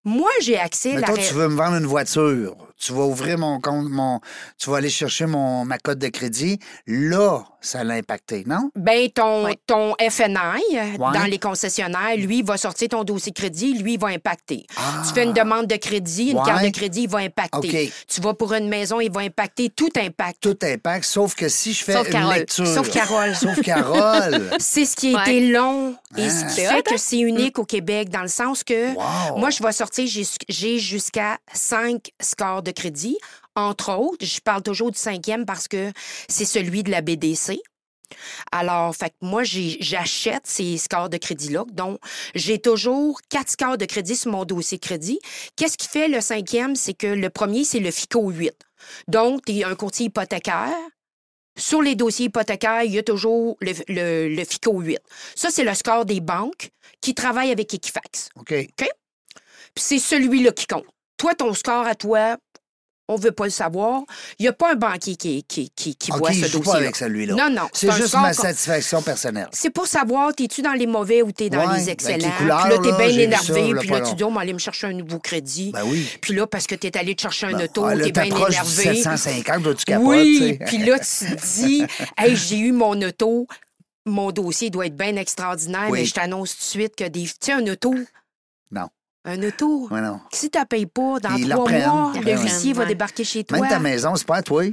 Moi, 0.03 0.29
j'ai 0.41 0.57
accès... 0.57 0.93
Mettons, 0.93 1.15
la... 1.15 1.23
tu 1.23 1.33
veux 1.33 1.47
me 1.49 1.55
vendre 1.55 1.77
une 1.77 1.85
voiture. 1.85 2.55
Tu 2.79 2.93
vas 2.93 3.03
ouvrir 3.05 3.37
mon 3.39 3.59
compte, 3.59 3.89
mon, 3.89 4.19
tu 4.59 4.69
vas 4.69 4.77
aller 4.77 4.89
chercher 4.89 5.25
mon, 5.25 5.65
ma 5.65 5.77
cote 5.79 5.97
de 5.99 6.09
crédit. 6.09 6.59
Là, 6.85 7.43
ça 7.59 7.83
l'a 7.83 7.95
impacté, 7.95 8.43
non? 8.45 8.69
Ben, 8.75 9.09
ton, 9.09 9.45
Ouais. 9.45 9.57
ton 9.65 9.95
FNI, 9.99 10.37
euh, 10.37 10.83
Ouais. 10.97 10.97
dans 11.13 11.27
les 11.29 11.39
concessionnaires, 11.39 12.15
lui, 12.17 12.39
il 12.39 12.45
va 12.45 12.55
sortir 12.57 12.89
ton 12.89 13.03
dossier 13.03 13.31
de 13.31 13.37
crédit, 13.37 13.73
lui, 13.79 13.93
il 13.95 13.99
va 13.99 14.07
impacter. 14.09 14.65
Ah. 14.77 15.01
Tu 15.07 15.13
fais 15.13 15.23
une 15.23 15.33
demande 15.33 15.65
de 15.67 15.75
crédit, 15.75 16.29
une 16.31 16.37
Ouais. 16.37 16.45
carte 16.45 16.63
de 16.63 16.69
crédit, 16.69 17.03
il 17.03 17.09
va 17.09 17.19
impacter. 17.19 17.91
Tu 18.07 18.21
vas 18.21 18.33
pour 18.35 18.53
une 18.53 18.69
maison, 18.69 18.99
il 18.99 19.11
va 19.11 19.21
impacter, 19.21 19.69
tout 19.69 19.89
impacte. 19.97 20.37
Tout 20.41 20.57
impacte, 20.63 21.05
sauf 21.05 21.33
que 21.35 21.49
si 21.49 21.73
je 21.73 21.83
fais 21.83 21.93
Sauf 21.93 22.07
une 22.07 22.13
Carole. 22.13 22.35
lecture. 22.35 22.67
Sauf 22.67 22.89
Carole. 22.91 23.35
Sauf 23.35 23.61
Carole. 23.61 24.49
C'est 24.59 24.85
ce 24.85 24.95
qui 24.95 25.15
a 25.15 25.17
Ouais. 25.17 25.23
été 25.35 25.49
long 25.51 25.95
et 26.15 26.29
ce 26.29 26.43
Ah. 26.43 26.47
qui 26.47 26.53
C'est 26.53 26.61
fait 26.67 26.73
hot, 26.75 26.77
hein? 26.77 26.81
que 26.85 26.97
c'est 26.97 27.19
unique 27.19 27.57
au 27.59 27.65
Québec, 27.65 28.09
dans 28.09 28.21
le 28.21 28.27
sens 28.27 28.63
que 28.63 28.93
Wow. 28.93 29.37
moi, 29.37 29.49
je 29.49 29.63
vais 29.63 29.71
sortir, 29.71 30.05
j'ai 30.07 30.25
j'ai 30.47 30.77
jusqu'à 30.79 31.37
cinq 31.53 32.11
scores 32.21 32.61
de 32.67 32.71
crédit. 32.71 33.17
Entre 33.55 33.91
autres, 33.93 34.25
je 34.25 34.39
parle 34.41 34.61
toujours 34.61 34.91
du 34.91 34.99
cinquième 34.99 35.45
parce 35.45 35.67
que 35.67 35.91
c'est 36.29 36.45
celui 36.45 36.83
de 36.83 36.91
la 36.91 37.01
BDC. 37.01 37.59
Alors, 38.51 38.95
fait 38.95 39.09
que 39.09 39.15
moi, 39.21 39.43
j'achète 39.43 40.45
ces 40.47 40.77
scores 40.77 41.09
de 41.09 41.17
crédit-là. 41.17 41.65
Donc, 41.73 41.99
j'ai 42.35 42.59
toujours 42.59 43.19
quatre 43.29 43.49
scores 43.49 43.77
de 43.77 43.85
crédit 43.85 44.15
sur 44.15 44.31
mon 44.31 44.45
dossier 44.45 44.79
crédit. 44.79 45.19
Qu'est-ce 45.57 45.77
qui 45.77 45.87
fait 45.89 46.07
le 46.07 46.21
cinquième? 46.21 46.75
C'est 46.75 46.93
que 46.93 47.07
le 47.07 47.29
premier, 47.29 47.65
c'est 47.65 47.79
le 47.81 47.91
FICO 47.91 48.29
8. 48.29 48.53
Donc, 49.09 49.43
tu 49.45 49.57
es 49.57 49.63
un 49.65 49.75
courtier 49.75 50.05
hypothécaire. 50.05 50.71
Sur 51.57 51.81
les 51.81 51.95
dossiers 51.95 52.27
hypothécaires, 52.27 52.83
il 52.83 52.93
y 52.93 52.99
a 52.99 53.03
toujours 53.03 53.57
le, 53.59 53.73
le- 53.89 54.29
le 54.33 54.45
FICO 54.45 54.79
8. 54.79 54.99
Ça, 55.35 55.49
c'est 55.49 55.63
le 55.65 55.73
score 55.73 56.05
des 56.05 56.21
banques 56.21 56.69
qui 57.01 57.13
travaillent 57.15 57.51
avec 57.51 57.73
Equifax. 57.73 58.29
OK? 58.37 58.53
Puis 59.73 59.83
c'est 59.83 59.99
celui-là 59.99 60.51
qui 60.51 60.65
compte. 60.67 60.85
Toi, 61.17 61.33
ton 61.33 61.53
score 61.53 61.87
à 61.87 61.95
toi, 61.95 62.37
on 63.07 63.15
veut 63.15 63.31
pas 63.31 63.45
le 63.45 63.49
savoir. 63.51 64.01
Il 64.39 64.43
n'y 64.43 64.47
a 64.49 64.53
pas 64.53 64.73
un 64.73 64.75
banquier 64.75 65.15
qui, 65.15 65.43
qui, 65.43 65.69
qui, 65.69 65.95
qui 65.95 66.11
voit 66.11 66.31
ce 66.33 66.41
dossier 66.41 66.59
pas 66.61 66.75
avec 66.75 66.95
celui-là. 66.95 67.35
Non, 67.35 67.49
non. 67.49 67.67
C'est 67.73 67.91
juste 67.91 68.13
ma 68.15 68.33
satisfaction 68.33 69.01
personnelle. 69.01 69.47
c'est 69.51 69.69
pour 69.69 69.87
savoir, 69.87 70.33
t'es-tu 70.35 70.61
dans 70.61 70.73
les 70.73 70.87
mauvais 70.87 71.21
ou 71.21 71.31
t'es 71.31 71.49
dans 71.49 71.59
Ouais, 71.59 71.75
les 71.77 71.83
avec 71.83 71.89
excellents? 72.01 72.29
couleurs, 72.37 72.63
puis 72.65 72.69
là, 72.71 72.77
t'es 72.83 72.91
bien 73.07 73.19
énervé. 73.23 73.73
Puis 73.79 73.89
là, 73.89 74.01
tu 74.01 74.15
dis, 74.15 74.23
on 74.23 74.31
va 74.31 74.41
aller 74.41 74.53
me 74.53 74.59
chercher 74.59 74.87
un 74.87 74.93
nouveau 74.93 75.19
crédit. 75.19 75.71
Ben 75.71 75.83
oui. 75.85 76.07
Puis 76.21 76.33
là, 76.33 76.47
parce 76.47 76.67
que 76.67 76.75
t'es 76.75 76.97
allé 76.97 77.15
te 77.15 77.21
chercher 77.21 77.47
un 77.47 77.53
Ben, 77.53 77.63
auto, 77.63 77.85
ah, 77.85 77.95
t'es 77.97 78.11
bien 78.11 78.23
énervé. 78.25 78.83
750, 78.95 79.65
là, 79.65 79.73
tu 79.73 79.85
capotes, 79.85 80.05
oui, 80.07 80.59
puis 80.65 80.77
là, 80.79 80.99
tu 80.99 81.05
te 81.35 81.45
dis, 81.61 81.85
hey, 82.17 82.35
j'ai 82.35 82.57
eu 82.57 82.71
mon 82.71 83.01
auto, 83.01 83.47
mon 84.05 84.31
dossier 84.31 84.69
doit 84.69 84.85
être 84.87 84.95
bien 84.97 85.15
extraordinaire, 85.15 85.87
Oui. 85.89 85.99
mais 85.99 86.05
je 86.05 86.13
t'annonce 86.13 86.51
tout 86.55 86.59
de 86.61 86.81
suite 86.81 86.95
que 86.95 87.03
des. 87.05 87.23
Tu 87.23 87.33
sais, 87.41 87.51
un 87.53 87.65
auto. 87.67 87.93
Non. 88.71 88.87
Un 89.29 89.43
auto. 89.43 89.89
Ouais, 89.91 89.99
non. 89.99 90.21
Si 90.31 90.49
tu 90.49 90.57
ne 90.57 90.63
payes 90.63 90.85
pas, 90.85 91.19
dans 91.21 91.35
Ils 91.35 91.49
trois 91.49 91.69
mois, 91.69 92.13
le 92.15 92.31
huissier 92.41 92.71
va 92.71 92.85
débarquer 92.85 93.25
chez 93.25 93.43
toi. 93.43 93.59
Même 93.59 93.69
ta 93.69 93.77
maison, 93.79 94.15
c'est 94.15 94.25
pas 94.25 94.37
à 94.37 94.41
toi. 94.41 94.63
Euh, 94.63 94.71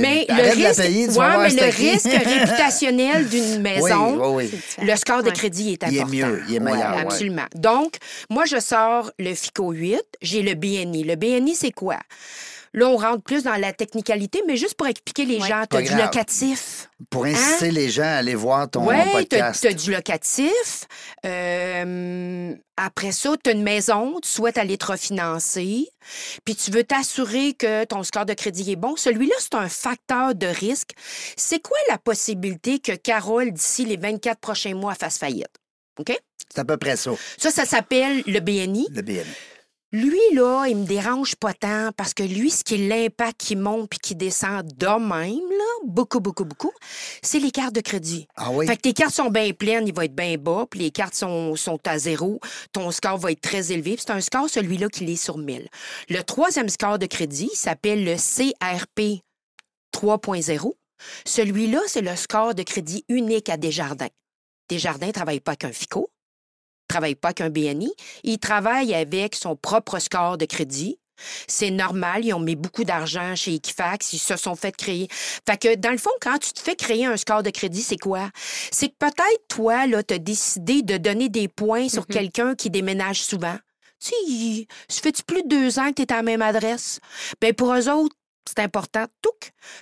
Mais 0.00 0.24
le 0.30 0.54
risque, 0.54 0.80
payer, 0.82 1.08
ouais, 1.10 1.36
mais 1.38 1.50
le 1.50 2.30
réputationnel 2.40 3.28
d'une 3.28 3.60
maison, 3.60 4.16
Oui, 4.34 4.46
oui, 4.46 4.60
oui. 4.78 4.86
le 4.86 4.96
score 4.96 5.22
de 5.22 5.30
crédit 5.30 5.72
est 5.74 5.84
Il 5.90 5.96
est 5.96 6.00
important. 6.00 6.16
mieux, 6.28 6.42
il 6.48 6.54
est 6.54 6.60
meilleur, 6.60 6.90
Ouais, 6.92 6.96
ouais. 6.96 7.02
absolument. 7.02 7.44
Donc, 7.54 7.96
moi, 8.30 8.44
je 8.46 8.58
sors 8.58 9.10
le 9.18 9.34
FICO 9.34 9.72
8, 9.72 10.00
j'ai 10.22 10.42
le 10.42 10.54
BNI. 10.54 11.04
Le 11.04 11.16
BNI, 11.16 11.54
c'est 11.54 11.72
quoi? 11.72 11.98
Là, 12.76 12.86
on 12.88 12.96
rentre 12.98 13.22
plus 13.22 13.42
dans 13.42 13.56
la 13.56 13.72
technicalité, 13.72 14.42
mais 14.46 14.56
juste 14.56 14.74
pour 14.74 14.86
expliquer 14.86 15.24
les 15.24 15.40
Ouais. 15.40 15.48
gens, 15.48 15.62
tu 15.62 15.68
Pas 15.70 15.78
as 15.78 15.82
du 15.82 15.88
grave. 15.88 16.02
locatif. 16.04 16.88
Pour 17.10 17.24
inciter 17.24 17.70
les 17.70 17.88
gens 17.88 18.02
à 18.04 18.16
aller 18.16 18.34
voir 18.34 18.70
ton 18.70 18.86
Oui, 18.86 18.94
tu 19.04 19.10
podcast. 19.12 19.64
as, 19.64 19.72
du 19.72 19.90
locatif. 19.90 20.86
Euh, 21.24 22.54
après 22.76 23.12
ça, 23.12 23.30
tu 23.42 23.50
as 23.50 23.52
une 23.54 23.62
maison, 23.62 24.18
tu 24.22 24.28
souhaites 24.28 24.58
aller 24.58 24.76
te 24.76 24.86
refinancer, 24.86 25.88
puis 26.44 26.54
tu 26.54 26.70
veux 26.70 26.84
t'assurer 26.84 27.54
que 27.54 27.84
ton 27.84 28.02
score 28.02 28.26
de 28.26 28.34
crédit 28.34 28.72
est 28.72 28.76
bon. 28.76 28.94
Celui-là, 28.96 29.34
c'est 29.38 29.54
un 29.54 29.68
facteur 29.68 30.34
de 30.34 30.46
risque. 30.46 30.90
C'est 31.36 31.60
quoi 31.62 31.78
la 31.88 31.98
possibilité 31.98 32.78
que 32.78 32.92
Carole, 32.92 33.52
d'ici 33.52 33.84
les 33.84 33.96
24 33.96 34.38
prochains 34.38 34.74
mois, 34.74 34.94
fasse 34.94 35.18
faillite? 35.18 35.48
OK? 35.98 36.16
C'est 36.52 36.60
à 36.60 36.64
peu 36.64 36.76
près 36.76 36.96
ça, 36.96 37.12
Ça, 37.38 37.50
ça 37.50 37.64
s'appelle 37.64 38.22
le 38.26 38.40
BNI. 38.40 38.86
le 38.92 39.02
BN. 39.02 39.24
Lui, 39.92 40.20
là, 40.32 40.66
il 40.66 40.76
me 40.76 40.84
dérange 40.84 41.36
pas 41.36 41.54
tant 41.54 41.90
parce 41.96 42.12
que 42.12 42.24
lui, 42.24 42.50
ce 42.50 42.64
qui 42.64 42.74
est 42.74 42.88
l'impact 42.88 43.36
qui 43.38 43.56
monte 43.56 43.88
puis 43.88 43.98
qui 44.00 44.14
descend 44.16 44.66
de 44.66 44.86
même, 44.86 45.48
là, 45.48 45.64
beaucoup, 45.86 46.18
beaucoup, 46.18 46.44
beaucoup, 46.44 46.72
c'est 47.22 47.38
les 47.38 47.52
cartes 47.52 47.74
de 47.74 47.80
crédit. 47.80 48.26
Ah 48.36 48.50
oui? 48.50 48.66
Fait 48.66 48.76
que 48.76 48.82
tes 48.82 48.92
cartes 48.92 49.14
sont 49.14 49.30
bien 49.30 49.52
pleines, 49.52 49.86
il 49.86 49.94
va 49.94 50.06
être 50.06 50.14
bien 50.14 50.36
bas, 50.38 50.66
puis 50.68 50.80
les 50.80 50.90
cartes 50.90 51.14
sont, 51.14 51.54
sont 51.54 51.78
à 51.86 51.98
zéro, 51.98 52.40
ton 52.72 52.90
score 52.90 53.16
va 53.18 53.30
être 53.30 53.40
très 53.40 53.70
élevé, 53.70 53.94
puis 53.94 54.04
c'est 54.06 54.12
un 54.12 54.20
score, 54.20 54.50
celui-là, 54.50 54.88
qui 54.88 55.04
est 55.04 55.16
sur 55.16 55.38
1000. 55.38 55.68
Le 56.08 56.22
troisième 56.22 56.68
score 56.68 56.98
de 56.98 57.06
crédit 57.06 57.48
il 57.52 57.56
s'appelle 57.56 58.04
le 58.04 58.16
CRP 58.16 59.22
3.0. 59.94 60.72
Celui-là, 61.24 61.80
c'est 61.86 62.02
le 62.02 62.16
score 62.16 62.54
de 62.54 62.62
crédit 62.62 63.04
unique 63.08 63.48
à 63.48 63.56
Desjardins. 63.56 64.08
Desjardins 64.68 65.08
ne 65.08 65.12
travaille 65.12 65.40
pas 65.40 65.56
qu'un 65.56 65.72
FICO, 65.72 66.10
travaille 66.88 67.14
pas 67.14 67.32
qu'un 67.32 67.50
BNI, 67.50 67.92
il 68.24 68.38
travaille 68.38 68.94
avec 68.94 69.34
son 69.34 69.56
propre 69.56 69.98
score 69.98 70.38
de 70.38 70.44
crédit. 70.46 70.98
C'est 71.48 71.70
normal, 71.70 72.26
ils 72.26 72.34
ont 72.34 72.40
mis 72.40 72.56
beaucoup 72.56 72.84
d'argent 72.84 73.34
chez 73.36 73.54
Equifax, 73.54 74.12
ils 74.12 74.18
se 74.18 74.36
sont 74.36 74.54
fait 74.54 74.76
créer. 74.76 75.08
Fait 75.48 75.56
que, 75.56 75.74
dans 75.74 75.90
le 75.90 75.96
fond, 75.96 76.10
quand 76.20 76.38
tu 76.38 76.52
te 76.52 76.60
fais 76.60 76.76
créer 76.76 77.06
un 77.06 77.16
score 77.16 77.42
de 77.42 77.48
crédit, 77.48 77.80
c'est 77.82 77.96
quoi? 77.96 78.28
C'est 78.70 78.88
que 78.88 78.94
peut-être, 78.98 79.48
toi, 79.48 79.86
là, 79.86 80.02
tu 80.02 80.12
as 80.12 80.18
décidé 80.18 80.82
de 80.82 80.98
donner 80.98 81.30
des 81.30 81.48
points 81.48 81.88
sur 81.88 82.02
Mhm. 82.02 82.14
quelqu'un 82.14 82.54
qui 82.54 82.68
déménage 82.68 83.22
souvent. 83.22 83.56
Tu 83.98 84.10
sais, 84.10 84.66
ça 84.88 85.00
fait-tu 85.00 85.22
plus 85.22 85.42
de 85.42 85.48
deux 85.48 85.78
ans 85.78 85.88
que 85.88 85.94
tu 85.94 86.02
es 86.02 86.12
à 86.12 86.16
la 86.16 86.22
même 86.22 86.42
adresse? 86.42 87.00
Bien, 87.40 87.54
pour 87.54 87.72
eux 87.72 87.88
autres, 87.88 88.14
c'est 88.48 88.62
important, 88.62 89.04
tout. 89.22 89.30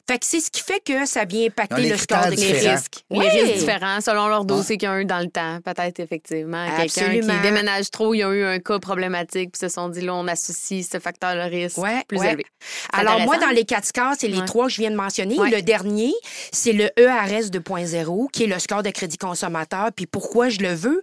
Fait 0.08 0.18
que 0.18 0.24
c'est 0.26 0.40
ce 0.40 0.50
qui 0.50 0.60
fait 0.62 0.80
que 0.80 1.06
ça 1.06 1.24
vient 1.24 1.46
impacter 1.46 1.80
les 1.82 1.88
le 1.90 1.96
score 1.96 2.20
critères 2.20 2.30
de 2.30 2.36
Les 2.36 2.36
crédit. 2.36 2.52
différents. 2.60 2.76
risques. 2.76 3.04
Oui. 3.10 3.24
Les 3.32 3.42
risques 3.42 3.54
différents 3.58 4.00
selon 4.00 4.28
leur 4.28 4.44
dossier 4.44 4.76
qu'ils 4.78 4.88
ont 4.88 4.96
eu 4.98 5.04
dans 5.04 5.20
le 5.20 5.28
temps. 5.30 5.58
Peut-être, 5.64 6.00
effectivement. 6.00 6.66
Quelqu'un 6.76 7.10
qui 7.20 7.40
déménage 7.42 7.90
trop, 7.90 8.14
ils 8.14 8.24
ont 8.24 8.32
eu 8.32 8.44
un 8.44 8.58
cas 8.58 8.78
problématique, 8.78 9.52
puis 9.52 9.58
se 9.58 9.68
sont 9.68 9.88
dit, 9.88 10.00
là, 10.00 10.14
on 10.14 10.26
associe 10.28 10.86
ce 10.90 10.98
facteur 10.98 11.34
de 11.34 11.40
risque 11.50 11.78
Ouais, 11.78 12.02
plus 12.08 12.18
ouais. 12.18 12.28
élevé. 12.30 12.46
Alors, 12.92 13.20
moi, 13.20 13.38
dans 13.38 13.50
les 13.50 13.64
quatre 13.64 13.84
scores, 13.86 14.14
c'est 14.18 14.28
les 14.28 14.38
Ouais. 14.38 14.44
trois 14.46 14.66
que 14.66 14.72
je 14.72 14.80
viens 14.80 14.90
de 14.90 14.96
mentionner. 14.96 15.38
Ouais. 15.38 15.50
Le 15.50 15.62
dernier, 15.62 16.12
c'est 16.52 16.72
le 16.72 16.90
ERS 16.98 17.50
2.0, 17.50 18.28
qui 18.32 18.44
est 18.44 18.46
le 18.46 18.58
score 18.58 18.82
de 18.82 18.90
crédit 18.90 19.18
consommateur. 19.18 19.90
Puis 19.94 20.06
pourquoi 20.06 20.48
je 20.48 20.60
le 20.60 20.72
veux? 20.74 21.02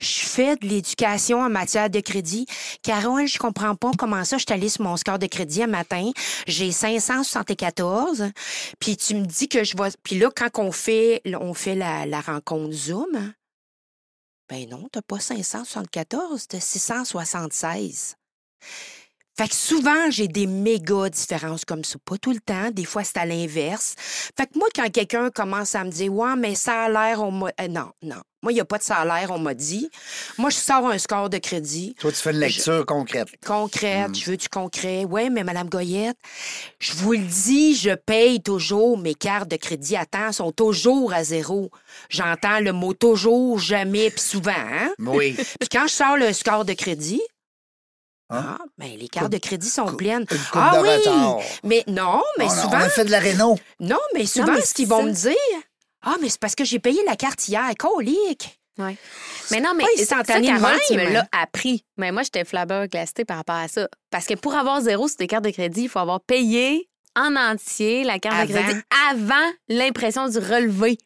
Je 0.00 0.26
fais 0.26 0.56
de 0.56 0.66
l'éducation 0.66 1.40
en 1.40 1.48
matière 1.48 1.88
de 1.88 2.00
crédit. 2.00 2.46
Carole, 2.82 3.26
je 3.26 3.38
comprends 3.38 3.74
pas 3.74 3.90
comment 3.96 4.24
ça, 4.24 4.36
je 4.38 4.46
allée 4.50 4.68
sur 4.68 4.84
mon 4.84 4.96
score 4.96 5.18
de 5.18 5.26
crédit 5.26 5.62
un 5.62 5.68
matin. 5.68 6.10
J'ai 6.46 6.70
574. 6.70 8.30
Puis 8.78 8.96
tu 8.96 9.14
me 9.14 9.24
dis 9.24 9.48
que 9.48 9.64
je 9.64 9.76
vais. 9.76 9.88
Puis 10.02 10.18
là, 10.18 10.30
quand 10.34 10.58
on 10.58 10.72
fait, 10.72 11.22
on 11.40 11.54
fait 11.54 11.74
la, 11.74 12.06
la 12.06 12.20
rencontre 12.20 12.72
Zoom, 12.72 13.34
ben 14.48 14.68
non, 14.68 14.88
t'as 14.92 15.02
pas 15.02 15.18
574, 15.18 16.46
t'as 16.48 16.60
676. 16.60 18.16
Fait 19.38 19.48
que 19.48 19.54
souvent, 19.54 20.10
j'ai 20.10 20.28
des 20.28 20.46
méga 20.46 21.10
différences 21.10 21.64
comme 21.64 21.84
ça. 21.84 21.98
Pas 22.04 22.16
tout 22.16 22.32
le 22.32 22.40
temps. 22.40 22.70
Des 22.72 22.84
fois, 22.84 23.04
c'est 23.04 23.18
à 23.18 23.26
l'inverse. 23.26 23.94
Fait 23.98 24.46
que 24.46 24.58
moi, 24.58 24.68
quand 24.74 24.90
quelqu'un 24.90 25.30
commence 25.30 25.74
à 25.74 25.84
me 25.84 25.90
dire, 25.90 26.12
ouais, 26.12 26.36
mais 26.36 26.54
ça 26.54 26.84
a 26.84 26.88
l'air, 26.88 27.22
on 27.22 27.30
m'a. 27.30 27.50
Euh, 27.60 27.68
non, 27.68 27.90
non. 28.02 28.22
Moi, 28.42 28.52
il 28.52 28.54
n'y 28.54 28.60
a 28.60 28.64
pas 28.64 28.78
de 28.78 28.84
salaire, 28.84 29.30
on 29.32 29.38
m'a 29.38 29.54
dit. 29.54 29.90
Moi, 30.38 30.50
je 30.50 30.56
sors 30.56 30.86
un 30.86 30.98
score 30.98 31.28
de 31.28 31.38
crédit 31.38 31.96
Toi, 31.98 32.12
tu 32.12 32.18
fais 32.18 32.30
une 32.30 32.38
lecture 32.38 32.86
concrète. 32.86 33.28
concrète. 33.44 34.10
Mm. 34.10 34.14
Je 34.14 34.30
veux 34.30 34.36
du 34.36 34.48
concret. 34.48 35.04
Oui, 35.04 35.30
mais 35.30 35.42
Madame 35.42 35.68
Goyette, 35.68 36.16
je 36.78 36.92
vous 36.92 37.12
le 37.12 37.18
dis, 37.18 37.74
je 37.74 37.90
paye 37.90 38.40
toujours 38.40 38.98
mes 38.98 39.14
cartes 39.14 39.50
de 39.50 39.56
crédit 39.56 39.96
à 39.96 40.06
temps, 40.06 40.32
sont 40.32 40.52
toujours 40.52 41.12
à 41.12 41.24
zéro. 41.24 41.70
J'entends 42.08 42.60
le 42.60 42.72
mot 42.72 42.94
toujours, 42.94 43.58
jamais, 43.58 44.10
puis 44.10 44.20
souvent. 44.20 44.52
Hein? 44.52 44.92
Oui. 44.98 45.34
Puis 45.60 45.68
quand 45.68 45.88
je 45.88 45.92
sors 45.92 46.16
le 46.16 46.32
score 46.32 46.64
de 46.64 46.74
crédit, 46.74 47.22
Hein? 48.28 48.56
ah, 48.60 48.64
ben, 48.76 48.96
les 48.98 49.08
cartes 49.08 49.30
de 49.30 49.38
crédit 49.38 49.68
sont 49.68 49.94
pleines. 49.94 50.26
Ah 50.52 50.80
oui! 50.82 50.88
Mais 51.62 51.84
non, 51.86 52.22
mais 52.38 52.44
on, 52.46 52.48
a- 52.50 52.62
souvent, 52.62 52.78
on 52.78 52.80
a 52.80 52.88
fait 52.88 53.04
de 53.04 53.10
la 53.10 53.20
réno. 53.20 53.56
non, 53.80 53.98
mais 54.14 54.26
souvent, 54.26 54.52
mais 54.54 54.62
ce 54.62 54.74
qu'ils 54.74 54.86
c'est 54.88 54.94
vont 54.94 55.04
me 55.04 55.12
dire, 55.12 55.34
ah, 56.02 56.16
mais 56.20 56.28
c'est 56.28 56.40
parce 56.40 56.54
que 56.54 56.64
j'ai 56.64 56.78
payé 56.80 57.00
la 57.06 57.16
carte 57.16 57.46
hier, 57.48 57.62
colique. 57.78 58.58
Ouais. 58.78 58.96
Mais 59.50 59.60
non, 59.60 59.72
mais 59.74 59.84
ça, 60.04 60.22
Carole, 60.22 60.78
tu 60.86 60.94
me 60.96 61.10
l'as 61.10 61.26
appris. 61.32 61.84
Mais 61.96 62.12
moi, 62.12 62.22
j'étais 62.24 62.44
flabbergastée 62.44 63.24
par 63.24 63.38
rapport 63.38 63.54
à 63.56 63.68
ça. 63.68 63.88
Parce 64.10 64.26
que 64.26 64.34
pour 64.34 64.54
avoir 64.54 64.80
zéro 64.82 65.08
sur 65.08 65.16
tes 65.16 65.26
cartes 65.26 65.44
de 65.44 65.50
crédit, 65.50 65.82
il 65.84 65.88
faut 65.88 65.98
avoir 65.98 66.20
payé 66.20 66.90
en 67.16 67.34
entier 67.36 68.04
la 68.04 68.18
carte 68.18 68.48
de 68.48 68.52
crédit 68.52 68.80
avant 69.10 69.50
l'impression 69.68 70.28
du 70.28 70.38
relevé. 70.38 70.98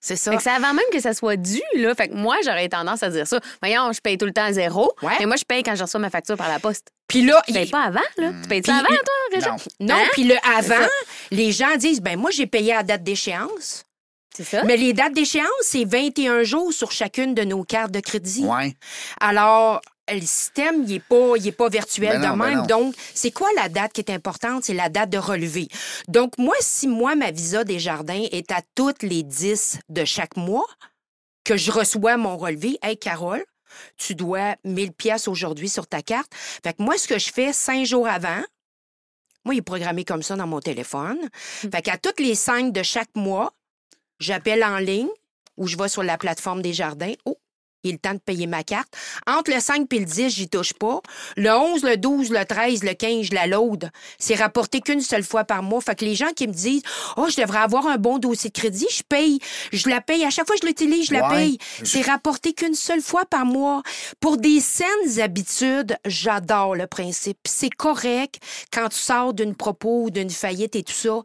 C'est 0.00 0.14
ça. 0.16 0.30
Fait 0.30 0.36
que 0.36 0.42
c'est 0.42 0.50
avant 0.50 0.74
même 0.74 0.84
que 0.92 1.00
ça 1.00 1.12
soit 1.12 1.36
dû, 1.36 1.60
là. 1.74 1.94
Fait 1.94 2.08
que 2.08 2.14
moi, 2.14 2.36
j'aurais 2.44 2.68
tendance 2.68 3.02
à 3.02 3.10
dire 3.10 3.26
ça. 3.26 3.40
Voyons, 3.60 3.90
je 3.92 4.00
paye 4.00 4.16
tout 4.16 4.26
le 4.26 4.32
temps 4.32 4.44
à 4.44 4.52
zéro. 4.52 4.92
Ouais. 5.02 5.12
Mais 5.18 5.26
moi, 5.26 5.36
je 5.36 5.44
paye 5.44 5.62
quand 5.64 5.74
je 5.74 5.82
reçois 5.82 5.98
ma 6.00 6.10
facture 6.10 6.36
par 6.36 6.48
la 6.48 6.60
poste. 6.60 6.88
Puis 7.08 7.22
là, 7.22 7.42
Tu 7.46 7.52
payes 7.54 7.64
il- 7.64 7.70
pas 7.70 7.82
avant, 7.84 8.00
là? 8.18 8.32
Tu 8.42 8.48
payes 8.48 8.62
ça 8.64 8.76
avant, 8.76 8.86
toi, 8.86 9.14
Régent? 9.32 9.56
Non. 9.80 9.94
non, 9.94 9.94
Hein? 9.96 10.08
puis 10.12 10.24
le 10.24 10.36
avant, 10.56 10.86
les 11.32 11.50
gens 11.52 11.74
disent, 11.76 12.00
ben 12.00 12.16
moi, 12.18 12.30
j'ai 12.30 12.46
payé 12.46 12.74
à 12.74 12.82
date 12.82 13.02
d'échéance. 13.02 13.84
C'est 14.36 14.44
ça? 14.44 14.62
Mais 14.64 14.76
les 14.76 14.92
dates 14.92 15.14
d'échéance, 15.14 15.48
c'est 15.62 15.84
21 15.84 16.44
jours 16.44 16.72
sur 16.72 16.92
chacune 16.92 17.34
de 17.34 17.42
nos 17.42 17.64
cartes 17.64 17.90
de 17.90 17.98
crédit. 18.00 18.44
Ouais. 18.44 18.74
Alors, 19.20 19.80
le 20.10 20.20
système, 20.20 20.84
il 20.84 20.88
n'est 20.88 21.00
pas, 21.00 21.36
il 21.36 21.46
est 21.46 21.52
pas 21.52 21.68
virtuel 21.68 22.20
Ben 22.20 22.28
non, 22.28 22.34
de 22.34 22.38
ben 22.38 22.56
même. 22.56 22.66
Donc, 22.66 22.94
c'est 23.14 23.30
quoi 23.30 23.48
la 23.56 23.68
date 23.68 23.92
qui 23.92 24.00
est 24.00 24.10
importante? 24.10 24.64
C'est 24.64 24.74
la 24.74 24.88
date 24.88 25.10
de 25.10 25.18
relevé. 25.18 25.68
Donc, 26.08 26.38
moi, 26.38 26.54
si 26.60 26.88
moi, 26.88 27.14
ma 27.14 27.30
visa 27.30 27.64
des 27.64 27.78
jardins 27.78 28.24
est 28.32 28.50
à 28.52 28.60
toutes 28.74 29.02
les 29.02 29.22
10 29.22 29.80
de 29.88 30.04
chaque 30.04 30.36
mois, 30.36 30.66
que 31.44 31.56
je 31.56 31.70
reçois 31.70 32.16
mon 32.18 32.36
relevé, 32.36 32.78
hey, 32.82 32.98
Carole, 32.98 33.44
tu 33.96 34.14
dois 34.14 34.56
1000 34.64 34.92
pièces 34.92 35.28
aujourd'hui 35.28 35.68
sur 35.68 35.86
ta 35.86 36.02
carte. 36.02 36.30
Fait 36.34 36.74
que 36.74 36.82
moi, 36.82 36.98
ce 36.98 37.08
que 37.08 37.18
je 37.18 37.32
fais 37.32 37.52
cinq 37.52 37.86
jours 37.86 38.06
avant, 38.06 38.42
moi, 39.44 39.54
il 39.54 39.58
est 39.58 39.62
programmé 39.62 40.04
comme 40.04 40.22
ça 40.22 40.36
dans 40.36 40.46
mon 40.46 40.60
téléphone. 40.60 41.18
Fait 41.32 41.80
qu'à 41.82 41.96
toutes 41.96 42.20
les 42.20 42.34
cinq 42.34 42.72
de 42.72 42.82
chaque 42.82 43.14
mois, 43.14 43.54
j'appelle 44.20 44.62
en 44.62 44.78
ligne 44.78 45.08
ou 45.56 45.66
je 45.66 45.76
vais 45.76 45.88
sur 45.88 46.02
la 46.02 46.18
plateforme 46.18 46.60
des 46.60 46.74
jardins. 46.74 47.14
Oh, 47.24 47.38
le 47.92 47.98
temps 47.98 48.14
de 48.14 48.18
payer 48.18 48.46
ma 48.46 48.62
carte. 48.62 48.88
Entre 49.26 49.52
le 49.52 49.60
5 49.60 49.86
et 49.92 49.98
le 50.00 50.04
10, 50.04 50.28
j'y 50.30 50.48
touche 50.48 50.72
pas. 50.74 51.00
Le 51.36 51.50
11, 51.50 51.82
le 51.82 51.96
12, 51.96 52.30
le 52.30 52.44
13, 52.44 52.84
le 52.84 52.94
15, 52.94 53.26
je 53.26 53.34
la 53.34 53.46
load. 53.46 53.90
C'est 54.18 54.34
rapporté 54.34 54.80
qu'une 54.80 55.00
seule 55.00 55.22
fois 55.24 55.44
par 55.44 55.62
mois. 55.62 55.80
Fait 55.80 55.94
que 55.94 56.04
les 56.04 56.14
gens 56.14 56.32
qui 56.34 56.46
me 56.46 56.52
disent 56.52 56.82
Oh, 57.16 57.26
je 57.30 57.40
devrais 57.40 57.58
avoir 57.60 57.86
un 57.86 57.96
bon 57.96 58.18
dossier 58.18 58.50
de 58.50 58.58
crédit, 58.58 58.86
je 58.90 59.02
paye. 59.08 59.38
Je 59.72 59.88
la 59.88 60.00
paye. 60.00 60.24
À 60.24 60.30
chaque 60.30 60.46
fois 60.46 60.56
que 60.56 60.62
je 60.62 60.66
l'utilise, 60.66 61.06
je 61.08 61.12
la 61.14 61.28
Ouais. 61.28 61.34
paye. 61.36 61.58
C'est 61.84 62.02
rapporté 62.02 62.52
qu'une 62.52 62.74
seule 62.74 63.00
fois 63.02 63.24
par 63.26 63.44
mois. 63.44 63.82
Pour 64.20 64.36
des 64.36 64.60
saines 64.60 65.20
habitudes, 65.22 65.96
j'adore 66.04 66.74
le 66.74 66.86
principe. 66.86 67.38
C'est 67.46 67.70
correct 67.70 68.36
quand 68.72 68.88
tu 68.88 68.98
sors 68.98 69.34
d'une 69.34 69.54
propos 69.54 70.04
ou 70.04 70.10
d'une 70.10 70.30
faillite 70.30 70.76
et 70.76 70.82
tout 70.82 70.92
ça. 70.92 71.20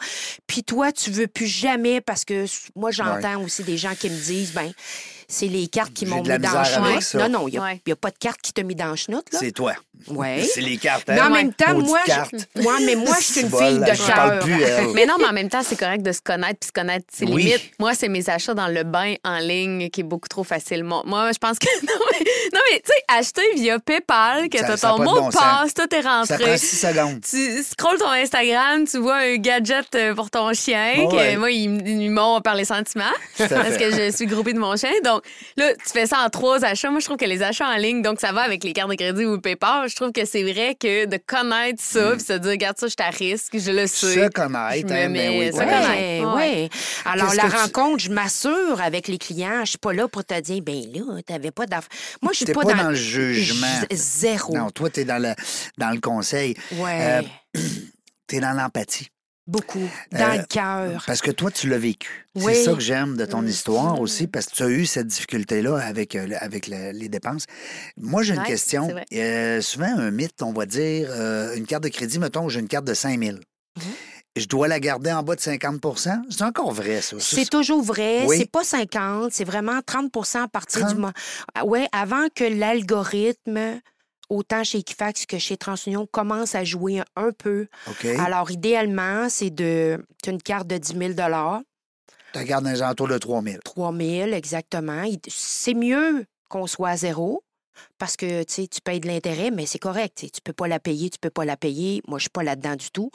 Puis 0.48 0.64
toi, 0.64 0.92
tu 0.92 1.12
veux 1.12 1.28
plus 1.28 1.48
jamais 1.48 2.02
parce 2.02 2.26
que 2.26 2.46
moi, 2.76 2.92
j'entends 2.92 3.42
aussi 3.44 3.64
des 3.64 3.78
gens 3.78 3.96
qui 3.96 4.10
me 4.10 4.18
disent 4.18 4.54
ben 4.54 4.72
c'est 5.34 5.48
les 5.48 5.68
cartes 5.68 5.94
qui 5.94 6.06
m'ont 6.06 6.22
mis 6.22 6.30
dans 6.30 6.60
le 6.60 6.66
chenoute. 6.66 7.14
Non, 7.16 7.30
non, 7.30 7.48
il 7.48 7.52
n'y 7.52 7.58
a, 7.58 7.62
Ouais. 7.64 7.82
a 7.92 7.96
pas 7.96 8.12
de 8.12 8.18
carte 8.20 8.40
qui 8.42 8.54
t'a 8.54 8.64
mis 8.64 8.76
dans 8.76 8.90
le 8.92 8.96
chenoute, 8.96 9.26
là. 9.34 9.40
C'est 9.42 9.52
toi. 9.52 9.74
Ouais. 10.08 10.44
C'est 10.54 10.62
les 10.62 10.78
cartes. 10.78 11.06
Mais 11.08 11.20
en 11.22 11.26
hein? 11.26 11.30
même 11.30 11.54
temps, 11.54 11.74
Maudite 11.74 11.88
moi, 11.90 12.00
je... 12.06 12.12
carte. 12.12 12.34
Ouais, 12.56 12.86
mais 12.86 12.96
moi, 12.96 13.16
je 13.20 13.24
suis 13.26 13.42
une 13.42 13.50
fille 13.58 13.80
de 13.80 14.08
parle 14.12 14.40
cœur. 14.40 14.48
elle. 14.50 14.88
Mais 14.94 15.06
non, 15.06 15.16
mais 15.18 15.26
en 15.28 15.34
même 15.34 15.50
temps, 15.50 15.62
c'est 15.64 15.78
correct 15.80 16.02
de 16.04 16.12
se 16.12 16.20
connaître 16.22 16.60
puis 16.60 16.68
se 16.68 16.72
connaître 16.74 17.06
ses 17.12 17.26
Oui. 17.26 17.44
limites. 17.44 17.72
Moi, 17.80 17.94
c'est 17.96 18.10
mes 18.10 18.30
achats 18.30 18.54
dans 18.54 18.68
le 18.68 18.84
bain 18.84 19.16
en 19.24 19.38
ligne 19.40 19.90
qui 19.90 20.02
est 20.02 20.04
beaucoup 20.04 20.28
trop 20.28 20.44
facile. 20.44 20.84
Moi, 20.84 21.04
moi, 21.06 21.32
je 21.32 21.38
pense 21.38 21.58
que. 21.58 21.68
Non, 21.86 21.94
mais, 22.12 22.26
non, 22.54 22.60
mais 22.72 22.80
tu 22.80 22.88
sais, 22.92 23.04
acheter 23.08 23.42
via 23.56 23.80
PayPal, 23.80 24.50
que 24.50 24.58
t'as 24.58 24.78
ton 24.78 25.00
de 25.00 25.04
mot 25.04 25.16
bon 25.22 25.30
de 25.30 25.34
passe, 25.34 25.74
tout 25.74 25.96
est 25.96 26.02
Ça 26.02 26.10
rentré. 26.20 26.38
prend 26.38 26.58
six 26.58 26.78
secondes. 26.80 27.20
Tu 27.22 27.64
scrolles 27.64 27.98
ton 27.98 28.10
Instagram, 28.10 28.86
tu 28.88 28.98
vois 28.98 29.18
un 29.18 29.38
gadget 29.38 29.88
euh, 29.96 30.14
pour 30.14 30.30
ton 30.30 30.54
chien, 30.54 31.08
que 31.10 31.16
ouais. 31.16 31.38
moi, 31.38 31.50
il, 31.52 31.66
m- 31.66 31.82
il 31.86 32.12
m'ont 32.12 32.42
par 32.42 32.56
les 32.56 32.66
sentiments, 32.66 33.04
parce 33.38 33.78
que 33.78 33.92
je 33.92 34.12
suis 34.16 34.26
groupée 34.26 34.54
de 34.54 34.60
mon 34.60 34.76
chien. 34.76 34.92
Donc 35.04 35.23
là, 35.58 35.74
tu 35.76 35.90
fais 35.92 36.06
ça 36.06 36.20
en 36.26 36.30
trois 36.30 36.64
achats. 36.66 36.90
Moi, 36.90 37.00
je 37.00 37.06
trouve 37.06 37.18
que 37.18 37.26
les 37.26 37.42
achats 37.44 37.68
en 37.68 37.76
ligne, 37.78 38.02
donc 38.02 38.20
ça 38.20 38.32
va 38.32 38.42
avec 38.42 38.64
les 38.64 38.74
cartes 38.74 38.90
de 38.90 38.96
crédit 38.96 39.26
ou 39.26 39.40
PayPal. 39.40 39.88
Je 39.90 39.96
trouve 39.96 40.12
que 40.12 40.26
c'est 40.26 40.44
vrai 40.44 40.76
que 40.80 41.06
de 41.06 41.18
connaître 41.18 41.82
ça, 41.82 42.12
puis 42.12 42.22
se 42.24 42.34
dire, 42.34 42.52
regarde 42.52 42.78
ça, 42.78 42.88
je 42.88 42.92
suis 42.92 43.08
à 43.08 43.10
risque, 43.10 43.58
je 43.58 43.72
le 43.72 43.88
sais. 43.88 44.14
Se 44.26 44.30
connaître, 44.30 44.88
Je 44.88 44.94
hein, 44.94 45.10
ben 45.10 45.40
oui, 45.40 45.48
se 45.48 45.58
connaître. 45.58 45.90
Ouais, 45.90 46.26
Ouais. 46.26 46.34
ouais. 46.36 46.70
Alors, 47.06 47.34
la 47.34 47.50
tu- 47.50 47.56
rencontre, 47.56 48.00
je 48.04 48.10
m'assure 48.12 48.82
avec 48.82 49.08
les 49.08 49.18
clients. 49.18 49.62
Je 49.66 49.72
suis 49.72 49.78
pas 49.78 49.94
là 49.94 50.08
pour 50.08 50.24
te 50.26 50.40
dire, 50.40 50.62
ben 50.62 50.82
là, 50.94 51.22
t'avais 51.26 51.52
pas 51.52 51.66
d'affaires. 51.66 51.90
Moi, 52.22 52.32
je 52.34 52.38
suis 52.46 52.54
pas, 52.54 52.62
pas 52.62 52.74
dans 52.74 52.90
le 52.90 52.96
jugement. 52.96 53.68
Zéro. 53.92 54.56
Non, 54.56 54.70
toi, 54.70 54.90
t'es 54.90 55.06
dans 55.06 55.22
le, 55.22 55.34
dans 55.78 55.90
le 55.92 56.00
conseil. 56.00 56.56
Ouais. 56.74 57.22
Euh, 57.56 57.60
T'es 58.28 58.40
dans 58.40 58.54
l'empathie. 58.54 59.10
Beaucoup. 59.46 59.90
Dans 60.12 60.20
Euh, 60.32 60.38
le 60.38 60.44
cœur. 60.46 61.04
Parce 61.06 61.22
que 61.22 61.32
toi, 61.32 61.52
tu 61.52 61.68
l'as 61.68 61.78
vécu. 61.78 62.28
Oui. 62.36 62.56
C'est 62.56 62.64
ça 62.64 62.74
que 62.74 62.80
j'aime 62.80 63.18
de 63.18 63.26
ton 63.26 63.42
Mm. 63.42 63.48
histoire 63.48 64.00
aussi, 64.00 64.28
parce 64.28 64.46
que 64.46 64.56
tu 64.56 64.64
as 64.64 64.70
eu 64.70 64.86
cette 64.86 65.08
difficulté-là 65.08 65.78
avec, 65.80 66.16
euh, 66.16 66.28
avec 66.40 66.68
le- 66.68 66.92
les 66.92 67.10
dépenses. 67.10 67.46
Moi, 67.98 68.24
j'ai 68.24 68.34
une 68.36 68.40
Ouais, 68.40 68.46
question. 68.48 68.88
Euh, 69.14 69.60
souvent, 69.62 69.94
un 69.98 70.12
mythe, 70.12 70.42
on 70.42 70.54
va 70.54 70.66
dire, 70.66 71.10
une 71.56 71.66
carte 71.66 71.84
de 71.84 71.90
crédit, 71.90 72.20
mettons, 72.20 72.48
j'ai 72.48 72.62
une 72.62 72.68
carte 72.70 72.86
de 72.86 72.94
5 72.94 73.20
000. 73.22 73.38
Mm-hmm. 73.38 73.82
Je 74.36 74.48
dois 74.48 74.68
la 74.68 74.80
garder 74.80 75.12
en 75.12 75.22
bas 75.22 75.36
de 75.36 75.42
50% 75.42 76.20
C'est 76.30 76.42
encore 76.44 76.72
vrai, 76.72 77.02
ça. 77.02 77.18
C'est 77.20 77.48
toujours 77.50 77.84
vrai. 77.84 78.24
Oui. 78.26 78.38
C'est 78.40 78.50
pas 78.50 78.64
50, 78.64 79.32
c'est 79.32 79.44
vraiment 79.44 79.80
30% 79.86 80.42
à 80.44 80.48
partir 80.48 80.82
30? 80.82 80.96
du 80.96 81.02
mois. 81.02 81.14
Oui, 81.66 81.82
avant 81.92 82.28
que 82.34 82.44
l'algorithme, 82.44 83.80
autant 84.34 84.64
chez 84.64 84.80
Equifax 84.80 85.26
que 85.26 85.38
chez 85.38 85.58
TransUnion, 85.58 86.06
commence 86.08 86.56
à 86.56 86.64
jouer 86.64 87.02
un, 87.16 87.32
peu. 87.32 87.68
Alors, 88.20 88.52
idéalement, 88.52 89.30
c'est 89.30 89.50
de 89.50 90.06
une 90.28 90.42
carte 90.42 90.68
de 90.68 90.78
10 90.78 90.98
000 90.98 91.14
Tu 91.14 91.18
la 91.18 92.44
gardes 92.44 92.64
dans 92.66 92.72
les 92.72 92.82
alentours 92.82 93.08
de 93.08 93.18
3 93.18 93.42
000 93.44 93.58
3 93.64 93.94
000 93.96 94.32
exactement. 94.32 95.04
C'est 95.28 95.74
mieux 95.74 96.26
qu'on 96.50 96.68
soit 96.68 96.90
à 96.90 96.98
zéro. 96.98 97.44
Parce 97.98 98.16
que 98.18 98.44
tu 98.44 98.82
payes 98.82 99.00
de 99.00 99.08
l'intérêt, 99.08 99.50
mais 99.50 99.66
c'est 99.66 99.80
correct. 99.80 100.16
tu 100.20 100.30
Tu 100.30 100.42
peux 100.42 100.54
pas 100.54 100.68
la 100.68 100.80
payer, 100.80 101.10
tu 101.10 101.18
peux 101.18 101.32
pas 101.32 101.44
la 101.44 101.58
payer. 101.58 102.04
Moi, 102.08 102.20
je 102.20 102.24
suis 102.24 102.30
pas 102.30 102.44
là-dedans 102.44 102.76
du 102.76 102.92
tout. 102.92 103.10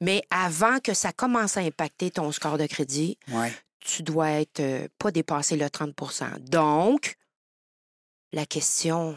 Mais 0.00 0.22
avant 0.30 0.80
que 0.80 0.94
ça 0.94 1.12
commence 1.12 1.56
à 1.56 1.60
impacter 1.60 2.10
ton 2.10 2.32
score 2.32 2.58
de 2.58 2.66
crédit, 2.66 3.18
Ouais. 3.32 3.52
tu 3.78 4.02
dois 4.02 4.30
être 4.30 4.58
euh, 4.58 4.88
pas 4.98 5.12
dépasser 5.12 5.56
le 5.56 5.66
30% 5.66 6.40
Donc, 6.40 7.14
la 8.32 8.46
question 8.46 9.16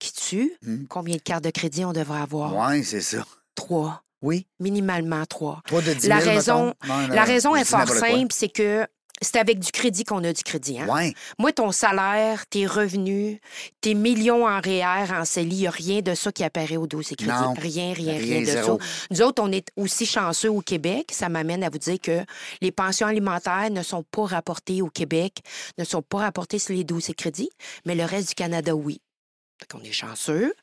qui 0.00 0.12
tue, 0.12 0.52
Hmm. 0.62 0.86
combien 0.88 1.14
de 1.16 1.20
cartes 1.22 1.44
de 1.44 1.50
crédit 1.50 1.84
on 1.84 1.92
devrait 1.92 2.20
avoir? 2.22 2.56
Ouais, 2.56 2.82
c'est 2.82 3.00
ça. 3.02 3.24
Trois. 3.54 4.02
Oui. 4.22 4.46
Minimalement 4.58 5.24
trois. 5.26 5.62
Toi, 5.66 5.80
de 5.82 5.94
10 5.94 6.08
La 6.08 6.20
000, 6.20 6.34
raison- 6.34 6.64
mettons? 6.66 6.88
Non, 6.88 7.08
non, 7.08 7.14
La 7.14 7.24
raison 7.24 7.54
est 7.56 7.64
fort 7.64 7.88
simple, 7.88 8.32
c'est 8.32 8.48
que 8.50 8.86
c'est 9.22 9.36
avec 9.38 9.58
du 9.58 9.70
crédit 9.70 10.04
qu'on 10.04 10.22
a 10.24 10.32
du 10.32 10.42
crédit. 10.42 10.78
Hein? 10.78 10.86
Ouais. 10.88 11.12
Moi, 11.38 11.52
ton 11.52 11.72
salaire, 11.72 12.46
tes 12.46 12.66
revenus, 12.66 13.38
tes 13.82 13.92
millions 13.94 14.46
en 14.46 14.60
REER, 14.60 15.10
en 15.12 15.24
CELI, 15.26 15.56
il 15.56 15.60
n'y 15.60 15.66
a 15.66 15.70
rien 15.70 16.00
de 16.00 16.14
ça 16.14 16.32
qui 16.32 16.42
apparaît 16.44 16.76
au 16.78 16.86
dossier 16.86 17.16
crédit. 17.16 17.32
Non. 17.32 17.52
Rien, 17.54 17.92
rien, 17.94 18.14
Rien, 18.14 18.18
rien, 18.18 18.40
de 18.40 18.44
zéro. 18.46 18.78
ça. 18.80 18.86
Nous 19.10 19.22
autres, 19.22 19.42
on 19.42 19.52
est 19.52 19.68
aussi 19.76 20.04
chanceux 20.06 20.50
au 20.50 20.60
Québec. 20.62 21.10
Ça 21.12 21.28
m'amène 21.28 21.62
à 21.64 21.68
vous 21.70 21.78
dire 21.78 21.98
que 22.00 22.20
les 22.62 22.72
pensions 22.72 23.06
alimentaires 23.06 23.70
ne 23.70 23.82
sont 23.82 24.02
pas 24.10 24.24
rapportées 24.26 24.80
au 24.82 24.88
Québec, 24.88 25.38
ne 25.78 25.84
sont 25.84 26.02
pas 26.02 26.18
rapportées 26.18 26.58
sur 26.58 26.74
les 26.74 26.84
dossiers 26.84 27.14
crédits, 27.14 27.50
mais 27.86 27.94
le 27.94 28.04
reste 28.04 28.28
du 28.30 28.34
Canada, 28.34 28.74
oui. 28.74 29.00
Fait 29.60 29.66
qu'on 29.70 29.82
est 29.84 29.92
chanceux. 29.92 30.54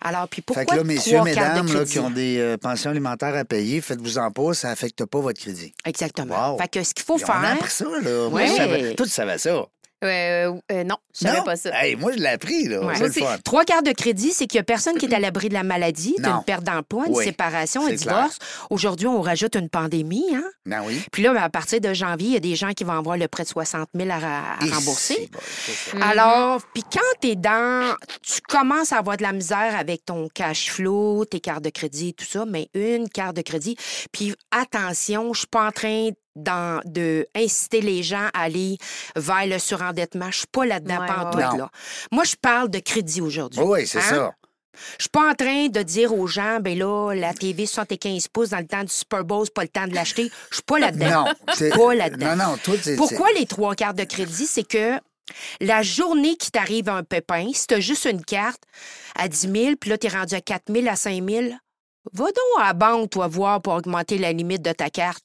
Alors, 0.00 0.28
puis 0.28 0.40
pourquoi 0.42 0.62
Fait 0.62 0.70
que 0.70 0.76
là, 0.76 0.84
messieurs, 0.84 1.22
mesdames, 1.22 1.72
là, 1.72 1.84
qui 1.84 1.98
ont 1.98 2.10
des 2.10 2.38
euh, 2.38 2.56
pensions 2.56 2.90
alimentaires 2.92 3.34
à 3.34 3.44
payer, 3.44 3.80
faites-vous 3.80 4.18
en 4.18 4.30
pas, 4.30 4.54
ça 4.54 4.68
n'affecte 4.68 5.04
pas 5.06 5.18
votre 5.18 5.40
crédit. 5.40 5.74
Exactement. 5.84 6.52
Wow. 6.52 6.58
Fait 6.58 6.68
que 6.68 6.82
ce 6.84 6.94
qu'il 6.94 7.04
faut 7.04 7.16
Puis 7.16 7.24
On 7.28 7.32
a 7.32 7.40
faire... 7.40 7.52
appris 7.54 7.70
ça, 7.70 7.84
là. 8.02 8.28
Moi, 8.30 8.46
je 8.46 8.52
savais- 8.52 8.94
tu 8.94 9.08
savais 9.08 9.38
ça. 9.38 9.66
Euh, 10.04 10.52
euh, 10.72 10.84
non, 10.84 10.96
je 11.14 11.26
savais 11.26 11.38
Non? 11.38 11.44
pas 11.44 11.56
ça. 11.56 11.70
Hey, 11.82 11.96
moi, 11.96 12.12
je 12.12 12.18
l'ai 12.18 12.28
appris, 12.28 12.68
là. 12.68 12.80
Ouais. 12.80 12.94
C'est 12.94 12.98
Moi 13.00 13.08
le 13.08 13.10
aussi. 13.10 13.20
fun. 13.20 13.36
Trois 13.44 13.64
quarts 13.64 13.82
de 13.82 13.92
crédit, 13.92 14.32
c'est 14.32 14.46
qu'il 14.46 14.58
n'y 14.58 14.60
a 14.60 14.64
personne 14.64 14.96
qui 14.98 15.06
est 15.06 15.14
à 15.14 15.18
l'abri 15.20 15.48
de 15.48 15.54
la 15.54 15.62
maladie, 15.62 16.14
Non. 16.20 16.36
d'une 16.36 16.44
perte 16.44 16.64
d'emploi, 16.64 17.04
une 17.06 17.14
Oui, 17.14 17.24
séparation, 17.24 17.84
un 17.86 17.90
c'est 17.90 17.94
divorce. 17.96 18.38
Aujourd'hui, 18.70 19.06
on 19.06 19.20
rajoute 19.20 19.54
une 19.56 19.68
pandémie. 19.68 20.24
Hein? 20.34 20.44
Ben 20.66 20.82
oui. 20.86 21.02
Puis 21.12 21.22
là, 21.22 21.32
ben, 21.32 21.42
à 21.42 21.50
partir 21.50 21.80
de 21.80 21.92
janvier, 21.94 22.28
il 22.28 22.34
y 22.34 22.36
a 22.36 22.40
des 22.40 22.56
gens 22.56 22.72
qui 22.72 22.84
vont 22.84 22.92
avoir 22.92 23.16
le 23.16 23.28
prêt 23.28 23.44
de 23.44 23.48
60 23.48 23.88
000 23.94 24.10
à, 24.10 24.18
ra- 24.18 24.42
à 24.60 24.74
rembourser. 24.74 25.28
Mhm. 25.94 26.02
Alors, 26.02 26.60
puis 26.72 26.82
quand 26.92 27.00
tu 27.20 27.28
es 27.28 27.36
dans. 27.36 27.94
Tu 28.22 28.40
commences 28.48 28.92
à 28.92 28.98
avoir 28.98 29.16
de 29.16 29.22
la 29.22 29.32
misère 29.32 29.76
avec 29.78 30.04
ton 30.04 30.28
cash 30.32 30.70
flow, 30.70 31.24
tes 31.24 31.40
cartes 31.40 31.62
de 31.64 31.70
crédit, 31.70 32.14
tout 32.14 32.24
ça, 32.24 32.44
mais 32.46 32.68
une 32.74 33.08
carte 33.08 33.36
de 33.36 33.42
crédit. 33.42 33.76
Puis 34.12 34.34
attention, 34.50 35.32
je 35.32 35.40
suis 35.40 35.46
pas 35.48 35.66
en 35.66 35.70
train 35.72 36.10
d'en- 36.36 36.80
de 36.84 37.26
inciter 37.34 37.80
les 37.80 38.02
gens 38.02 38.28
à 38.34 38.42
aller 38.42 38.78
vers 39.16 39.46
le 39.46 39.58
surendettement. 39.58 40.30
Je 40.30 40.38
suis 40.38 40.46
pas 40.46 40.64
là-dedans, 40.66 41.00
Ouais, 41.00 41.06
pas 41.06 41.18
en 41.18 41.24
ouais, 41.26 41.30
tout, 41.32 41.52
ouais. 41.52 41.58
là. 41.58 41.70
Moi, 42.12 42.24
je 42.24 42.34
parle 42.40 42.68
de 42.70 42.78
crédit 42.78 43.20
aujourd'hui. 43.20 43.60
Oui, 43.60 43.80
oui, 43.80 43.86
c'est 43.86 43.98
Hein? 43.98 44.02
ça. 44.08 44.34
Je 44.98 45.04
suis 45.04 45.08
pas 45.10 45.30
en 45.30 45.34
train 45.34 45.68
de 45.68 45.82
dire 45.82 46.12
aux 46.12 46.26
gens, 46.26 46.58
ben 46.60 46.76
là, 46.76 47.14
la 47.14 47.32
TV 47.32 47.64
75 47.64 48.26
pouces 48.26 48.48
dans 48.48 48.58
le 48.58 48.66
temps 48.66 48.82
du 48.82 48.92
Super 48.92 49.24
Bowl, 49.24 49.44
c'est 49.44 49.54
pas 49.54 49.62
le 49.62 49.68
temps 49.68 49.86
de 49.86 49.94
l'acheter. 49.94 50.32
Je 50.50 50.56
suis 50.56 50.64
pas 50.64 50.80
là-dedans. 50.80 51.24
Non. 51.26 51.70
Pas 51.70 51.94
là-dedans. 51.94 52.34
Non, 52.34 52.44
non, 52.50 52.56
toi. 52.56 52.74
Pourquoi 52.96 53.28
les 53.38 53.46
trois 53.46 53.76
cartes 53.76 53.96
de 53.96 54.02
crédit? 54.02 54.46
C'est 54.46 54.66
que 54.66 54.98
la 55.60 55.82
journée 55.82 56.34
qui 56.36 56.50
t'arrive 56.50 56.88
un 56.88 57.04
pépin, 57.04 57.46
si 57.54 57.68
t'as 57.68 57.78
juste 57.78 58.04
une 58.06 58.24
carte 58.24 58.62
à 59.14 59.28
10 59.28 59.48
000, 59.48 59.76
puis 59.80 59.90
là, 59.90 59.96
t'es 59.98 60.08
rendu 60.08 60.34
à 60.34 60.40
4 60.40 60.64
000, 60.72 60.88
à 60.88 60.96
5 60.96 61.22
000, 61.24 61.50
va 62.12 62.24
donc 62.24 62.34
à 62.58 62.64
la 62.66 62.72
banque, 62.72 63.10
toi, 63.10 63.28
voir 63.28 63.62
pour 63.62 63.74
augmenter 63.74 64.18
la 64.18 64.32
limite 64.32 64.60
de 64.62 64.72
ta 64.72 64.90
carte. 64.90 65.24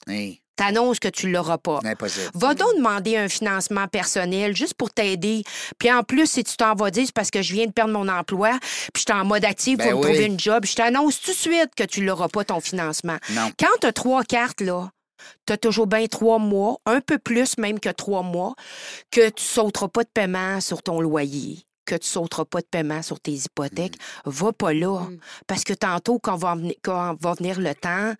T'annonces 0.60 0.99
que 0.99 1.07
tu 1.07 1.32
l'auras 1.32 1.57
pas. 1.57 1.80
impossible. 1.86 2.30
Va 2.34 2.53
donc 2.53 2.76
demander 2.76 3.16
un 3.16 3.30
financement 3.30 3.88
personnel 3.88 4.53
juste 4.55 4.74
pour 4.74 4.91
t'aider. 4.91 5.43
Puis 5.78 5.89
en 5.89 6.03
plus, 6.03 6.30
si 6.30 6.43
tu 6.43 6.57
t'en 6.57 6.76
vas 6.76 6.91
dire, 6.91 7.05
c'est 7.05 7.14
parce 7.14 7.32
que 7.32 7.41
je 7.41 7.53
viens 7.53 7.66
de 7.66 7.72
perdre 7.72 7.93
mon 7.93 8.10
emploi, 8.10 8.51
puis 8.93 9.03
je 9.07 9.12
suis 9.12 9.20
en 9.20 9.24
mode 9.24 9.45
actif 9.45 9.78
Ben 9.78 9.91
pour 9.91 9.99
me 10.01 10.05
oui. 10.05 10.12
trouver 10.12 10.26
une 10.26 10.39
job, 10.39 10.66
je 10.66 10.76
t'annonce 10.76 11.22
tout 11.22 11.32
de 11.32 11.38
suite 11.38 11.74
que 11.78 11.84
tu 11.84 12.03
l'auras 12.03 12.28
pas, 12.28 12.43
ton 12.43 12.60
financement. 12.60 13.18
Non. 13.32 13.51
Quand 13.57 13.68
tu 13.80 13.88
as 13.88 13.93
trois 13.93 14.24
cartes, 14.24 14.60
là, 14.60 14.89
tu 15.47 15.53
as 15.53 15.57
toujours 15.57 15.88
bien 15.88 16.05
trois 16.07 16.39
mois, 16.39 16.78
un 16.86 16.99
peu 16.99 17.18
plus 17.20 17.57
même 17.57 17.80
que 17.80 17.89
trois 17.89 18.22
mois, 18.24 18.53
que 19.12 19.30
tu 19.30 19.43
sauteras 19.43 19.88
pas 19.88 20.03
de 20.03 20.10
paiement 20.14 20.60
sur 20.60 20.84
ton 20.84 20.99
loyer, 20.99 21.60
que 21.90 21.96
tu 21.96 22.08
sauteras 22.08 22.46
pas 22.46 22.60
de 22.62 22.66
paiement 22.68 23.02
sur 23.02 23.20
tes 23.20 23.32
hypothèques. 23.34 23.96
Va 24.26 24.52
pas 24.54 24.74
là. 24.74 25.00
Mm. 25.00 25.18
Parce 25.48 25.64
que 25.64 25.74
tantôt, 25.74 26.20
quand 26.20 26.36
va, 26.36 26.56
venir, 26.56 26.76
quand 26.84 27.16
va 27.20 27.34
venir 27.34 27.60
le 27.60 27.74
temps 27.74 28.14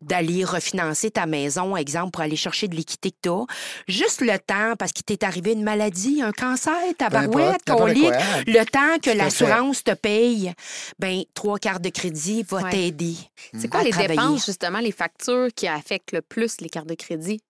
d'aller 0.00 0.44
refinancer 0.44 1.10
ta 1.10 1.26
maison, 1.26 1.76
exemple, 1.76 2.10
pour 2.12 2.22
aller 2.22 2.36
chercher 2.36 2.68
de 2.68 2.74
l'équité 2.74 3.10
que 3.10 3.16
tu 3.22 3.28
as, 3.28 3.44
juste 3.86 4.20
le 4.22 4.38
temps, 4.38 4.74
parce 4.78 4.92
qu'il 4.92 5.04
t'est 5.04 5.24
arrivé 5.24 5.52
une 5.52 5.62
maladie, 5.62 6.22
un 6.22 6.32
cancer, 6.32 6.72
ta 6.96 7.10
barouette, 7.10 7.64
ton 7.66 7.84
lit, 7.86 8.08
le 8.46 8.64
temps 8.64 8.98
que 9.02 9.10
l'assurance 9.16 9.84
te 9.84 9.92
paye, 9.94 10.52
ben 10.98 11.22
trois 11.34 11.58
cartes 11.58 11.82
de 11.82 11.90
crédit 11.90 12.42
va 12.44 12.62
Ouais. 12.62 12.70
t'aider. 12.70 13.16
C'est 13.58 13.68
quoi 13.68 13.80
à 13.80 13.84
les 13.84 13.90
travailler. 13.90 14.16
dépenses, 14.16 14.46
justement, 14.46 14.78
les 14.78 14.92
factures 14.92 15.48
qui 15.54 15.66
affectent 15.68 16.12
le 16.12 16.22
plus 16.22 16.60
les 16.60 16.68
cartes 16.68 16.88
de 16.88 16.94
crédit? 16.94 17.40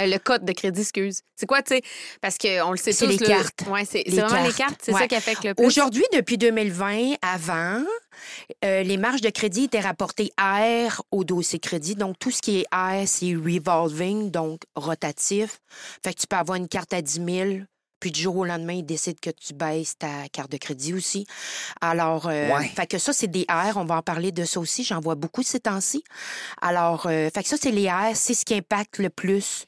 Euh, 0.00 0.06
le 0.06 0.18
code 0.18 0.44
de 0.44 0.52
crédit, 0.52 0.82
excuse. 0.82 1.22
C'est 1.36 1.46
quoi, 1.46 1.62
tu 1.62 1.74
sais? 1.74 1.82
Parce 2.20 2.36
qu'on 2.38 2.70
le 2.70 2.76
sait 2.76 2.92
C'est 2.92 3.06
tous. 3.06 3.12
les 3.12 3.16
le- 3.18 3.26
cartes. 3.26 3.64
Ouais, 3.68 3.84
c'est 3.84 4.02
Les 4.06 4.16
c'est 4.16 4.20
vraiment 4.20 4.42
les 4.46 4.52
cartes. 4.52 4.56
cartes. 4.72 4.80
C'est 4.82 4.92
Ouais. 4.92 5.00
ça 5.00 5.08
qui 5.08 5.14
affecte 5.14 5.44
le 5.44 5.54
plus. 5.54 5.64
Aujourd'hui, 5.66 6.04
depuis 6.12 6.36
2020, 6.36 7.14
avant, 7.22 7.82
euh, 8.64 8.82
les 8.82 8.96
marges 8.98 9.22
de 9.22 9.30
crédit 9.30 9.64
étaient 9.64 9.80
rapportées 9.80 10.32
R 10.38 11.02
au 11.10 11.24
dossier 11.24 11.58
crédit. 11.58 11.94
Donc, 11.94 12.18
tout 12.18 12.30
ce 12.30 12.42
qui 12.42 12.58
est 12.60 12.66
R, 12.74 13.06
c'est 13.06 13.34
revolving, 13.34 14.30
donc 14.30 14.60
rotatif. 14.74 15.60
Fait 16.04 16.12
que 16.14 16.20
tu 16.20 16.26
peux 16.26 16.36
avoir 16.36 16.56
une 16.56 16.68
carte 16.68 16.92
à 16.92 17.00
10 17.02 17.20
000 17.24 17.50
Puis 17.98 18.10
du 18.12 18.20
jour 18.20 18.36
au 18.36 18.44
lendemain, 18.44 18.74
ils 18.74 18.84
décident 18.84 19.16
que 19.22 19.30
tu 19.30 19.54
baisses 19.54 19.96
ta 19.96 20.28
carte 20.30 20.50
de 20.52 20.58
crédit 20.58 20.92
aussi. 20.92 21.26
Alors, 21.80 22.28
euh, 22.28 22.50
Ouais. 22.54 22.68
fait 22.68 22.86
que 22.86 22.98
ça, 22.98 23.14
c'est 23.14 23.26
des 23.26 23.46
R. 23.48 23.78
On 23.78 23.86
va 23.86 23.96
en 23.96 24.02
parler 24.02 24.32
de 24.32 24.44
ça 24.44 24.60
aussi. 24.60 24.84
J'en 24.84 25.00
vois 25.00 25.14
beaucoup 25.14 25.42
ces 25.42 25.60
temps-ci. 25.60 26.04
Alors, 26.60 27.06
euh, 27.06 27.30
fait 27.34 27.42
que 27.42 27.48
ça, 27.48 27.56
c'est 27.58 27.70
les 27.70 27.88
R. 27.88 28.10
C'est 28.14 28.34
ce 28.34 28.44
qui 28.44 28.52
impacte 28.54 28.98
le 28.98 29.08
plus 29.08 29.64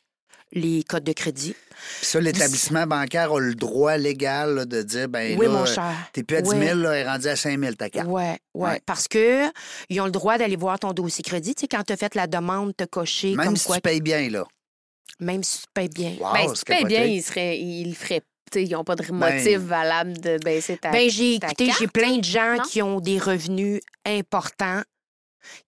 les 0.53 0.83
codes 0.83 1.05
de 1.05 1.13
crédit. 1.13 1.55
Puis 1.99 2.07
ça, 2.07 2.21
l'établissement 2.21 2.87
bancaire 2.87 3.33
a 3.33 3.39
le 3.41 3.55
droit 3.55 3.97
légal 3.97 4.55
là, 4.55 4.65
de 4.65 4.83
dire, 4.83 5.09
ben 5.09 5.39
oui, 5.39 5.47
là, 5.47 5.53
mon 5.53 5.67
cher. 5.67 5.95
t'es 6.13 6.23
plus 6.23 6.37
à 6.39 6.43
10 6.43 6.51
Oui. 6.51 6.67
000, 6.67 6.79
là, 6.81 6.93
elle 6.95 7.07
est 7.07 7.11
rendue 7.11 7.29
à 7.29 7.37
5 7.37 7.59
000 7.61 7.75
ta 7.75 7.91
carte. 7.91 8.09
Ouais, 8.09 8.39
ouais, 8.55 8.71
Ouais. 8.71 8.81
Parce 8.87 9.07
que 9.09 9.45
ils 9.89 10.01
ont 10.01 10.07
le 10.07 10.11
droit 10.11 10.39
d'aller 10.39 10.57
voir 10.57 10.79
ton 10.79 10.93
dossier 10.93 11.23
crédit. 11.23 11.55
Tu 11.55 11.63
sais, 11.63 11.69
quand 11.69 11.83
tu 11.85 11.93
as 11.93 11.97
fait 11.97 12.15
la 12.15 12.27
demande, 12.27 12.77
te 12.77 12.85
cocher 12.85 13.35
Même 13.37 13.47
comme 13.47 13.57
si 13.57 13.67
quoi. 13.67 13.77
tu 13.77 13.83
payes 13.83 14.01
bien, 14.01 14.29
là. 14.31 14.45
Même 15.21 15.43
si 15.43 15.59
tu 15.61 15.67
payes 15.75 15.89
bien. 15.89 16.15
Wow, 16.21 16.33
Ben, 16.33 16.49
si 16.55 16.65
tu 16.65 16.73
payes 16.73 16.85
bien, 16.85 17.05
ils, 17.05 17.23
seraient, 17.23 17.59
ils 17.59 17.89
le 17.89 17.95
feraient. 17.95 18.21
Tu 18.51 18.61
sais, 18.61 18.65
ils 18.65 18.71
n'ont 18.73 18.85
pas 18.85 18.95
de 18.97 19.03
Ben- 19.05 19.15
motif 19.37 19.59
valable 19.59 20.19
de 20.21 20.39
baisser 20.43 20.77
ta. 20.79 20.91
Ben, 20.91 21.11
j'ai 21.11 21.39
ta 21.39 21.49
écouté, 21.49 21.67
carte, 21.67 21.79
j'ai 21.81 21.87
plein 21.89 22.17
de 22.17 22.25
gens 22.25 22.57
non? 22.57 22.63
qui 22.63 22.81
ont 22.83 23.01
des 23.01 23.19
revenus 23.19 23.81
importants, 24.07 24.81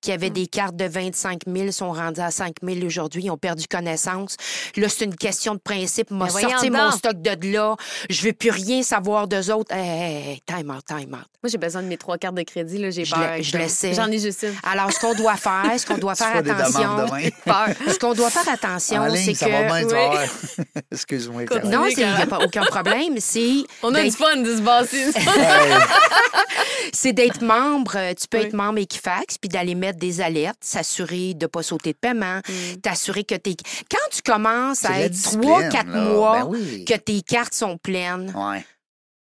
qui 0.00 0.12
avaient 0.12 0.30
Hmm. 0.30 0.34
des 0.34 0.46
cartes 0.46 0.76
de 0.76 0.84
25 0.84 1.40
000, 1.46 1.70
sont 1.72 1.92
rendus 1.92 2.20
à 2.20 2.30
5 2.30 2.54
000 2.62 2.84
aujourd'hui, 2.86 3.24
ils 3.24 3.30
ont 3.30 3.36
perdu 3.38 3.66
connaissance. 3.68 4.36
Là, 4.76 4.88
c'est 4.88 5.04
une 5.04 5.16
question 5.16 5.54
de 5.54 5.60
principe. 5.60 6.10
M'a 6.10 6.26
voyons 6.26 6.50
sorti 6.50 6.70
mon 6.70 6.90
stock 6.90 7.20
de 7.20 7.52
là. 7.52 7.76
Je 8.08 8.22
veux 8.22 8.32
plus 8.32 8.50
rien 8.50 8.82
savoir 8.82 9.26
d'eux 9.28 9.50
autres. 9.50 9.74
Hey, 9.74 10.30
hey, 10.32 10.40
time 10.46 10.70
out, 10.70 10.84
time 10.86 11.14
out. 11.14 11.26
Moi, 11.42 11.48
j'ai 11.50 11.58
besoin 11.58 11.82
de 11.82 11.88
mes 11.88 11.96
trois 11.96 12.18
cartes 12.18 12.34
de 12.34 12.42
crédit. 12.42 12.78
là, 12.78 12.90
J'ai 12.90 13.04
peur. 13.04 13.42
je 13.42 13.56
le 13.56 13.68
sais. 13.68 13.94
J'en 13.94 14.10
ai 14.10 14.18
juste 14.18 14.42
une. 14.42 14.54
Alors, 14.62 14.92
ce 14.92 15.00
qu'on 15.00 15.14
doit 15.14 15.36
faire, 15.36 15.72
ce 15.78 15.86
qu'on 15.86 15.98
doit 15.98 16.14
faire 16.16 16.36
attention. 16.36 17.06
Ce 17.90 17.98
qu'on 17.98 18.14
doit 18.14 18.30
faire 18.30 18.48
attention, 18.52 19.02
En 19.02 19.14
c'est 19.16 19.32
que. 19.32 19.44
Oui. 19.84 20.64
Excuse-moi. 20.92 21.42
Non, 21.64 21.86
il 21.86 21.96
n'y 21.96 22.04
a 22.04 22.26
pas 22.26 22.38
aucun 22.44 22.62
problème. 22.64 23.14
C'est 23.18 23.62
On 23.82 23.94
a 23.94 24.02
du 24.02 24.10
fun 24.10 24.36
de 24.36 24.56
se 24.56 24.60
c'est 26.92 27.12
d'être 27.12 27.42
membre. 27.42 27.96
Tu 28.20 28.28
peux 28.28 28.38
Oui. 28.38 28.44
être 28.46 28.52
membre 28.54 28.78
Equifax 28.78 29.38
puis 29.38 29.48
d'aller 29.60 29.74
mettre 29.74 29.98
des 29.98 30.20
alertes, 30.20 30.58
s'assurer 30.62 31.34
de 31.34 31.44
ne 31.44 31.46
pas 31.48 31.62
sauter 31.62 31.92
de 31.92 31.98
paiement, 31.98 32.40
Mm. 32.48 32.80
t'assurer 32.82 33.24
que 33.24 33.34
tes. 33.34 33.54
Quand 33.90 33.98
tu 34.10 34.22
commences 34.22 34.84
à 34.84 35.00
être 35.00 35.12
discipline, 35.12 35.42
trois, 35.42 35.62
quatre 35.64 35.90
là. 35.90 36.00
mois, 36.00 36.38
Ben 36.40 36.46
oui. 36.48 36.84
que 36.86 36.94
tes 36.94 37.20
cartes 37.22 37.54
sont 37.54 37.76
pleines, 37.76 38.32
Ouais. 38.34 38.64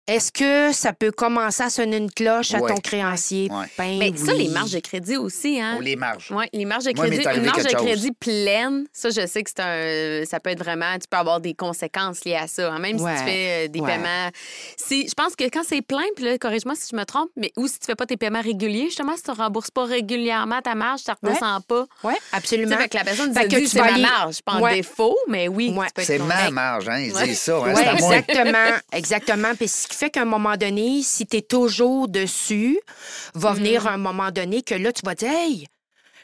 Est-ce 0.07 0.31
que 0.31 0.71
ça 0.73 0.93
peut 0.93 1.11
commencer 1.11 1.63
à 1.63 1.69
sonner 1.69 1.97
une 1.97 2.11
cloche 2.11 2.53
à 2.53 2.59
Ouais. 2.59 2.73
ton 2.73 2.79
créancier? 2.79 3.49
Ouais. 3.51 3.65
Ben 3.77 3.97
Mais 3.97 4.11
ça, 4.15 4.33
oui. 4.33 4.43
les 4.45 4.49
marges 4.49 4.71
de 4.71 4.79
crédit 4.79 5.17
aussi, 5.17 5.59
hein? 5.59 5.75
Ou 5.77 5.81
les 5.81 5.95
marges. 5.95 6.27
Oui, 6.31 6.45
les 6.53 6.65
marges 6.65 6.83
de 6.85 6.91
Moi, 6.95 7.05
crédit. 7.07 7.17
m'est 7.21 7.27
arrivé 7.27 7.41
Une 7.41 7.51
marge 7.51 7.63
de 7.63 7.67
quelque 7.69 7.77
chose. 7.79 7.87
crédit 7.87 8.11
pleine, 8.11 8.85
ça, 8.93 9.09
je 9.09 9.25
sais 9.25 9.43
que 9.43 9.49
c'est 9.49 9.61
un. 9.61 10.25
Ça 10.25 10.39
peut 10.39 10.51
être 10.51 10.59
vraiment. 10.59 10.93
Tu 10.99 11.07
peux 11.09 11.17
avoir 11.17 11.39
des 11.39 11.53
conséquences 11.53 12.23
liées 12.25 12.35
à 12.35 12.47
ça. 12.47 12.71
hein, 12.71 12.79
Même 12.79 12.99
Ouais. 13.01 13.13
si 13.17 13.23
tu 13.23 13.29
fais 13.29 13.65
euh, 13.65 13.67
des 13.67 13.79
Ouais. 13.79 13.87
paiements. 13.87 14.29
Si, 14.77 15.07
je 15.07 15.13
pense 15.13 15.35
que 15.35 15.43
quand 15.45 15.63
c'est 15.67 15.81
plein, 15.81 16.03
puis 16.15 16.25
là, 16.25 16.37
corrige-moi 16.37 16.75
si 16.75 16.87
je 16.91 16.95
me 16.95 17.03
trompe, 17.03 17.29
mais 17.35 17.51
ou 17.57 17.67
si 17.67 17.79
tu 17.79 17.85
fais 17.87 17.95
pas 17.95 18.05
tes 18.05 18.17
paiements 18.17 18.41
réguliers, 18.41 18.85
justement, 18.85 19.15
si 19.15 19.23
tu 19.23 19.31
ne 19.31 19.35
rembourses 19.35 19.71
pas 19.71 19.85
régulièrement 19.85 20.61
ta 20.61 20.75
marge, 20.75 21.01
ça 21.01 21.13
ne 21.21 21.27
Ouais. 21.29 21.35
redescend 21.35 21.65
pas. 21.65 21.85
Oui, 22.03 22.13
Tu 22.15 22.21
absolument. 22.37 22.77
fait 22.77 22.89
que 22.89 22.97
la 22.97 23.03
personne 23.03 23.33
Fait 23.33 23.43
que 23.43 23.55
dit 23.55 23.61
tu 23.63 23.67
c'est 23.67 23.79
vas 23.79 23.85
ma 23.85 23.93
aller- 23.93 24.01
marge, 24.03 24.41
pas 24.43 24.53
en 24.53 24.61
Ouais. 24.61 24.75
défaut, 24.75 25.17
mais 25.27 25.47
oui. 25.47 25.73
Ouais. 25.75 25.87
tu 25.87 25.93
peux 25.93 26.01
être 26.01 26.07
C'est 26.07 26.19
ma 26.19 26.35
content. 26.43 26.51
marge, 26.51 26.89
hein? 26.89 26.99
Ils 26.99 27.13
Ouais. 27.13 27.27
disent 27.27 27.39
ça. 27.39 27.57
Hein? 27.57 27.63
Oui, 27.67 27.71
c'est 27.75 27.87
à 27.87 27.93
moi. 27.95 28.15
exactement, 28.17 28.77
exactement. 28.91 29.55
Puis 29.55 29.67
ce 29.67 29.87
qui 29.95 30.05
fait 30.05 30.09
qu'à 30.11 30.21
un 30.21 30.25
moment 30.25 30.57
donné, 30.57 31.01
si 31.03 31.25
tu 31.25 31.37
es 31.37 31.41
toujours 31.41 32.07
dessus, 32.07 32.79
va 33.33 33.53
Mm. 33.53 33.55
venir 33.55 33.87
un 33.87 33.97
moment 33.97 34.31
donné 34.31 34.61
que 34.61 34.75
là, 34.75 34.91
tu 34.91 35.01
vas 35.05 35.15
dire 35.15 35.29
Hey, 35.31 35.67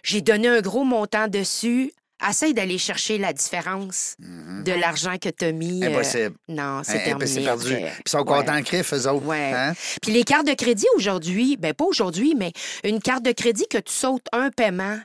j'ai 0.03 0.21
donné 0.21 0.47
un 0.47 0.61
gros 0.61 0.83
montant 0.83 1.27
dessus. 1.27 1.91
Essaye 2.29 2.53
d'aller 2.53 2.77
chercher 2.77 3.17
la 3.17 3.33
différence 3.33 4.15
de 4.19 4.71
l'argent 4.73 5.15
que 5.19 5.29
tu 5.29 5.43
as 5.45 5.51
mis. 5.51 5.83
euh, 5.83 5.87
Mm-hmm. 5.87 5.93
Impossible. 5.95 6.35
non, 6.49 6.81
c'est 6.83 7.03
terminé. 7.03 7.25
c'est 7.27 7.41
perdu. 7.43 7.73
après. 7.73 7.89
Puis 7.93 8.01
ils 8.05 8.09
sont 8.11 8.17
Ouais. 8.19 8.23
contents 8.25 8.55
de 8.59 8.61
crif, 8.63 8.93
eux 8.93 9.07
autres. 9.09 9.25
Ouais. 9.25 9.51
Hein? 9.55 9.73
Puis 10.03 10.11
les 10.11 10.23
cartes 10.23 10.45
de 10.45 10.53
crédit 10.53 10.85
aujourd'hui, 10.95 11.57
ben 11.57 11.73
pas 11.73 11.85
aujourd'hui, 11.85 12.35
mais 12.37 12.51
une 12.83 12.99
carte 13.01 13.23
de 13.25 13.31
crédit 13.31 13.65
que 13.67 13.79
tu 13.79 13.91
sautes 13.91 14.27
un 14.33 14.51
paiement, 14.51 14.99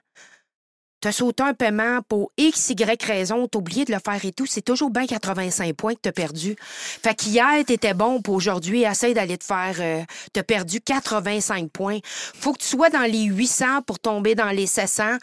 tu 1.01 1.09
as 1.09 1.13
sauté 1.13 1.43
un 1.43 1.53
paiement 1.55 2.01
pour 2.09 2.33
X, 2.39 2.71
Y 2.71 3.03
raison, 3.03 3.47
t'as 3.49 3.59
oublié 3.59 3.85
de 3.85 3.93
le 3.93 3.99
faire 4.05 4.25
et 4.25 4.33
tout, 4.33 4.47
c'est 4.47 4.63
toujours 4.63 4.91
bien 4.91 5.07
85 5.07 5.75
points 5.75 5.95
que 5.95 6.01
tu 6.03 6.09
as 6.09 6.13
perdu. 6.13 6.57
Fait 6.59 7.15
qu'hier, 7.15 7.65
t'étais 7.67 7.95
bon, 7.95 8.23
pour 8.23 8.35
aujourd'hui, 8.35 8.83
essaye 8.85 9.13
d'aller 9.15 9.37
te 9.39 9.45
faire. 9.45 9.75
Euh, 9.81 10.03
t'as 10.33 10.43
perdu 10.43 10.81
85 10.81 11.71
points. 11.71 11.99
Faut 12.05 12.53
que 12.53 12.59
tu 12.61 12.67
sois 12.69 12.89
dans 12.91 13.03
les 13.11 13.25
800 13.25 13.83
pour 13.87 13.99
tomber 13.99 14.35
dans 14.35 14.51
les 14.51 14.67
700. 14.67 15.17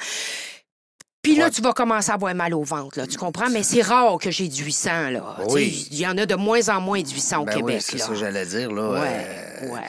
Puis 1.21 1.36
là, 1.36 1.45
Ouais. 1.45 1.51
tu 1.51 1.61
vas 1.61 1.71
commencer 1.71 2.11
à 2.11 2.15
avoir 2.15 2.36
mal 2.36 2.53
au 2.53 2.63
ventre, 2.63 2.99
là, 2.99 3.07
tu 3.07 3.17
comprends? 3.17 3.49
Mais 3.49 3.63
c'est 3.63 3.82
rare 3.82 4.17
que 4.19 4.30
j'ai 4.30 4.49
du 4.49 4.61
800, 4.65 5.09
là. 5.11 5.38
Oui. 5.49 5.88
Il 5.89 5.97
y 5.97 6.05
en 6.05 6.17
a 6.17 6.26
de 6.26 6.36
moins 6.36 6.67
en 6.67 6.82
moins 6.82 7.01
de 7.01 7.07
800 7.09 7.43
au 7.43 7.45
Ben 7.45 7.53
oui, 7.55 7.61
Québec, 7.61 7.82
c'est 7.82 7.97
là. 7.97 8.03
ça 8.03 8.09
que 8.09 8.15
j'allais 8.15 8.45
dire. 8.45 8.69
Là, 8.71 8.89
Ouais, 8.99 9.26
Euh, 9.63 9.69
ouais. 9.69 9.80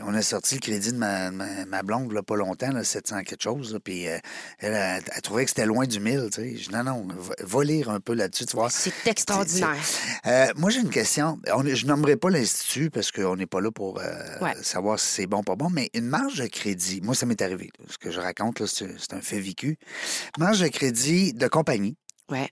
On 0.00 0.14
a 0.14 0.22
sorti 0.22 0.54
le 0.54 0.60
crédit 0.60 0.92
de 0.92 0.96
ma, 0.98 1.32
ma, 1.32 1.64
ma 1.66 1.82
blonde 1.82 2.12
là, 2.12 2.22
pas 2.22 2.36
longtemps, 2.36 2.70
là, 2.70 2.84
700 2.84 3.22
quelque 3.24 3.42
chose. 3.42 3.76
Puis 3.82 4.06
euh, 4.06 4.18
elle, 4.60 5.02
trouvait 5.22 5.44
que 5.44 5.50
c'était 5.50 5.66
loin 5.66 5.84
du 5.84 5.98
1000. 5.98 6.28
tu 6.32 6.42
sais. 6.42 6.56
Je 6.56 6.68
dis 6.68 6.72
non, 6.74 6.84
non, 6.84 7.08
va, 7.08 7.34
va 7.40 7.64
lire 7.64 7.90
un 7.90 7.98
peu 7.98 8.14
là-dessus, 8.14 8.46
tu 8.46 8.56
vois. 8.56 8.70
C'est 8.70 8.92
extraordinaire. 9.06 9.74
Euh, 10.26 10.46
moi, 10.56 10.70
j'ai 10.70 10.80
une 10.80 10.90
question. 10.90 11.40
On, 11.52 11.64
je 11.66 11.86
nommerai 11.86 12.16
pas 12.16 12.30
l'Institut 12.30 12.90
parce 12.90 13.10
qu'on 13.10 13.34
n'est 13.34 13.46
pas 13.46 13.60
là 13.60 13.72
pour 13.72 13.98
euh, 13.98 14.38
Ouais. 14.40 14.54
savoir 14.62 14.98
si 15.00 15.06
c'est 15.08 15.26
bon 15.26 15.38
ou 15.38 15.42
pas 15.42 15.56
bon, 15.56 15.70
mais 15.70 15.90
une 15.94 16.06
marge 16.06 16.38
de 16.38 16.46
crédit, 16.46 17.00
moi, 17.02 17.16
ça 17.16 17.26
m'est 17.26 17.42
arrivé. 17.42 17.70
là. 17.78 17.86
Ce 17.90 17.98
que 17.98 18.12
je 18.12 18.20
raconte, 18.20 18.60
là, 18.60 18.66
c'est 18.68 18.88
c'est 18.98 19.14
un 19.14 19.20
fait 19.20 19.40
vécu. 19.40 19.76
Marge 20.38 20.60
de 20.60 20.68
crédit 20.68 21.32
de 21.32 21.48
compagnie 21.48 21.96
Ouais. 22.30 22.48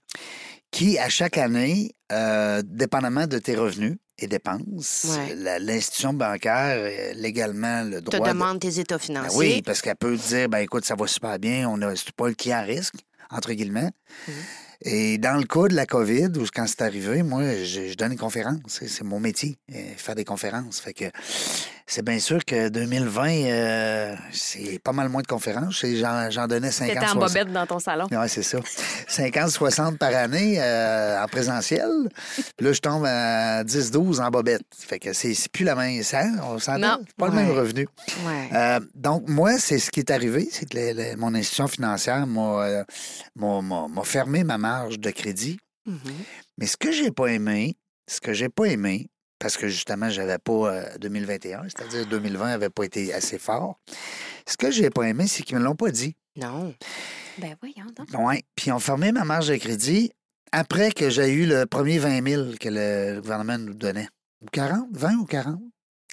Qui, 0.70 0.98
à 0.98 1.08
chaque 1.08 1.38
année, 1.38 1.92
euh, 2.12 2.62
dépendamment 2.64 3.26
de 3.26 3.38
tes 3.38 3.56
revenus 3.56 3.96
et 4.18 4.26
dépenses, 4.26 5.06
Ouais. 5.10 5.58
l'institution 5.60 6.12
bancaire 6.12 7.14
légalement 7.14 7.82
le 7.84 8.00
te 8.02 8.10
droit. 8.10 8.20
de- 8.26 8.32
demande 8.32 8.60
tes 8.60 8.78
états 8.80 8.96
Ben 8.96 9.02
financiers. 9.04 9.38
oui, 9.38 9.62
parce 9.62 9.80
qu'elle 9.80 9.96
peut 9.96 10.16
te 10.16 10.26
dire, 10.28 10.48
ben 10.48 10.58
écoute, 10.58 10.84
ça 10.84 10.94
va 10.96 11.06
super 11.06 11.38
bien, 11.38 11.68
on 11.68 11.80
a 11.82 11.92
pas 12.16 12.28
le 12.28 12.34
client 12.34 12.58
à 12.58 12.62
risque, 12.62 12.94
entre 13.30 13.52
guillemets. 13.52 13.90
Mhm. 14.26 14.34
Et 14.82 15.18
dans 15.18 15.36
le 15.36 15.44
cas 15.44 15.66
de 15.68 15.74
la 15.74 15.86
COVID, 15.86 16.28
où 16.38 16.44
quand 16.54 16.66
c'est 16.68 16.82
arrivé, 16.82 17.22
moi, 17.24 17.42
je, 17.64 17.88
je 17.88 17.94
donne 17.94 18.10
des 18.10 18.16
conférences. 18.16 18.60
C'est, 18.68 18.86
c'est 18.88 19.02
mon 19.04 19.18
métier, 19.20 19.56
euh, 19.74 19.76
faire 19.96 20.14
des 20.14 20.24
conférences. 20.24 20.78
Fait 20.80 20.92
que 20.94 21.06
c'est 21.90 22.04
bien 22.04 22.18
sûr 22.20 22.44
que 22.44 22.68
2020, 22.68 23.28
euh, 23.30 24.14
c'est 24.30 24.78
pas 24.78 24.92
mal 24.92 25.08
moins 25.08 25.22
de 25.22 25.26
conférences. 25.26 25.84
J'en, 25.84 26.30
j'en 26.30 26.46
donnais 26.46 26.70
50 26.70 26.94
T'étais 26.94 27.06
en 27.06 27.12
60. 27.14 27.20
bobette 27.34 27.52
dans 27.52 27.66
ton 27.66 27.78
salon. 27.78 28.06
Oui, 28.10 28.28
c'est 28.28 28.42
ça. 28.42 28.58
50-60 29.08 29.96
par 29.96 30.14
année 30.14 30.56
euh, 30.60 31.22
en 31.22 31.26
présentiel. 31.26 31.88
Puis 32.56 32.66
là, 32.66 32.72
je 32.72 32.80
tombe 32.80 33.04
à 33.06 33.64
10-12 33.64 34.20
en 34.20 34.30
bobette. 34.30 34.62
Fait 34.76 34.98
que 34.98 35.12
c'est, 35.12 35.34
c'est 35.34 35.50
plus 35.50 35.64
la 35.64 35.74
même. 35.74 36.02
Ça, 36.02 36.24
on 36.44 36.58
s'entend? 36.58 36.98
Pas 37.16 37.28
le 37.28 37.34
même 37.34 37.50
revenu. 37.50 37.88
Ouais. 38.26 38.48
Euh, 38.54 38.80
donc, 38.94 39.28
moi, 39.28 39.58
c'est 39.58 39.78
ce 39.78 39.90
qui 39.90 40.00
est 40.00 40.10
arrivé, 40.10 40.48
c'est 40.52 40.68
que 40.68 41.16
mon 41.16 41.34
institution 41.34 41.68
financière 41.68 42.26
m'a, 42.26 42.84
m'a- 43.34 43.62
m'a- 43.62 43.88
m'a 43.88 44.04
fermé 44.04 44.44
ma 44.44 44.58
marge 44.58 44.98
de 45.00 45.10
crédit. 45.10 45.58
Mhm. 45.86 45.98
Mais 46.58 46.66
ce 46.66 46.76
que 46.76 46.92
j'ai 46.92 47.10
pas 47.10 47.28
aimé, 47.28 47.76
ce 48.06 48.20
que 48.20 48.32
j'ai 48.34 48.48
pas 48.50 48.64
aimé, 48.66 49.08
parce 49.38 49.56
que 49.56 49.68
justement, 49.68 50.10
j'avais 50.10 50.38
pas 50.38 50.52
euh, 50.52 50.98
2021, 50.98 51.64
c'est-à-dire 51.64 52.06
2020 52.06 52.46
avait 52.46 52.70
pas 52.70 52.84
été 52.84 53.12
assez 53.12 53.38
fort. 53.38 53.78
Ce 54.46 54.56
que 54.56 54.70
j'ai 54.70 54.90
pas 54.90 55.02
aimé, 55.04 55.26
c'est 55.26 55.42
qu'ils 55.42 55.58
me 55.58 55.62
l'ont 55.62 55.76
pas 55.76 55.90
dit. 55.90 56.16
Non. 56.36 56.74
Ben 57.38 57.56
voyons 57.60 57.90
donc. 57.96 58.08
Oui. 58.18 58.44
Puis 58.56 58.66
ils 58.68 58.72
ont 58.72 58.78
fermé 58.78 59.12
ma 59.12 59.24
marge 59.24 59.48
de 59.48 59.56
crédit 59.56 60.10
après 60.52 60.90
que 60.92 61.10
j'ai 61.10 61.32
eu 61.32 61.46
le 61.46 61.66
premier 61.66 61.98
20 61.98 62.26
000 62.26 62.42
que 62.58 62.68
le, 62.68 63.20
gouvernement 63.20 63.58
nous 63.58 63.74
donnait. 63.74 64.08
Ou 64.42 64.46
40? 64.52 64.88
20 64.92 65.14
ou 65.16 65.24
40? 65.24 65.60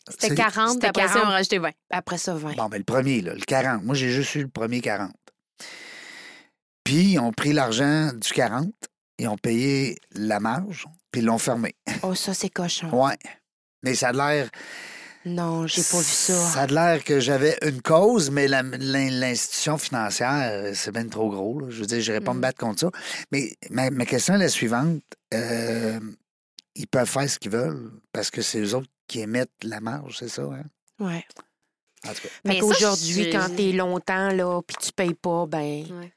C'était 0.10 0.30
C'est- 0.30 0.36
40, 0.36 0.74
C'était 0.74 0.88
après 0.88 1.08
ça, 1.08 1.14
40. 1.14 1.26
on 1.26 1.30
a 1.30 1.34
rajouté 1.34 1.58
20. 1.58 1.72
Après 1.92 2.18
ça, 2.18 2.36
20. 2.36 2.56
Bon, 2.56 2.66
ben, 2.68 2.78
le 2.78 2.84
premier, 2.84 3.22
là, 3.22 3.34
le 3.34 3.42
40. 3.42 3.84
Moi, 3.84 3.96
j'ai 3.96 4.10
juste 4.12 4.36
eu 4.36 4.42
le 4.44 4.48
premier 4.48 4.82
40. 4.82 5.12
Puis, 6.84 7.14
ils 7.14 7.20
ont 7.20 7.32
pris 7.32 7.54
l'argent 7.54 8.12
du 8.14 8.30
40, 8.32 8.72
ils 9.18 9.28
ont 9.28 9.38
payé 9.38 9.98
la 10.12 10.40
marge, 10.40 10.86
puis 11.12 11.22
ils 11.22 11.26
l'ont 11.26 11.38
fermé. 11.38 11.76
Oh, 12.04 12.16
ça, 12.16 12.34
c'est 12.34 12.50
cochon. 12.50 12.90
Ouais. 12.94 13.18
Mais 13.84 13.94
ça 13.96 14.10
a 14.10 14.12
l'air. 14.14 14.50
Non, 15.26 15.66
j'ai 15.68 15.82
pas 15.84 15.98
vu 16.00 16.04
ça. 16.04 16.34
Ça 16.52 16.62
a 16.62 16.68
l'air 16.68 17.04
que 17.04 17.20
j'avais 17.20 17.58
une 17.64 17.82
cause, 17.82 18.30
mais 18.30 18.48
l'institution 18.48 19.78
financière, 19.78 20.72
c'est 20.76 20.92
bien 20.92 21.08
trop 21.08 21.30
gros. 21.30 21.60
là. 21.62 21.68
Je 21.70 21.80
veux 21.80 21.86
dire, 21.88 22.00
je 22.02 22.18
pas 22.20 22.34
me 22.34 22.42
battre 22.42 22.60
contre 22.60 22.80
ça. 22.82 22.92
Mais 23.32 23.52
ma, 23.72 23.90
ma 23.90 24.06
question 24.06 24.36
est 24.36 24.40
la 24.40 24.50
suivante. 24.50 25.02
Euh, 25.34 26.00
ils 26.76 26.88
peuvent 26.88 27.10
faire 27.10 27.30
ce 27.30 27.40
qu'ils 27.40 27.52
veulent 27.52 27.92
parce 28.12 28.30
que 28.30 28.42
c'est 28.42 28.60
eux 28.60 28.76
autres 28.76 28.90
qui 29.08 29.20
émettent 29.22 29.50
la 29.64 29.80
marge, 29.80 30.18
c'est 30.20 30.28
ça, 30.30 30.44
hein? 30.44 30.64
Ouais. 31.00 31.24
En 32.08 32.14
tout 32.14 32.22
cas. 32.22 32.30
Mais 32.46 32.60
je- 32.60 33.32
quand 33.32 33.56
t'es 33.56 33.72
longtemps, 33.72 34.30
là, 34.30 34.62
puis 34.62 34.78
tu 34.80 34.92
payes 34.92 35.14
pas, 35.16 35.46
ben... 35.48 35.86
Ouais. 35.92 36.14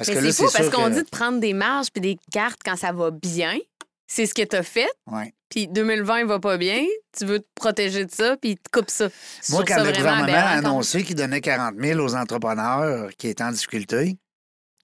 Parce 0.00 0.08
Mais 0.08 0.14
que 0.16 0.30
c'est 0.32 0.44
fou 0.46 0.50
parce 0.52 0.70
qu'on 0.70 0.84
que- 0.86 0.90
dit 0.94 1.02
de 1.02 1.08
prendre 1.10 1.40
des 1.40 1.52
marges 1.52 1.88
puis 1.92 2.00
des 2.00 2.18
cartes 2.32 2.60
quand 2.64 2.76
ça 2.76 2.90
va 2.92 3.10
bien. 3.10 3.58
C'est 4.06 4.24
ce 4.26 4.32
que 4.34 4.42
tu 4.42 4.56
as 4.56 4.62
fait. 4.62 4.88
Ouais. 5.06 5.32
Puis 5.50 5.68
2020 5.68 6.24
va 6.24 6.38
pas 6.40 6.56
bien. 6.56 6.84
Tu 7.16 7.26
veux 7.26 7.40
te 7.40 7.46
protéger 7.54 8.04
de 8.06 8.10
ça 8.10 8.36
puis 8.38 8.56
tu 8.56 8.62
coupes 8.72 8.88
ça. 8.90 9.08
Moi, 9.50 9.62
quand 9.66 9.74
ça 9.74 9.84
le 9.84 9.92
gouvernement 9.92 10.32
a 10.32 10.58
annoncé 10.58 11.02
qu'il 11.04 11.16
donnait 11.16 11.40
40 11.40 11.74
000 11.78 12.00
aux 12.00 12.14
entrepreneurs 12.14 13.10
qui 13.18 13.28
étaient 13.28 13.44
en 13.44 13.52
difficulté, 13.52 14.16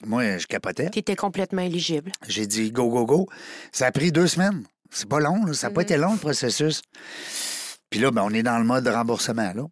moi, 0.04 0.36
je 0.38 0.46
capotais. 0.46 0.90
T'étais 0.90 1.16
complètement 1.16 1.62
éligible. 1.62 2.12
J'ai 2.28 2.46
dit 2.46 2.70
go, 2.70 2.88
go, 2.90 3.06
go. 3.06 3.26
Ça 3.72 3.86
a 3.86 3.92
pris 3.92 4.12
deux 4.12 4.26
semaines. 4.26 4.64
C'est 4.90 5.08
pas 5.08 5.18
long, 5.20 5.44
là. 5.46 5.54
ça 5.54 5.68
n'a 5.68 5.74
pas 5.74 5.80
Mhm. 5.80 5.86
été 5.86 5.96
long 5.96 6.12
le 6.12 6.18
processus. 6.18 6.82
Puis 7.90 8.00
là, 8.00 8.10
ben, 8.10 8.22
on 8.22 8.30
est 8.30 8.42
dans 8.42 8.58
le 8.58 8.64
mode 8.64 8.86
remboursement. 8.86 9.52
Là. 9.54 9.62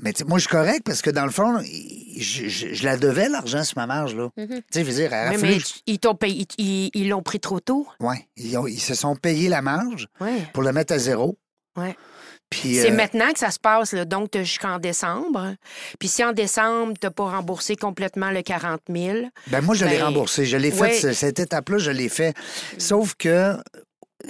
Mais 0.00 0.12
moi, 0.26 0.38
je 0.38 0.42
suis 0.46 0.50
correct 0.50 0.82
parce 0.84 1.00
que 1.00 1.08
dans 1.10 1.24
le 1.24 1.30
fond, 1.30 1.58
je, 1.62 2.48
je- 2.48 2.74
je 2.74 2.84
la 2.84 2.96
devais 2.96 3.28
l'argent 3.28 3.64
sur 3.64 3.78
ma 3.78 3.86
marge. 3.86 4.14
Là. 4.14 4.28
Mhm. 4.36 4.46
Tu 4.48 4.62
sais, 4.70 4.80
je 4.80 4.84
veux 4.84 4.92
dire, 4.94 5.12
elle 5.12 5.36
Oui, 5.36 5.42
mais 5.42 5.58
je- 5.60 5.66
ils 5.86 5.98
t'ont 5.98 6.14
payé, 6.14 6.46
ils 6.58 6.90
ils 6.94 7.08
l'ont 7.08 7.22
pris 7.22 7.40
trop 7.40 7.60
tôt? 7.60 7.86
Ouais, 8.00 8.28
ils, 8.36 8.78
se 8.80 8.94
sont 8.94 9.16
payés 9.16 9.48
la 9.48 9.62
marge 9.62 10.08
Ouais. 10.20 10.42
pour 10.52 10.62
le 10.62 10.72
mettre 10.72 10.92
à 10.92 10.98
zéro. 10.98 11.38
Puis, 12.48 12.76
C'est 12.76 12.92
euh, 12.92 12.94
maintenant 12.94 13.32
que 13.32 13.38
ça 13.40 13.50
se 13.50 13.58
passe, 13.58 13.92
là. 13.92 14.04
donc 14.04 14.36
jusqu'en 14.38 14.78
décembre. 14.78 15.56
Puis 15.98 16.08
si 16.08 16.22
en 16.24 16.32
décembre, 16.32 16.94
tu 17.00 17.04
n'as 17.06 17.10
pas 17.10 17.24
remboursé 17.24 17.74
complètement 17.74 18.30
le 18.30 18.42
40 18.42 18.82
000, 18.88 19.26
Ben 19.48 19.60
moi, 19.62 19.74
je 19.74 19.84
l'ai 19.84 19.96
Ben, 19.98 20.04
remboursé. 20.04 20.46
Je 20.46 20.56
l'ai 20.56 20.70
fait, 20.70 21.02
ouais. 21.04 21.12
cette 21.14 21.40
étape-là, 21.40 21.78
je 21.78 21.90
l'ai 21.90 22.08
fait. 22.08 22.34
Sauf 22.78 23.14
que 23.18 23.56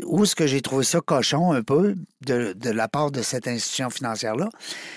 où 0.04 0.24
est-ce 0.24 0.34
que 0.34 0.46
j'ai 0.46 0.60
trouvé 0.62 0.84
ça 0.84 1.00
cochon 1.00 1.52
un 1.52 1.62
peu 1.62 1.94
de, 2.24 2.52
de 2.54 2.70
la 2.70 2.88
part 2.88 3.10
de 3.10 3.22
cette 3.22 3.46
institution 3.46 3.88
financière-là, 3.88 4.48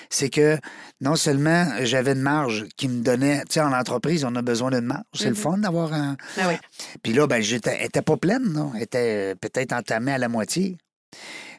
c'est 0.10 0.30
que 0.30 0.58
non 1.00 1.16
seulement 1.16 1.68
j'avais 1.82 2.14
une 2.14 2.22
marge 2.22 2.66
qui 2.76 2.88
me 2.88 3.02
donnait, 3.04 3.42
tu 3.42 3.54
sais, 3.54 3.62
en 3.62 3.72
entreprise, 3.72 4.26
on 4.26 4.36
a 4.36 4.42
besoin 4.42 4.72
d'une 4.72 4.86
marge. 4.86 5.04
C'est 5.14 5.30
le 5.30 5.36
fun 5.36 5.60
d'avoir 5.60 5.94
un. 5.94 6.18
Ah 6.38 6.48
oui. 6.50 6.56
Puis 7.04 7.14
là, 7.14 7.28
ben, 7.28 7.42
j'étais, 7.42 7.78
elle 7.80 7.86
était 7.86 8.02
pas 8.02 8.18
pleine, 8.18 8.52
non? 8.52 8.72
Elle 8.76 8.84
était 8.84 9.34
euh, 9.34 9.36
peut-être 9.36 9.74
entamée 9.74 10.12
à 10.14 10.18
la 10.18 10.28
moitié. 10.28 10.78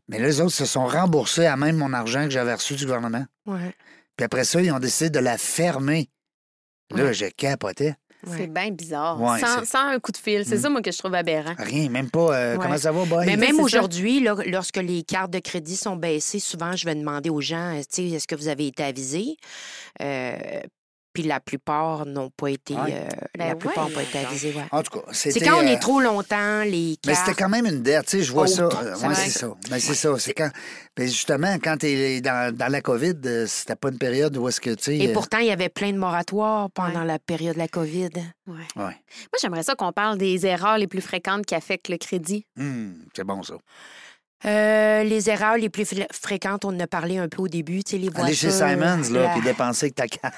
Mais 0.09 0.18
là, 0.18 0.26
les 0.26 0.41
autres 0.41 0.55
se 0.55 0.64
sont 0.66 0.87
remboursés 0.87 1.47
à 1.47 1.57
même 1.57 1.76
mon 1.76 1.93
argent 1.93 2.24
que 2.24 2.31
j'avais 2.31 2.53
reçu 2.55 2.74
du 2.74 2.85
gouvernement. 2.85 3.24
Ouais. 3.47 3.74
Puis 4.16 4.24
après 4.24 4.43
ça, 4.45 4.61
ils 4.61 4.72
ont 4.72 4.81
décidé 4.81 5.09
de 5.11 5.20
la 5.20 5.39
fermer. 5.39 6.11
Là, 6.93 7.05
Ouais. 7.05 7.14
je 7.14 7.26
capotais. 7.26 7.95
Ouais. 8.26 8.36
C'est 8.36 8.46
bien 8.52 8.70
bizarre. 8.70 9.20
Ouais, 9.20 9.40
sans, 9.64 9.78
un 9.88 9.98
coup 9.98 10.12
de 10.12 10.16
fil. 10.16 10.44
C'est 10.44 10.56
Mm. 10.56 10.60
ça, 10.60 10.68
moi, 10.70 10.82
que 10.82 10.90
je 10.92 10.98
trouve 10.98 11.14
aberrant. 11.14 11.54
Rien, 11.58 11.88
même 11.88 12.10
pas. 12.10 12.34
euh, 12.34 12.56
Ouais. 12.56 12.62
Comment 12.62 12.76
ça 12.78 12.92
va, 12.92 13.04
boy? 13.04 13.24
Mais 13.26 13.36
même 13.36 13.58
aujourd'hui, 13.60 14.20
là, 14.20 14.34
lorsque 14.46 14.76
les 14.76 15.02
cartes 15.02 15.30
de 15.32 15.38
crédit 15.38 15.76
sont 15.76 15.96
baissées, 15.96 16.40
souvent, 16.40 16.76
je 16.76 16.84
vais 16.84 16.94
demander 16.94 17.30
aux 17.30 17.40
gens, 17.40 17.74
euh, 17.76 17.80
tu 17.80 18.08
sais, 18.08 18.16
est-ce 18.16 18.26
que 18.26 18.34
vous 18.34 18.48
avez 18.48 18.66
été 18.66 18.82
avisés? 18.82 19.36
Euh, 20.02 20.36
puis 21.12 21.22
la 21.24 21.40
plupart 21.40 22.06
n'ont 22.06 22.30
pas 22.30 22.48
été, 22.48 22.74
Ouais. 22.74 22.92
euh, 22.94 23.08
Ben 23.38 23.48
la 23.48 23.54
plupart 23.56 23.84
ouais. 23.86 23.90
n'ont 23.90 23.96
pas 23.96 24.02
été 24.02 24.18
avisés. 24.18 24.52
ouais. 24.54 24.64
En 24.70 24.82
tout 24.82 24.98
cas, 25.00 25.06
c'était. 25.12 25.40
C'est 25.40 25.44
quand 25.46 25.56
on 25.58 25.66
euh, 25.66 25.72
est 25.72 25.78
trop 25.78 26.00
longtemps, 26.00 26.62
les 26.62 26.96
Mais 27.06 27.12
cartes. 27.12 27.26
c'était 27.26 27.42
quand 27.42 27.48
même 27.48 27.66
une 27.66 27.82
dette, 27.82 28.06
tu 28.06 28.18
sais, 28.18 28.22
je 28.22 28.32
vois 28.32 28.46
ça. 28.46 28.66
Haute, 28.66 28.74
euh, 28.82 28.94
c'est 28.96 29.06
vrai. 29.06 29.14
c'est 29.14 29.30
ça. 29.30 29.54
Mais 29.70 29.80
c'est 29.80 29.94
ça. 29.94 30.18
C'est 30.18 30.34
quand. 30.34 30.50
Mais 30.98 31.06
justement, 31.08 31.54
quand 31.62 31.76
tu 31.78 31.86
es 31.86 32.20
dans, 32.20 32.54
dans 32.54 32.68
la 32.70 32.80
COVID, 32.80 33.14
euh, 33.24 33.46
c'était 33.46 33.76
pas 33.76 33.88
une 33.90 33.98
période 33.98 34.36
où 34.36 34.48
est-ce 34.48 34.61
que, 34.61 34.70
tu 34.70 34.82
sais. 34.84 34.96
Et 34.98 35.11
euh, 35.11 35.12
pourtant, 35.12 35.38
il 35.38 35.46
y 35.46 35.50
avait 35.52 35.68
plein 35.68 35.92
de 35.92 35.98
moratoires 35.98 36.70
pendant 36.70 37.00
Ouais. 37.00 37.06
la 37.06 37.18
période 37.18 37.54
de 37.54 37.58
la 37.61 37.68
COVID. 37.68 38.11
Ouais. 38.46 38.54
ouais. 38.76 38.82
Moi, 38.84 39.38
j'aimerais 39.40 39.62
ça 39.62 39.74
qu'on 39.74 39.92
parle 39.92 40.18
des 40.18 40.46
erreurs 40.46 40.78
les 40.78 40.86
plus 40.86 41.00
fréquentes 41.00 41.46
qui 41.46 41.54
affectent 41.54 41.88
le 41.88 41.96
crédit. 41.98 42.46
Hum, 42.58 42.94
c'est 43.16 43.24
bon, 43.24 43.42
ça. 43.42 43.54
Euh, 44.46 45.02
les 45.02 45.28
erreurs 45.28 45.58
les 45.58 45.68
plus 45.68 45.86
fréquentes, 46.12 46.64
on 46.64 46.68
en 46.68 46.80
a 46.80 46.86
parlé 46.86 47.18
un 47.18 47.28
peu 47.28 47.42
au 47.42 47.48
début, 47.48 47.84
tu 47.84 47.90
sais, 47.92 47.98
les 47.98 48.08
voitures. 48.08 48.24
Aller 48.24 48.34
chez 48.34 48.50
Simons, 48.50 49.12
là, 49.12 49.22
la- 49.24 49.28
puis 49.34 49.42
dépenser 49.42 49.90
que 49.90 49.96
ta 49.96 50.08
carte. 50.08 50.34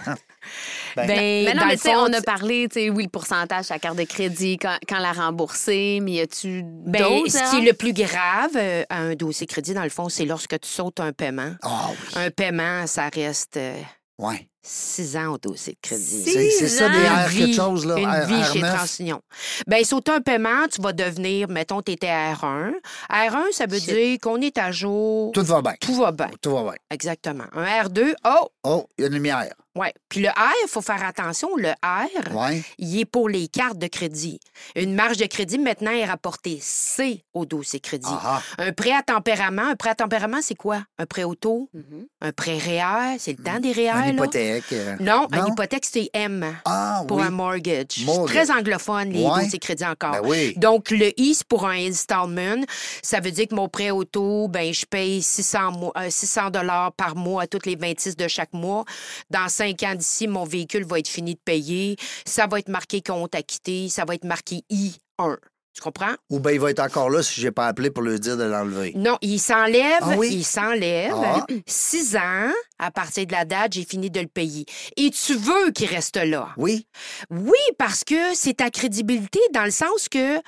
Ben, 0.97 1.07
Ben, 1.07 1.17
Mais 1.45 1.55
non, 1.55 1.61
dans 1.63 1.67
mais 1.67 1.73
le 1.73 1.79
tu 1.79 1.83
sais, 1.85 1.93
fond, 1.95 2.07
on 2.09 2.13
a 2.13 2.21
parlé, 2.23 2.69
tu 2.69 2.81
sais, 2.81 2.91
oui, 2.91 3.05
le 3.05 3.09
pourcentage 3.09 3.71
à 3.71 3.75
la 3.75 3.79
carte 3.81 3.97
de 3.99 4.05
crédit, 4.05 4.59
quand, 4.59 4.77
quand 4.89 4.99
la 4.99 5.13
rembourser, 5.13 6.01
mais 6.03 6.13
y 6.13 6.21
a-tu 6.21 6.63
Ben, 6.65 7.03
d'autres 7.03 7.31
ce 7.31 7.39
qui 7.39 7.43
erreurs? 7.43 7.55
est 7.63 7.67
le 7.67 7.73
plus 7.73 7.93
grave 7.93 8.51
euh, 8.57 8.85
à 8.89 8.99
un 8.99 9.15
dossier 9.15 9.47
crédit, 9.47 9.75
dans 9.75 9.85
le 9.85 9.91
fond, 9.91 10.09
c'est 10.09 10.25
lorsque 10.27 10.59
tu 10.61 10.69
sautes 10.69 11.01
un 11.01 11.13
paiement. 11.13 11.55
Ah 11.63 11.89
oui. 11.91 11.97
Un 12.17 12.31
paiement, 12.31 12.87
ça 12.87 13.09
reste 13.15 13.57
euh, 13.57 13.75
Ouais. 14.19 14.47
six 14.63 15.17
ans 15.17 15.33
au 15.33 15.39
dossier 15.39 15.73
de 15.73 15.79
crédit. 15.83 16.03
Six 16.25 16.51
C'est 16.59 16.69
ça, 16.69 16.89
des 16.89 16.99
ans. 16.99 17.27
R 17.27 17.31
quelque 17.31 17.55
chose, 17.57 17.87
là. 17.87 17.97
Une 17.99 18.07
R- 18.07 18.27
vie 18.27 18.53
chez 18.53 18.61
R9. 18.61 18.75
Transignon. 18.77 19.21
Bien, 19.67 19.83
sauter 19.83 20.13
un 20.13 20.21
paiement, 20.21 20.69
tu 20.73 20.81
vas 20.81 20.93
devenir, 20.93 21.49
mettons, 21.49 21.83
tu 21.83 21.93
étais 21.93 22.09
à 22.11 22.33
R1. 22.35 22.73
R1, 23.11 23.53
ça 23.53 23.67
veut 23.67 23.81
Shit. 23.81 23.91
dire 23.93 24.19
qu'on 24.23 24.41
est 24.41 24.59
à 24.59 24.71
jour. 24.71 25.33
Tout 25.33 25.43
va 25.43 25.61
bien. 25.63 25.75
Tout 25.81 25.95
va 25.95 26.13
bien. 26.13 26.29
Tout 26.41 26.55
va 26.55 26.63
bien. 26.63 26.75
Exactement. 26.91 27.45
Un 27.55 27.65
R2, 27.65 28.15
oh, 28.25 28.49
Oh, 28.63 28.87
il 28.97 29.03
y 29.03 29.05
a 29.05 29.09
une 29.09 29.15
lumière. 29.15 29.53
Ouais. 29.77 29.93
Puis 30.09 30.21
le 30.21 30.29
R, 30.29 30.53
il 30.65 30.69
faut 30.69 30.81
faire 30.83 31.05
attention. 31.05 31.49
Le 31.57 31.71
R, 31.85 32.35
Ouais. 32.37 32.63
il 32.79 33.01
est 33.01 33.05
pour 33.05 33.29
les 33.29 33.49
cartes 33.49 33.79
de 33.79 33.87
crédit. 33.87 34.39
Une 34.77 34.95
marge 34.95 35.17
de 35.17 35.27
crédit, 35.27 35.59
maintenant, 35.59 35.91
est 35.93 36.05
rapportée 36.05 36.59
C 36.61 37.25
au 37.35 37.45
dossier 37.47 37.81
crédit. 37.81 38.07
Ah, 38.11 38.41
ah. 38.59 38.63
Un 38.63 38.73
prêt 38.73 38.93
à 38.93 39.03
tempérament, 39.03 39.69
un 39.71 39.77
prêt 39.77 39.91
à 39.91 39.95
tempérament, 39.95 40.39
c'est 40.43 40.55
quoi? 40.55 40.83
Un 40.99 41.07
prêt 41.07 41.25
auto? 41.25 41.69
Mhm. 41.75 42.07
Un 42.21 42.33
prêt 42.33 42.59
REER? 42.59 43.17
C'est 43.19 43.37
le 43.39 43.43
temps 43.45 43.59
des 43.61 43.73
REER, 43.73 44.09
Une 44.09 44.15
hypothèque. 44.15 44.65
euh. 44.73 44.97
Non, 45.01 45.27
Non? 45.31 45.47
une 45.47 45.53
hypothèque, 45.53 45.85
c'est 45.91 46.11
M 46.15 46.55
Ah, 46.65 47.03
pour 47.09 47.19
oui. 47.19 47.25
un 47.25 47.31
mortgage. 47.31 48.07
Très 48.27 48.51
anglophone, 48.51 49.11
les 49.11 49.25
Ouais. 49.25 49.45
dossiers 49.45 49.59
crédits 49.59 49.85
encore. 49.87 50.13
Ben 50.13 50.21
oui. 50.25 50.55
Donc, 50.57 50.91
le 50.91 51.19
I, 51.21 51.35
c'est 51.35 51.47
pour 51.47 51.67
un 51.67 51.77
installment. 51.77 52.65
Ça 53.03 53.21
veut 53.21 53.31
dire 53.31 53.49
que 53.49 53.55
mon 53.55 53.69
prêt 53.69 53.91
auto, 53.91 54.49
ben, 54.49 54.73
je 54.73 54.85
paye 54.87 55.23
600, 55.23 55.73
mois- 55.73 55.93
euh, 55.97 56.11
600 56.11 56.51
dollars 56.51 56.93
par 56.93 57.17
mois 57.17 57.43
à 57.43 57.47
toutes 57.47 57.67
les 57.67 57.77
26 57.77 58.17
de 58.17 58.29
chaque 58.29 58.53
mois. 58.53 58.85
Dans 59.31 59.49
cinq 59.63 59.83
ans 59.85 59.95
d'ici, 59.95 60.27
mon 60.27 60.45
véhicule 60.45 60.85
va 60.85 60.99
être 60.99 61.09
fini 61.09 61.35
de 61.35 61.41
payer. 61.45 61.97
Ça 62.27 62.47
va 62.47 62.59
être 62.59 62.69
marqué 62.69 63.01
compte 63.01 63.35
à 63.35 63.43
quitter. 63.43 63.89
Ça 63.89 64.05
va 64.05 64.15
être 64.15 64.25
marqué 64.25 64.63
I1. 64.71 65.37
Tu 65.75 65.81
comprends? 65.81 66.15
Ou 66.29 66.39
bien 66.39 66.53
il 66.53 66.61
va 66.61 66.71
être 66.71 66.81
encore 66.81 67.09
là 67.09 67.23
si 67.23 67.41
j'ai 67.41 67.51
pas 67.51 67.67
appelé 67.67 67.91
pour 67.91 68.03
lui 68.03 68.19
dire 68.21 68.37
de 68.37 68.43
l'enlever. 68.43 68.93
Non, 68.95 69.17
il 69.23 69.39
s'enlève. 69.39 70.01
Ah 70.03 70.17
oui? 70.19 70.29
Il 70.33 70.45
s'enlève. 70.45 71.15
Ah. 71.15 71.47
Six 71.67 72.17
ans, 72.17 72.51
à 72.79 72.91
partir 72.91 73.25
de 73.25 73.33
la 73.33 73.45
date, 73.45 73.73
j'ai 73.73 73.85
fini 73.85 74.11
de 74.11 74.21
le 74.21 74.27
payer. 74.27 74.67
Et 74.97 75.11
tu 75.11 75.35
veux 75.35 75.71
qu'il 75.71 75.89
reste 75.89 76.17
là? 76.17 76.49
Oui. 76.59 76.87
Oui, 77.31 77.59
parce 77.79 78.05
que 78.05 78.35
c'est 78.35 78.55
ta 78.55 78.69
crédibilité 78.71 79.41
dans 79.55 79.65
le 79.65 79.71
sens 79.71 80.09
que 80.11 80.41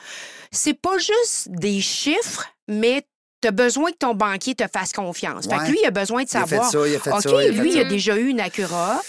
c'est 0.51 0.75
pas 0.79 0.99
juste 0.99 1.49
des 1.49 1.81
chiffres, 1.81 2.47
mais 2.69 3.07
tu 3.45 3.49
as 3.49 3.53
besoin 3.53 3.91
que 3.93 3.99
ton 3.99 4.15
banquier 4.15 4.55
te 4.55 4.65
fasse 4.73 4.93
confiance. 4.93 5.45
Fait 5.47 5.57
Ouais. 5.57 5.67
que 5.67 5.71
lui, 5.71 5.79
il 5.83 5.87
a 5.87 5.91
besoin 5.91 6.23
de 6.25 6.29
Il 6.33 6.37
a 6.37 6.47
fait 6.47 6.57
savoir. 6.57 6.71
ça, 6.71 6.89
il 6.89 6.97
a 6.97 6.99
fait 6.99 7.11
OK, 7.13 7.23
ça. 7.23 7.29
il 7.31 7.35
a 7.35 7.41
fait 7.41 7.51
lui, 7.53 7.73
il 7.75 7.79
a 7.81 7.85
déjà 7.85 8.17
eu 8.17 8.29
une 8.29 8.41
Acura. 8.41 9.01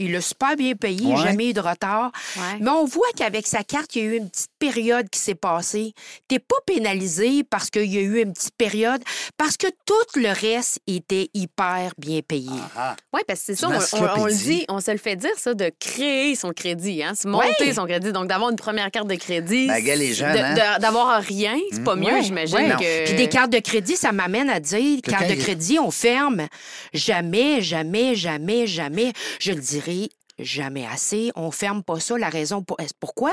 Il 0.00 0.10
l'a 0.12 0.20
super 0.20 0.56
bien 0.56 0.74
payé, 0.74 1.06
Ouais. 1.14 1.16
jamais 1.22 1.50
eu 1.50 1.52
de 1.52 1.60
retard. 1.60 2.10
Ouais. 2.36 2.42
Mais 2.60 2.70
on 2.70 2.84
voit 2.84 3.06
qu'avec 3.16 3.46
sa 3.46 3.62
carte, 3.62 3.94
il 3.94 4.02
y 4.02 4.06
a 4.06 4.10
eu 4.10 4.16
une 4.16 4.28
petite 4.28 4.50
période 4.70 5.08
qui 5.10 5.18
s'est 5.20 5.34
passée. 5.34 5.92
T'es 6.28 6.38
pas 6.38 6.56
pénalisé 6.66 7.44
parce 7.44 7.70
qu'il 7.70 7.92
y 7.92 7.98
a 7.98 8.00
eu 8.00 8.22
une 8.22 8.32
petite 8.32 8.56
période, 8.56 9.02
parce 9.36 9.56
que 9.56 9.66
tout 9.86 10.20
le 10.20 10.28
reste 10.28 10.78
était 10.86 11.28
hyper 11.34 11.92
bien 11.98 12.20
payé. 12.26 12.48
Ah, 12.76 12.96
Oui, 13.12 13.20
parce 13.26 13.40
que 13.40 13.46
c'est 13.46 13.56
ça, 13.56 13.68
on, 13.68 13.72
on- 13.98 14.22
on 14.22 14.26
le 14.26 14.32
dit, 14.34 14.64
on 14.68 14.80
se 14.80 14.90
le 14.90 14.98
fait 14.98 15.16
dire, 15.16 15.30
ça, 15.36 15.54
de 15.54 15.70
créer 15.78 16.34
son 16.34 16.50
crédit, 16.52 17.02
hein, 17.02 17.14
se 17.14 17.28
monter 17.28 17.72
son 17.74 17.84
crédit. 17.86 18.12
Donc, 18.12 18.26
d'avoir 18.28 18.50
une 18.50 18.56
première 18.56 18.90
carte 18.90 19.08
de 19.08 19.14
crédit. 19.16 19.66
Ben, 19.66 19.82
hein? 20.22 20.78
D'avoir 20.78 21.20
rien, 21.22 21.56
c'est 21.72 21.84
pas 21.84 21.96
mieux, 21.96 22.06
Ouais, 22.12 22.22
j'imagine. 22.22 22.56
ouais. 22.56 22.76
que... 22.78 23.04
Puis 23.06 23.14
des 23.16 23.28
cartes 23.28 23.50
de 23.52 23.58
crédit, 23.58 23.96
ça 23.96 24.12
m'amène 24.12 24.48
à 24.50 24.60
dire, 24.60 25.00
carte 25.02 25.24
quand 25.24 25.28
de 25.34 25.34
crédit, 25.40 25.78
on 25.78 25.90
ferme. 25.90 26.46
Jamais, 26.92 27.60
jamais, 27.62 28.14
jamais, 28.14 28.66
jamais. 28.66 29.12
Je 29.40 29.52
le 29.52 29.60
dirais 29.60 30.08
jamais 30.38 30.86
assez. 30.86 31.30
On 31.36 31.50
ferme 31.50 31.82
pas 31.82 32.00
ça. 32.00 32.18
La 32.18 32.28
raison 32.28 32.62
pour... 32.62 32.76
pourquoi? 33.00 33.32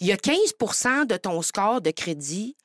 Il 0.00 0.06
y 0.06 0.12
a 0.12 0.16
15% 0.16 1.06
de 1.06 1.16
ton 1.16 1.40
score 1.42 1.80
de 1.80 1.90
crédit, 1.90 2.56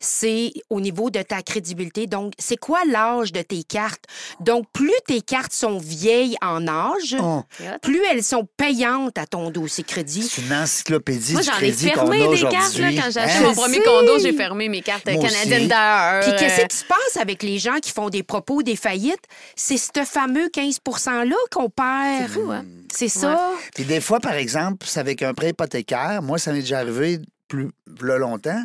c'est 0.00 0.52
au 0.70 0.80
niveau 0.80 1.10
de 1.10 1.22
ta 1.22 1.42
crédibilité. 1.42 2.06
Donc, 2.06 2.32
c'est 2.38 2.56
quoi 2.56 2.80
l'âge 2.86 3.32
de 3.32 3.42
tes 3.42 3.62
cartes? 3.62 4.04
Donc, 4.40 4.66
plus 4.72 4.92
tes 5.06 5.20
cartes 5.20 5.52
sont 5.52 5.78
vieilles 5.78 6.36
en 6.42 6.66
âge, 6.66 7.16
oh, 7.20 7.42
plus 7.82 8.02
elles 8.10 8.24
sont 8.24 8.48
payantes 8.56 9.18
à 9.18 9.26
ton 9.26 9.50
dossier 9.50 9.84
crédit. 9.84 10.22
c'est 10.22 10.42
une 10.42 10.52
encyclopédie 10.52 11.34
Moi, 11.34 11.42
j'en 11.42 11.52
ai 11.52 11.56
crédit 11.56 11.90
qu'on 11.92 12.10
fermé 12.10 12.24
a 12.24 12.28
des 12.28 12.40
cartes. 12.42 12.78
Là, 12.78 12.90
quand 12.92 13.10
j'ai 13.10 13.20
acheté 13.20 13.36
Hein? 13.36 13.48
mon 13.48 13.54
premier 13.54 13.80
condo, 13.82 14.18
j'ai 14.18 14.32
fermé 14.32 14.68
mes 14.68 14.82
cartes 14.82 15.04
canadiennes 15.04 15.68
d'heure. 15.68 16.22
Puis 16.22 16.32
qu'est-ce 16.38 16.66
qui 16.66 16.76
se 16.76 16.84
passe 16.84 17.16
avec 17.20 17.42
les 17.42 17.58
gens 17.58 17.78
qui 17.80 17.90
font 17.90 18.08
des 18.08 18.22
propos, 18.22 18.62
des 18.62 18.76
faillites? 18.76 19.24
C'est 19.54 19.76
ce 19.76 19.90
fameux 20.04 20.48
15 20.48 20.80
$-là 20.84 21.36
qu'on 21.50 21.70
perd. 21.70 22.32
C'est 22.32 22.40
hein? 22.40 22.64
C'est 22.92 23.08
ça? 23.08 23.52
Puis 23.74 23.84
des 23.84 24.00
fois, 24.00 24.20
par 24.20 24.34
exemple, 24.34 24.86
c'est 24.88 25.00
avec 25.00 25.22
un 25.22 25.34
prêt 25.34 25.50
hypothécaire. 25.50 26.22
Moi, 26.22 26.38
ça 26.38 26.52
m'est 26.52 26.60
déjà 26.60 26.78
arrivé 26.78 27.20
plus 27.48 27.70
là, 28.02 28.18
longtemps. 28.18 28.62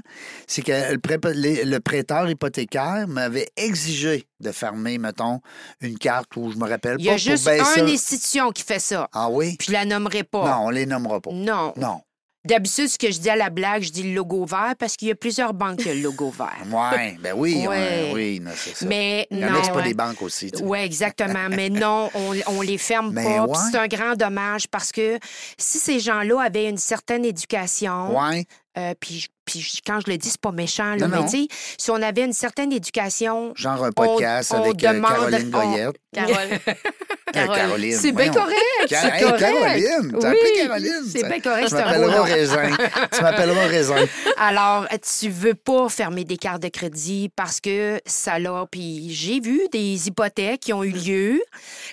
C'est 0.48 0.62
que 0.62 0.72
le, 0.94 1.80
prêteur 1.80 2.30
hypothécaire 2.30 3.06
m'avait 3.08 3.48
exigé 3.58 4.28
de 4.40 4.52
fermer, 4.52 4.98
mettons, 4.98 5.42
une 5.82 5.98
carte 5.98 6.36
où 6.36 6.52
je 6.52 6.58
me 6.58 6.68
rappelle 6.68 6.96
Il 7.00 7.06
y 7.06 7.10
a 7.10 7.14
pas. 7.14 7.18
juste 7.18 7.50
une 7.78 7.90
institution 7.90 8.52
qui 8.52 8.64
fait 8.64 8.80
ça. 8.80 9.08
Ah 9.14 9.30
oui? 9.30 9.56
Puis 9.58 9.68
je 9.68 9.74
la 9.74 9.86
nommerai 9.86 10.24
pas. 10.24 10.46
Non, 10.46 10.66
on 10.68 10.70
les 10.70 10.86
nommera 10.86 11.20
pas. 11.22 11.32
Non. 11.32 11.74
Non. 11.78 12.02
D'habitude, 12.44 12.88
ce 12.88 12.98
que 12.98 13.12
je 13.12 13.20
dis 13.20 13.30
à 13.30 13.36
la 13.36 13.52
blague, 13.52 13.84
je 13.84 13.92
dis 13.92 14.02
le 14.02 14.16
logo 14.16 14.46
vert 14.46 14.74
parce 14.80 14.98
qu'il 14.98 15.10
y 15.10 15.12
a 15.12 15.16
plusieurs 15.16 15.54
banques 15.54 15.78
qui 15.78 15.90
ont 15.90 15.94
le 15.94 16.02
logo 16.02 16.32
vert. 16.32 16.58
Ouais, 16.72 17.16
ben 17.22 17.36
oui, 17.38 17.68
Ouais. 17.68 18.10
oui, 18.16 18.40
non, 18.40 18.50
c'est 18.56 18.76
ça. 18.78 18.86
Mais 18.88 19.28
Il 19.30 19.38
y 19.38 19.46
en 19.46 19.52
non. 19.52 19.62
pas 19.62 19.76
ouais. 19.76 19.84
des 19.84 19.94
banques 19.94 20.20
aussi. 20.24 20.52
Oui, 20.64 20.80
exactement. 20.80 21.50
Mais 21.52 21.70
non, 21.70 22.10
on, 22.16 22.34
on 22.48 22.62
les 22.62 22.80
ferme 22.80 23.14
pas. 23.14 23.46
Ouais. 23.46 23.58
c'est 23.72 23.78
un 23.78 23.86
grand 23.88 24.16
dommage 24.16 24.68
parce 24.70 24.92
que 24.92 25.20
si 25.60 25.78
ces 25.78 26.00
gens-là 26.00 26.42
avaient 26.42 26.68
une 26.68 26.80
certaine 26.80 27.26
éducation, 27.26 28.18
Ouais. 28.20 28.46
Euh, 28.78 28.94
puis, 29.00 29.28
quand 29.86 30.00
je 30.06 30.10
le 30.10 30.18
dis, 30.18 30.30
c'est 30.30 30.40
pas 30.40 30.54
méchant, 30.54 30.96
là, 30.96 30.98
Non, 30.98 31.08
mais 31.10 31.18
non. 31.18 31.26
tu 31.26 31.42
sais, 31.42 31.48
si 31.78 31.92
on 31.92 31.96
avait 32.02 32.24
une 32.24 32.32
certaine 32.32 32.72
éducation. 32.72 33.52
Genre 33.56 33.84
un 33.84 33.92
podcast 33.92 34.54
on 34.56 34.62
avec 34.64 34.82
euh, 34.84 34.94
demande- 34.94 35.12
Caroline 35.12 35.52
on- 35.54 35.60
Goyette. 35.60 35.96
Carole. 36.14 36.60
Euh, 37.34 37.48
Caroline. 37.48 37.94
C'est 37.98 38.12
bien 38.12 38.30
correct. 38.30 38.58
Car- 38.90 39.02
c'est 39.04 39.08
Hey, 39.16 39.24
correct. 39.24 39.40
Caroline, 39.40 40.12
t'as 40.20 40.32
Oui, 40.32 40.38
appelé 40.38 40.52
Caroline. 40.68 41.04
C'est 41.10 41.24
bien 41.30 41.40
correct, 41.40 41.64
Tu 41.70 41.70
c'est 41.70 41.82
un 41.82 41.94
beau 41.96 42.08
m'appelleras. 42.08 42.24
Raisin. 42.24 42.70
tu 43.14 43.22
m'appelleras 43.22 43.68
Raisin. 43.68 44.06
Alors, 44.38 44.86
tu 45.20 45.30
veux 45.30 45.54
pas 45.54 45.88
fermer 45.88 46.26
des 46.26 46.36
cartes 46.36 46.62
de 46.62 46.68
crédit 46.68 47.30
parce 47.34 47.62
que 47.62 48.02
ça 48.06 48.38
l'a. 48.38 48.66
Puis 48.70 49.14
j'ai 49.14 49.40
vu 49.40 49.62
des 49.72 50.10
hypothèques 50.10 50.60
qui 50.60 50.74
ont 50.74 50.84
eu 50.84 50.92
lieu, 50.92 51.42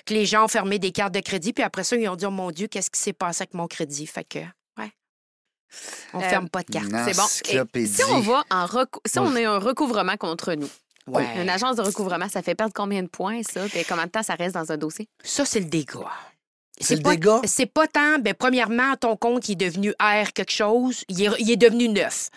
que 0.05 0.13
les 0.13 0.25
gens 0.25 0.43
ont 0.43 0.49
fermé 0.49 0.77
des 0.77 0.91
cartes 0.91 1.13
de 1.13 1.21
crédit, 1.21 1.53
puis 1.53 1.63
après 1.63 1.85
ça, 1.85 1.95
ils 1.95 2.09
ont 2.09 2.17
dit, 2.17 2.25
oh 2.25 2.31
mon 2.31 2.51
Dieu, 2.51 2.67
qu'est-ce 2.67 2.89
qui 2.91 2.99
s'est 2.99 3.13
passé 3.13 3.43
avec 3.43 3.53
mon 3.53 3.67
crédit? 3.67 4.07
Fait 4.07 4.25
que. 4.25 4.39
On 6.13 6.19
Euh, 6.21 6.29
ferme 6.29 6.49
pas 6.49 6.61
de 6.63 6.71
cartes. 6.71 6.87
C'est 7.05 7.15
bon. 7.15 7.67
Et 7.75 7.85
si 7.85 8.03
on 8.03 8.19
va 8.21 8.43
en 8.49 8.65
recou- 8.65 8.99
si 9.05 9.19
on 9.19 9.35
a 9.35 9.49
un 9.49 9.59
recouvrement 9.59 10.17
contre 10.17 10.53
nous, 10.53 10.69
Ouais. 11.07 11.25
une 11.41 11.49
agence 11.49 11.75
de 11.77 11.81
recouvrement, 11.81 12.29
ça 12.29 12.41
fait 12.43 12.53
perdre 12.55 12.73
combien 12.75 13.01
de 13.01 13.07
points, 13.07 13.41
ça? 13.43 13.61
Puis 13.67 13.83
combien 13.87 14.05
de 14.05 14.11
temps 14.11 14.21
ça 14.23 14.35
reste 14.35 14.53
dans 14.55 14.71
un 14.71 14.77
dossier? 14.77 15.07
Ça, 15.23 15.43
c'est 15.45 15.59
le 15.59 15.65
dégât. 15.65 16.05
C'est 16.79 16.95
le 16.95 17.01
pas, 17.01 17.11
dégât? 17.11 17.41
C'est 17.45 17.65
pas 17.65 17.87
tant, 17.87 18.19
ben, 18.19 18.33
premièrement, 18.33 18.95
ton 18.99 19.15
compte 19.15 19.49
il 19.49 19.53
est 19.53 19.55
devenu 19.55 19.91
R 20.01 20.31
quelque 20.33 20.51
chose, 20.51 21.03
il 21.09 21.23
est, 21.23 21.29
il 21.39 21.51
est 21.51 21.57
devenu 21.57 21.89
neuf. 21.89 22.29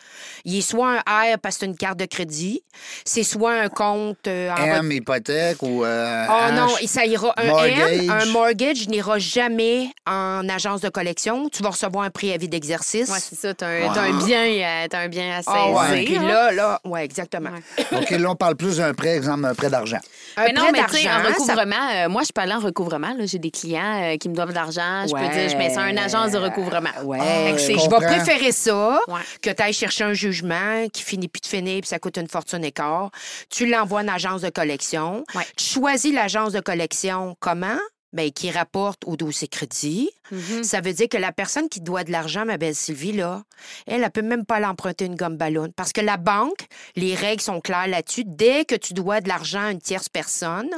Il 0.44 0.58
est 0.58 0.62
soit 0.62 0.98
un 1.06 1.32
R 1.34 1.38
parce 1.40 1.56
que 1.56 1.60
c'est 1.60 1.66
une 1.66 1.76
carte 1.76 1.98
de 1.98 2.06
crédit, 2.06 2.62
c'est 3.04 3.22
soit 3.22 3.52
un 3.54 3.68
compte 3.68 4.26
euh, 4.26 4.50
en 4.50 4.56
M, 4.56 4.90
hypothèque 4.92 5.62
ou. 5.62 5.84
Euh, 5.84 6.26
Oh 6.28 6.32
H. 6.32 6.54
non, 6.54 6.68
et 6.80 6.86
ça 6.86 7.04
ira. 7.06 7.32
Un 7.36 7.44
mortgage. 7.46 7.98
M, 8.04 8.10
un 8.10 8.26
mortgage 8.26 8.88
n'ira 8.88 9.18
jamais 9.18 9.88
en 10.06 10.48
agence 10.48 10.80
de 10.80 10.88
collection. 10.88 11.48
Tu 11.48 11.62
vas 11.62 11.70
recevoir 11.70 12.04
un 12.04 12.10
préavis 12.10 12.48
d'exercice. 12.48 13.08
Ouais, 13.10 13.18
c'est 13.20 13.38
ça. 13.38 13.54
T'as 13.54 13.66
un, 13.68 13.92
t'as 13.92 14.02
un 14.02 14.24
bien, 14.24 14.44
euh, 14.44 14.86
t'as 14.88 15.00
un 15.00 15.08
bien 15.08 15.36
à 15.38 15.42
saisir. 15.42 15.52
Ah 15.54 15.70
ouais. 15.92 16.04
Puis 16.04 16.14
là, 16.18 16.52
là, 16.52 16.80
ouais, 16.84 17.04
exactement. 17.04 17.50
Ouais. 17.50 17.98
OK, 18.00 18.10
là, 18.10 18.30
on 18.30 18.34
parle 18.36 18.56
plus 18.56 18.78
d'un 18.78 18.94
prêt, 18.94 19.16
exemple, 19.16 19.44
un 19.44 19.54
prêt 19.54 19.70
d'argent. 19.70 19.98
Un 20.36 20.44
Mais 20.46 20.52
non, 20.52 20.62
prêt 20.62 20.72
mais 20.72 20.86
tu 20.90 20.96
sais, 20.96 21.08
en 21.08 21.22
ça- 21.22 21.28
recouvrement, 21.28 21.88
euh, 21.94 22.08
moi, 22.08 22.22
je 22.26 22.32
peux 22.32 22.40
aller 22.40 22.54
en 22.54 22.60
recouvrement. 22.60 23.14
là. 23.16 23.26
J'ai 23.26 23.38
des 23.38 23.50
clients 23.50 24.02
euh, 24.02 24.16
qui 24.16 24.28
me 24.28 24.31
doivent 24.34 24.50
de 24.50 24.54
l'argent. 24.54 25.06
Je 25.06 25.12
peux 25.12 25.34
dire, 25.34 25.48
je 25.48 25.56
mets 25.56 25.70
ça 25.74 25.82
à 25.84 25.90
une 25.90 25.98
agence 25.98 26.32
de 26.32 26.38
recouvrement. 26.38 26.90
Ouais. 27.04 27.18
Ah, 27.20 27.56
je 27.56 27.66
vais 27.90 28.06
préférer 28.06 28.52
ça 28.52 29.00
Ouais. 29.08 29.20
que 29.40 29.50
tu 29.50 29.62
ailles 29.62 29.72
chercher 29.72 30.04
un 30.04 30.12
jugement 30.14 30.86
qui 30.92 31.02
finit 31.02 31.28
plus 31.28 31.40
de 31.40 31.46
finir 31.46 31.80
puis 31.80 31.88
ça 31.88 31.98
coûte 31.98 32.16
une 32.16 32.28
fortune 32.28 32.64
et 32.64 32.72
quart. 32.72 33.10
Tu 33.50 33.66
l'envoies 33.66 34.00
à 34.00 34.02
une 34.02 34.08
agence 34.08 34.42
de 34.42 34.50
collection. 34.50 35.24
Ouais. 35.34 35.44
Tu 35.56 35.64
choisis 35.64 36.12
l'agence 36.12 36.52
de 36.52 36.60
collection 36.60 37.36
comment? 37.40 37.78
Bien, 38.14 38.28
qui 38.28 38.50
rapporte 38.50 39.04
au 39.06 39.16
dossier 39.16 39.48
crédit. 39.48 40.10
Mhm. 40.30 40.62
Ça 40.64 40.82
veut 40.82 40.92
dire 40.92 41.08
que 41.08 41.16
la 41.16 41.32
personne 41.32 41.70
qui 41.70 41.80
doit 41.80 42.04
de 42.04 42.12
l'argent, 42.12 42.44
ma 42.44 42.58
belle 42.58 42.74
Sylvie, 42.74 43.12
là, 43.12 43.42
elle, 43.86 44.02
elle 44.04 44.10
peut 44.10 44.20
même 44.20 44.44
pas 44.44 44.60
l'emprunter 44.60 45.06
une 45.06 45.14
gomme 45.16 45.38
ballon. 45.38 45.68
Parce 45.74 45.94
que 45.94 46.02
la 46.02 46.18
banque, 46.18 46.66
les 46.94 47.14
règles 47.14 47.40
sont 47.40 47.62
claires 47.62 47.86
là-dessus. 47.86 48.24
Dès 48.26 48.66
que 48.66 48.74
tu 48.74 48.92
dois 48.92 49.22
de 49.22 49.28
l'argent 49.28 49.64
à 49.64 49.70
une 49.70 49.80
tierce 49.80 50.10
personne, 50.10 50.68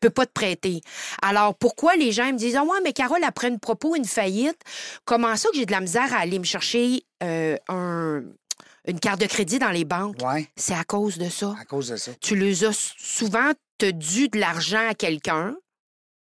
peut 0.00 0.10
pas 0.10 0.26
te 0.26 0.32
prêter. 0.32 0.80
Alors, 1.22 1.54
pourquoi 1.54 1.96
les 1.96 2.12
gens 2.12 2.26
me 2.32 2.38
disent 2.38 2.56
Ah 2.56 2.64
ouais, 2.64 2.78
mais 2.84 2.92
Carole, 2.92 3.22
après 3.24 3.48
une 3.48 3.58
propos, 3.60 3.96
une 3.96 4.04
faillite, 4.04 4.58
comment 5.04 5.34
ça 5.36 5.48
que 5.50 5.56
j'ai 5.56 5.66
de 5.66 5.72
la 5.72 5.80
misère 5.80 6.12
à 6.14 6.18
aller 6.18 6.38
me 6.38 6.44
chercher 6.44 7.02
euh, 7.22 7.56
un- 7.68 8.22
une 8.86 9.00
carte 9.00 9.20
de 9.20 9.26
crédit 9.26 9.58
dans 9.58 9.70
les 9.70 9.84
banques? 9.84 10.16
Oui, 10.22 10.46
C'est 10.56 10.74
à 10.74 10.84
cause 10.84 11.18
de 11.18 11.28
ça. 11.28 11.54
à 11.60 11.64
cause 11.64 11.88
de 11.88 11.96
ça. 11.96 12.12
Tu 12.20 12.36
les 12.36 12.64
as 12.64 12.92
souvent 12.98 13.52
te 13.78 13.90
dû 13.90 14.28
de 14.28 14.38
l'argent 14.38 14.88
à 14.88 14.94
quelqu'un 14.94 15.54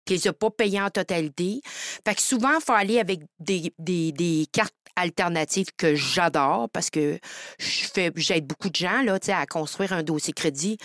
qui 0.04 0.14
les 0.14 0.26
a 0.28 0.32
pas 0.32 0.50
payés 0.50 0.80
en 0.80 0.90
totalité. 0.90 1.60
Fait 2.04 2.14
que 2.14 2.20
souvent, 2.22 2.54
il 2.58 2.64
faut 2.64 2.72
aller 2.72 2.98
avec 2.98 3.20
des, 3.38 3.72
des- 3.78 4.10
des 4.12 4.46
cartes 4.52 4.74
alternatives 4.96 5.68
que 5.76 5.94
j'adore 5.94 6.68
parce 6.72 6.90
que 6.90 7.18
je 7.58 7.86
fais 7.92 8.12
j'aide 8.16 8.46
beaucoup 8.46 8.68
de 8.68 8.76
gens 8.76 9.02
là, 9.02 9.18
à 9.28 9.46
construire 9.46 9.92
un 9.92 10.02
dossier 10.02 10.32
crédit. 10.32 10.78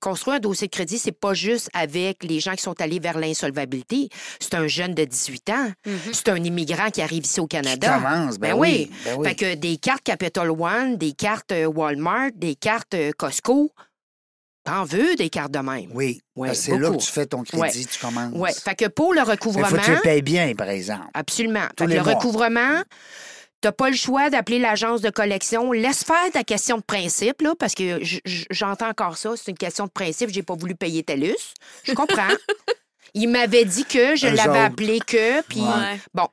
Construire 0.00 0.36
un 0.36 0.40
dossier 0.40 0.68
de 0.68 0.72
crédit, 0.72 0.98
c'est 0.98 1.12
pas 1.12 1.34
juste 1.34 1.68
avec 1.74 2.22
les 2.24 2.40
gens 2.40 2.52
qui 2.54 2.62
sont 2.62 2.80
allés 2.80 2.98
vers 2.98 3.18
l'insolvabilité. 3.18 4.08
C'est 4.40 4.54
un 4.54 4.66
jeune 4.66 4.94
de 4.94 5.04
18 5.04 5.50
ans. 5.50 5.72
Mhm. 5.86 5.98
C'est 6.12 6.28
un 6.28 6.42
immigrant 6.42 6.90
qui 6.90 7.02
arrive 7.02 7.24
ici 7.24 7.40
au 7.40 7.46
Qui 7.46 7.56
Canada. 7.56 7.94
commence, 7.94 8.38
ben, 8.38 8.52
Ben 8.52 8.58
oui. 8.58 8.88
oui. 8.90 8.96
Ben 9.04 9.14
oui. 9.18 9.28
Fait 9.28 9.34
que 9.34 9.54
des 9.54 9.76
cartes 9.76 10.02
Capital 10.02 10.50
One, 10.50 10.96
des 10.96 11.12
cartes 11.12 11.52
euh, 11.52 11.66
Walmart, 11.66 12.30
des 12.34 12.54
cartes 12.54 12.94
euh, 12.94 13.12
Costco, 13.16 13.72
t'en 14.64 14.84
veux 14.84 15.14
des 15.16 15.28
cartes 15.30 15.52
de 15.52 15.58
même? 15.60 15.90
Oui, 15.94 16.20
Ouais, 16.36 16.48
parce 16.48 16.58
que 16.60 16.64
c'est 16.64 16.78
là 16.78 16.90
que 16.90 16.96
tu 16.96 17.10
fais 17.12 17.26
ton 17.26 17.42
crédit, 17.42 17.60
Ouais. 17.60 17.84
tu 17.90 17.98
commences. 18.00 18.32
Ouais. 18.34 18.52
Fait 18.52 18.74
que 18.74 18.86
pour 18.88 19.12
le 19.14 19.20
Mais 19.20 19.30
recouvrement, 19.32 19.66
faut 19.66 19.76
que 19.76 19.84
tu 19.84 19.90
le 19.92 20.00
payes 20.00 20.22
bien, 20.22 20.52
par 20.54 20.68
exemple. 20.68 21.04
absolument. 21.14 21.66
tous 21.76 21.84
Fait 21.84 21.90
que 21.90 21.96
le 21.96 22.02
mois. 22.02 22.14
recouvrement, 22.14 22.82
t'as 23.60 23.72
pas 23.72 23.90
le 23.90 23.96
choix 23.96 24.30
d'appeler 24.30 24.58
l'agence 24.58 25.00
de 25.00 25.10
collection. 25.10 25.72
Laisse 25.72 26.02
faire 26.04 26.30
ta 26.32 26.44
question 26.44 26.78
de 26.78 26.82
principe, 26.82 27.40
là, 27.42 27.54
parce 27.58 27.74
que 27.74 28.00
j'entends 28.50 28.88
encore 28.88 29.16
ça. 29.16 29.34
C'est 29.36 29.50
une 29.50 29.58
question 29.58 29.84
de 29.86 29.90
principe. 29.90 30.30
J'ai 30.30 30.42
pas 30.42 30.54
voulu 30.54 30.74
payer 30.74 31.02
TELUS. 31.02 31.36
Je 31.84 31.92
comprends. 31.92 32.28
Il 33.14 33.28
m'avait 33.28 33.64
dit 33.64 33.84
que 33.84 34.16
je 34.16 34.26
l'avais 34.26 34.58
appelé 34.58 34.98
que, 34.98 35.40
puis 35.42 35.60
Ouais. 35.60 35.98
bon, 36.12 36.26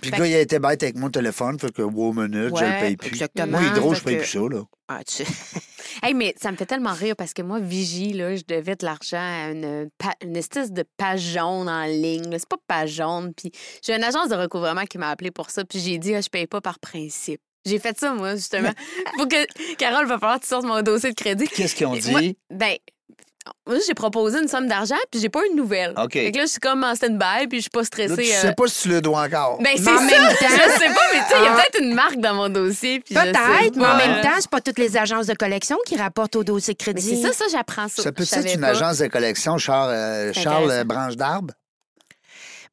Puis 0.00 0.10
Fait 0.10 0.16
le 0.18 0.22
gars, 0.24 0.28
il 0.28 0.34
a 0.34 0.40
été 0.40 0.58
bête 0.58 0.82
avec 0.82 0.96
mon 0.96 1.10
téléphone, 1.10 1.58
fait 1.58 1.72
que, 1.72 1.82
wow, 1.82 2.12
minute, 2.12 2.54
je 2.56 2.64
le 2.64 2.80
paye 2.80 2.96
plus. 2.96 3.08
exactement. 3.08 3.58
Moi, 3.60 3.62
Hydro, 3.70 3.94
je 3.94 4.02
paye 4.02 4.16
que- 4.16 4.20
plus 4.22 4.30
ça, 4.30 4.38
là. 4.40 4.62
ah, 4.88 5.00
tu- 5.04 5.22
Hey, 6.02 6.12
mais 6.14 6.34
ça 6.40 6.52
me 6.52 6.56
fait 6.56 6.66
tellement 6.66 6.92
rire 6.92 7.16
parce 7.16 7.32
que 7.32 7.40
moi, 7.42 7.58
Vigie, 7.58 8.12
là, 8.12 8.36
je 8.36 8.42
devais 8.46 8.76
de 8.76 8.84
l'argent 8.84 9.16
à 9.18 9.50
une, 9.50 9.88
pa- 9.96 10.14
une 10.22 10.36
espèce 10.36 10.70
de 10.70 10.84
page 10.98 11.20
jaune 11.22 11.68
en 11.68 11.84
ligne. 11.86 12.24
C'est 12.32 12.48
pas 12.48 12.58
page 12.68 12.90
jaune. 12.90 13.32
Puis 13.34 13.50
j'ai 13.82 13.94
une 13.94 14.04
agence 14.04 14.28
de 14.28 14.34
recouvrement 14.34 14.84
qui 14.84 14.98
m'a 14.98 15.08
appelé 15.10 15.30
pour 15.30 15.50
ça. 15.50 15.64
Puis 15.64 15.78
j'ai 15.80 15.96
dit, 15.98 16.14
ah, 16.14 16.20
je 16.20 16.28
paye 16.28 16.46
pas 16.46 16.60
par 16.60 16.78
principe. 16.78 17.40
J'ai 17.64 17.78
fait 17.78 17.98
ça, 17.98 18.12
moi, 18.14 18.36
justement. 18.36 18.70
Faut 19.18 19.26
que. 19.26 19.74
Carole, 19.76 20.06
va 20.06 20.18
falloir 20.18 20.38
que 20.38 20.44
tu 20.44 20.48
sortes 20.50 20.66
mon 20.66 20.82
dossier 20.82 21.10
de 21.10 21.14
crédit. 21.16 21.48
Qu'est-ce 21.48 21.74
qu'ils 21.74 21.86
ont 21.86 21.96
dit? 21.96 22.10
Moi, 22.10 22.20
ben, 22.50 22.76
moi, 23.66 23.76
j'ai 23.86 23.94
proposé 23.94 24.38
une 24.40 24.48
somme 24.48 24.66
d'argent, 24.68 24.94
puis 25.10 25.20
j'ai 25.20 25.28
pas 25.28 25.40
eu 25.44 25.50
de 25.50 25.54
nouvelles. 25.56 25.92
OK. 25.96 26.12
Fait 26.12 26.32
que 26.32 26.36
là, 26.38 26.44
je 26.44 26.50
suis 26.50 26.60
comme 26.60 26.84
en 26.84 26.94
stand-by, 26.94 27.46
puis 27.48 27.58
je 27.58 27.62
suis 27.62 27.70
pas 27.70 27.84
stressée. 27.84 28.08
Là, 28.10 28.16
tu 28.16 28.22
euh, 28.32 28.40
sais 28.42 28.54
pas 28.56 28.66
si 28.68 28.82
tu 28.82 28.88
le 28.88 29.00
dois 29.00 29.22
encore. 29.22 29.58
Ben, 29.60 29.72
c'est 29.76 29.82
ça. 29.84 29.92
même 30.00 30.08
temps- 30.08 30.36
Je 30.40 30.70
sais 30.78 30.86
pas, 30.94 31.00
mais 31.12 31.20
tu 31.20 31.28
sais, 31.28 31.34
il 31.38 31.44
y 31.44 31.46
a 31.46 31.52
Ah. 31.52 31.56
peut-être 31.56 31.82
une 31.82 31.94
marque 31.94 32.16
dans 32.18 32.34
mon 32.34 32.48
dossier. 32.48 33.00
puis 33.00 33.14
je 33.14 33.20
sais 33.20 33.32
Peut-être, 33.32 33.76
mais 33.76 33.86
en 33.86 33.96
même 33.96 34.20
temps, 34.22 34.30
c'est 34.38 34.50
pas 34.50 34.60
toutes 34.60 34.78
les 34.78 34.96
agences 34.96 35.26
de 35.26 35.34
collection 35.34 35.76
qui 35.86 35.96
rapportent 35.96 36.36
au 36.36 36.44
dossier 36.44 36.72
Mais 36.78 36.84
crédit. 36.92 37.20
c'est 37.22 37.28
ça, 37.28 37.32
ça, 37.32 37.44
j'apprends 37.50 37.88
ça. 37.88 38.02
ça 38.02 38.12
peut 38.12 38.22
être 38.24 38.54
une 38.54 38.60
pas. 38.60 38.68
agence 38.68 38.98
de 38.98 39.06
collection, 39.08 39.58
Charles, 39.58 39.90
euh, 39.92 40.32
Charles 40.32 40.64
intéressant. 40.64 40.70
euh, 40.80 40.84
Branche 40.84 41.16
d'Arbre? 41.16 41.54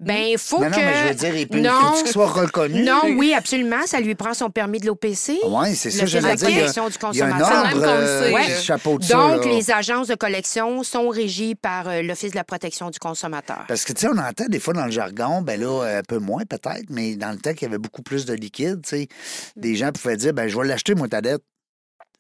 Ben, 0.05 0.23
il 0.31 0.37
faut 0.37 0.59
non, 0.59 0.69
que. 0.69 0.71
non, 0.75 0.77
mais 0.81 0.93
je 1.03 1.07
veux 1.09 1.15
dire, 1.15 1.35
il 1.35 1.47
peut 1.47 1.59
Non. 1.59 1.71
faut 1.95 2.03
qu'il 2.03 2.11
soit 2.11 2.27
reconnu. 2.27 2.83
Non, 2.83 3.01
oui, 3.17 3.33
absolument. 3.33 3.85
Ça 3.85 3.99
lui 3.99 4.15
prend 4.15 4.33
son 4.33 4.49
permis 4.49 4.79
de 4.79 4.85
l'OPC. 4.87 5.39
Oui, 5.47 5.75
c'est 5.75 5.91
ça, 5.91 6.05
j'allais 6.05 6.27
la 6.29 6.35
dire. 6.35 6.49
Il 6.49 6.55
y 6.55 6.61
a- 6.61 6.71
il 7.13 7.21
a 7.21 7.25
un 7.35 7.41
ordre 7.41 7.83
euh, 7.83 8.61
chapeau 8.61 8.97
de 8.99 9.03
ça. 9.03 9.15
Donc, 9.17 9.45
les 9.45 9.71
agences 9.71 10.07
de 10.07 10.15
collection 10.15 10.83
sont 10.83 11.09
régies 11.09 11.55
par 11.55 11.87
euh, 11.87 12.01
l'Office 12.01 12.31
de 12.31 12.35
la 12.35 12.43
protection 12.43 12.89
du 12.89 12.99
consommateur. 12.99 13.65
Parce 13.67 13.85
que, 13.85 13.93
tu 13.93 14.01
sais, 14.01 14.07
on 14.07 14.17
entend 14.17 14.45
des 14.49 14.59
fois 14.59 14.73
dans 14.73 14.85
le 14.85 14.91
jargon, 14.91 15.41
ben 15.41 15.59
là, 15.59 15.97
un 15.99 16.01
peu 16.07 16.17
moins 16.19 16.43
peut-être, 16.43 16.85
mais 16.89 17.15
dans 17.15 17.31
le 17.31 17.37
temps 17.37 17.53
qu'il 17.53 17.63
y 17.63 17.65
avait 17.65 17.77
beaucoup 17.77 18.01
plus 18.01 18.25
de 18.25 18.33
liquide, 18.33 18.81
tu 18.83 18.89
sais, 18.89 19.07
des 19.55 19.75
gens 19.75 19.91
pouvaient 19.91 20.17
dire, 20.17 20.33
ben 20.33 20.47
je 20.47 20.57
vais 20.57 20.67
l'acheter, 20.67 20.95
moi, 20.95 21.07
ta 21.07 21.21
dette. 21.21 21.41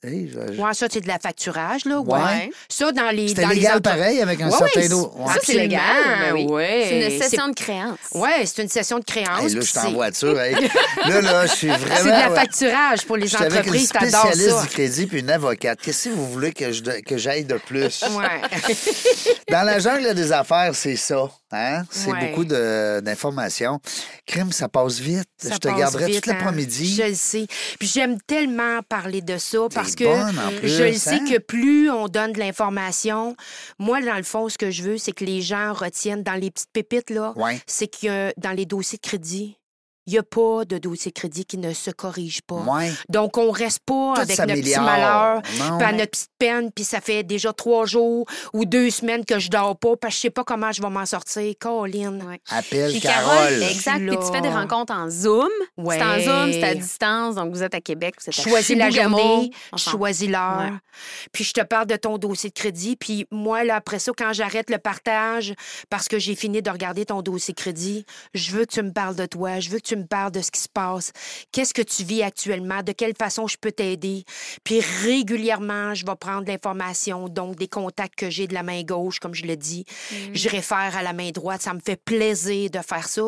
Sais, 0.03 0.27
je- 0.33 0.61
Ouais, 0.61 0.73
ça, 0.73 0.87
c'est 0.91 0.99
de 0.99 1.07
l'affacturage, 1.07 1.85
là. 1.85 1.99
Ouais. 2.01 2.19
Ouais. 2.19 2.49
Ça, 2.67 2.91
dans 2.91 3.09
les. 3.09 3.29
C'était 3.29 3.47
les 3.47 3.55
légal 3.55 3.77
entre- 3.77 3.83
pareil 3.83 4.19
avec 4.21 4.41
un 4.41 4.49
Ouais, 4.49 4.57
certain 4.57 4.81
oui, 4.81 4.89
dos. 4.89 5.13
Ça, 5.27 5.35
c'est 5.41 5.53
légal. 5.53 5.79
Ben 6.19 6.33
oui. 6.33 6.45
Ouais. 6.49 6.85
C'est 6.89 7.01
une 7.13 7.21
session 7.21 7.47
de 7.47 7.53
créance. 7.55 7.97
Oui, 8.13 8.29
c'est 8.45 8.61
une 8.63 8.67
session 8.69 8.99
de 8.99 9.05
créance. 9.05 9.43
Hey, 9.43 9.53
là, 9.53 9.61
je 9.61 9.65
suis 9.65 9.79
en 9.79 9.91
voiture. 9.93 10.39
hey. 10.41 10.55
Là, 11.07 11.21
là, 11.21 11.45
je 11.45 11.53
suis 11.53 11.67
vraiment. 11.67 11.95
C'est 11.95 12.03
de 12.03 12.09
l'affacturage 12.09 13.05
pour 13.05 13.15
les 13.17 13.27
Je 13.27 13.35
suis 13.35 13.45
avec 13.45 13.53
une 13.53 13.59
entreprises. 13.59 13.89
T'adores 13.89 14.09
spécialiste 14.27 14.49
ça. 14.57 14.61
du 14.63 14.67
crédit 14.67 15.05
puis 15.07 15.19
une 15.21 15.29
avocate. 15.29 15.79
Qu'est-ce 15.81 16.09
que 16.09 16.13
vous 16.15 16.27
voulez 16.31 16.51
que 16.51 16.71
je 16.73 16.81
que 17.01 17.17
j'aille 17.17 17.45
de 17.45 17.55
plus? 17.65 18.03
Ouais. 18.11 18.73
Dans 19.49 19.63
la 19.63 19.79
jungle 19.79 20.13
des 20.13 20.31
affaires, 20.31 20.71
c'est 20.73 20.95
ça. 20.97 21.29
Hein? 21.53 21.83
C'est 21.91 22.11
Ouais. 22.11 22.29
beaucoup 22.29 22.45
d'informations. 22.45 23.79
Crime, 24.25 24.51
ça 24.51 24.67
passe 24.69 24.99
vite. 24.99 25.27
Ça 25.37 25.53
je 25.53 25.57
te 25.59 25.67
garderai 25.67 26.07
vite, 26.07 26.23
tout 26.23 26.31
hein? 26.31 26.33
l'après-midi. 26.39 26.95
Je 26.95 27.03
le 27.03 27.13
sais. 27.13 27.45
Puis 27.79 27.87
j'aime 27.87 28.17
tellement 28.25 28.81
parler 28.89 29.21
de 29.21 29.37
ça 29.37 29.59
parce 29.73 29.95
que 29.95 30.03
plus, 30.59 30.67
je 30.69 30.83
le 30.83 30.93
sais 30.93 31.15
hein? 31.15 31.25
que 31.29 31.37
plus 31.37 31.89
on 31.91 32.07
donne 32.07 32.33
de 32.33 32.39
l'information, 32.39 33.35
moi, 33.79 34.01
dans 34.01 34.17
le 34.17 34.23
fond, 34.23 34.49
ce 34.49 34.57
que 34.57 34.71
je 34.71 34.83
veux, 34.83 34.97
c'est 34.97 35.11
que 35.11 35.25
les 35.25 35.41
gens 35.41 35.73
retiennent 35.73 36.23
dans 36.23 36.33
les 36.33 36.49
petites 36.51 36.71
pépites, 36.73 37.09
là, 37.09 37.33
Ouais. 37.35 37.61
c'est 37.67 37.87
que 37.87 38.33
dans 38.39 38.51
les 38.51 38.65
dossiers 38.65 38.97
de 39.01 39.07
crédit, 39.07 39.57
il 40.05 40.13
n'y 40.13 40.19
a 40.19 40.23
pas 40.23 40.65
de 40.65 40.77
dossier 40.77 41.11
crédit 41.11 41.45
qui 41.45 41.57
ne 41.57 41.73
se 41.73 41.91
corrige 41.91 42.41
pas. 42.41 42.55
Ouais. 42.55 42.91
Donc, 43.09 43.37
on 43.37 43.51
reste 43.51 43.79
pas 43.85 44.13
Tout 44.15 44.21
avec 44.21 44.37
notre 44.37 44.53
petit 44.53 44.79
malheur, 44.79 45.41
puis 45.41 45.61
à 45.61 45.91
notre 45.91 46.11
petite 46.11 46.31
peine, 46.37 46.71
puis 46.71 46.83
ça 46.83 47.01
fait 47.01 47.23
déjà 47.23 47.53
trois 47.53 47.85
jours 47.85 48.25
ou 48.53 48.65
deux 48.65 48.89
semaines 48.89 49.25
que 49.25 49.39
je 49.39 49.49
dors 49.49 49.77
pas, 49.77 49.95
parce 49.95 50.13
que 50.13 50.17
je 50.17 50.21
sais 50.21 50.29
pas 50.29 50.43
comment 50.43 50.71
je 50.71 50.81
vais 50.81 50.89
m'en 50.89 51.05
sortir. 51.05 51.53
Colin. 51.59 52.19
Ouais. 52.21 52.41
Appelle 52.49 52.91
Puis 52.91 53.01
Carole. 53.01 53.35
Carole, 53.35 53.63
exact. 53.63 54.07
Puis 54.07 54.17
tu 54.17 54.31
fais 54.31 54.41
des 54.41 54.49
rencontres 54.49 54.93
en 54.93 55.09
Zoom. 55.09 55.49
Ouais. 55.77 55.97
C'est 55.97 56.03
en 56.03 56.19
Zoom, 56.19 56.51
c'est 56.51 56.63
à 56.63 56.75
distance. 56.75 57.35
Donc, 57.35 57.53
vous 57.53 57.63
êtes 57.63 57.75
à 57.75 57.81
Québec, 57.81 58.15
vous 58.19 58.29
êtes 58.29 58.39
à 58.39 58.49
choisis 58.49 58.77
la 58.77 58.89
journée, 58.89 59.51
choisis 59.77 60.29
l'heure. 60.29 60.71
Puis 61.31 61.43
je 61.43 61.53
te 61.53 61.61
parle 61.61 61.87
de 61.87 61.95
ton 61.95 62.17
dossier 62.17 62.49
de 62.49 62.53
crédit. 62.53 62.95
Puis 62.95 63.25
moi, 63.31 63.63
là, 63.63 63.75
après 63.77 63.99
ça, 63.99 64.11
quand 64.17 64.33
j'arrête 64.33 64.69
le 64.69 64.77
partage, 64.77 65.53
parce 65.89 66.07
que 66.07 66.19
j'ai 66.19 66.35
fini 66.35 66.61
de 66.61 66.69
regarder 66.69 67.05
ton 67.05 67.21
dossier 67.21 67.53
de 67.53 67.59
crédit, 67.59 68.05
je 68.33 68.51
veux 68.51 68.65
que 68.65 68.73
tu 68.73 68.81
me 68.81 68.91
parles 68.91 69.15
de 69.15 69.25
toi. 69.25 69.59
Je 69.59 69.69
veux 69.69 69.77
que 69.77 69.87
tu 69.87 69.92
tu 69.93 69.99
me 69.99 70.05
parles 70.07 70.31
de 70.31 70.41
ce 70.41 70.51
qui 70.51 70.59
se 70.59 70.69
passe? 70.69 71.11
Qu'est-ce 71.51 71.73
que 71.73 71.81
tu 71.81 72.03
vis 72.03 72.23
actuellement? 72.23 72.81
De 72.83 72.91
quelle 72.91 73.13
façon 73.15 73.47
je 73.47 73.57
peux 73.57 73.71
t'aider? 73.71 74.23
Puis 74.63 74.81
régulièrement, 75.03 75.93
je 75.93 76.05
vais 76.05 76.15
prendre 76.15 76.47
l'information, 76.47 77.29
donc 77.29 77.55
des 77.55 77.67
contacts 77.67 78.15
que 78.15 78.29
j'ai 78.29 78.47
de 78.47 78.53
la 78.53 78.63
main 78.63 78.81
gauche, 78.83 79.19
comme 79.19 79.33
je 79.33 79.45
le 79.45 79.55
dis. 79.55 79.85
Mm. 80.11 80.15
Je 80.33 80.49
réfère 80.49 80.95
à 80.97 81.03
la 81.03 81.13
main 81.13 81.29
droite. 81.31 81.61
Ça 81.61 81.73
me 81.73 81.79
fait 81.79 81.95
plaisir 82.03 82.69
de 82.69 82.79
faire 82.79 83.07
ça 83.07 83.21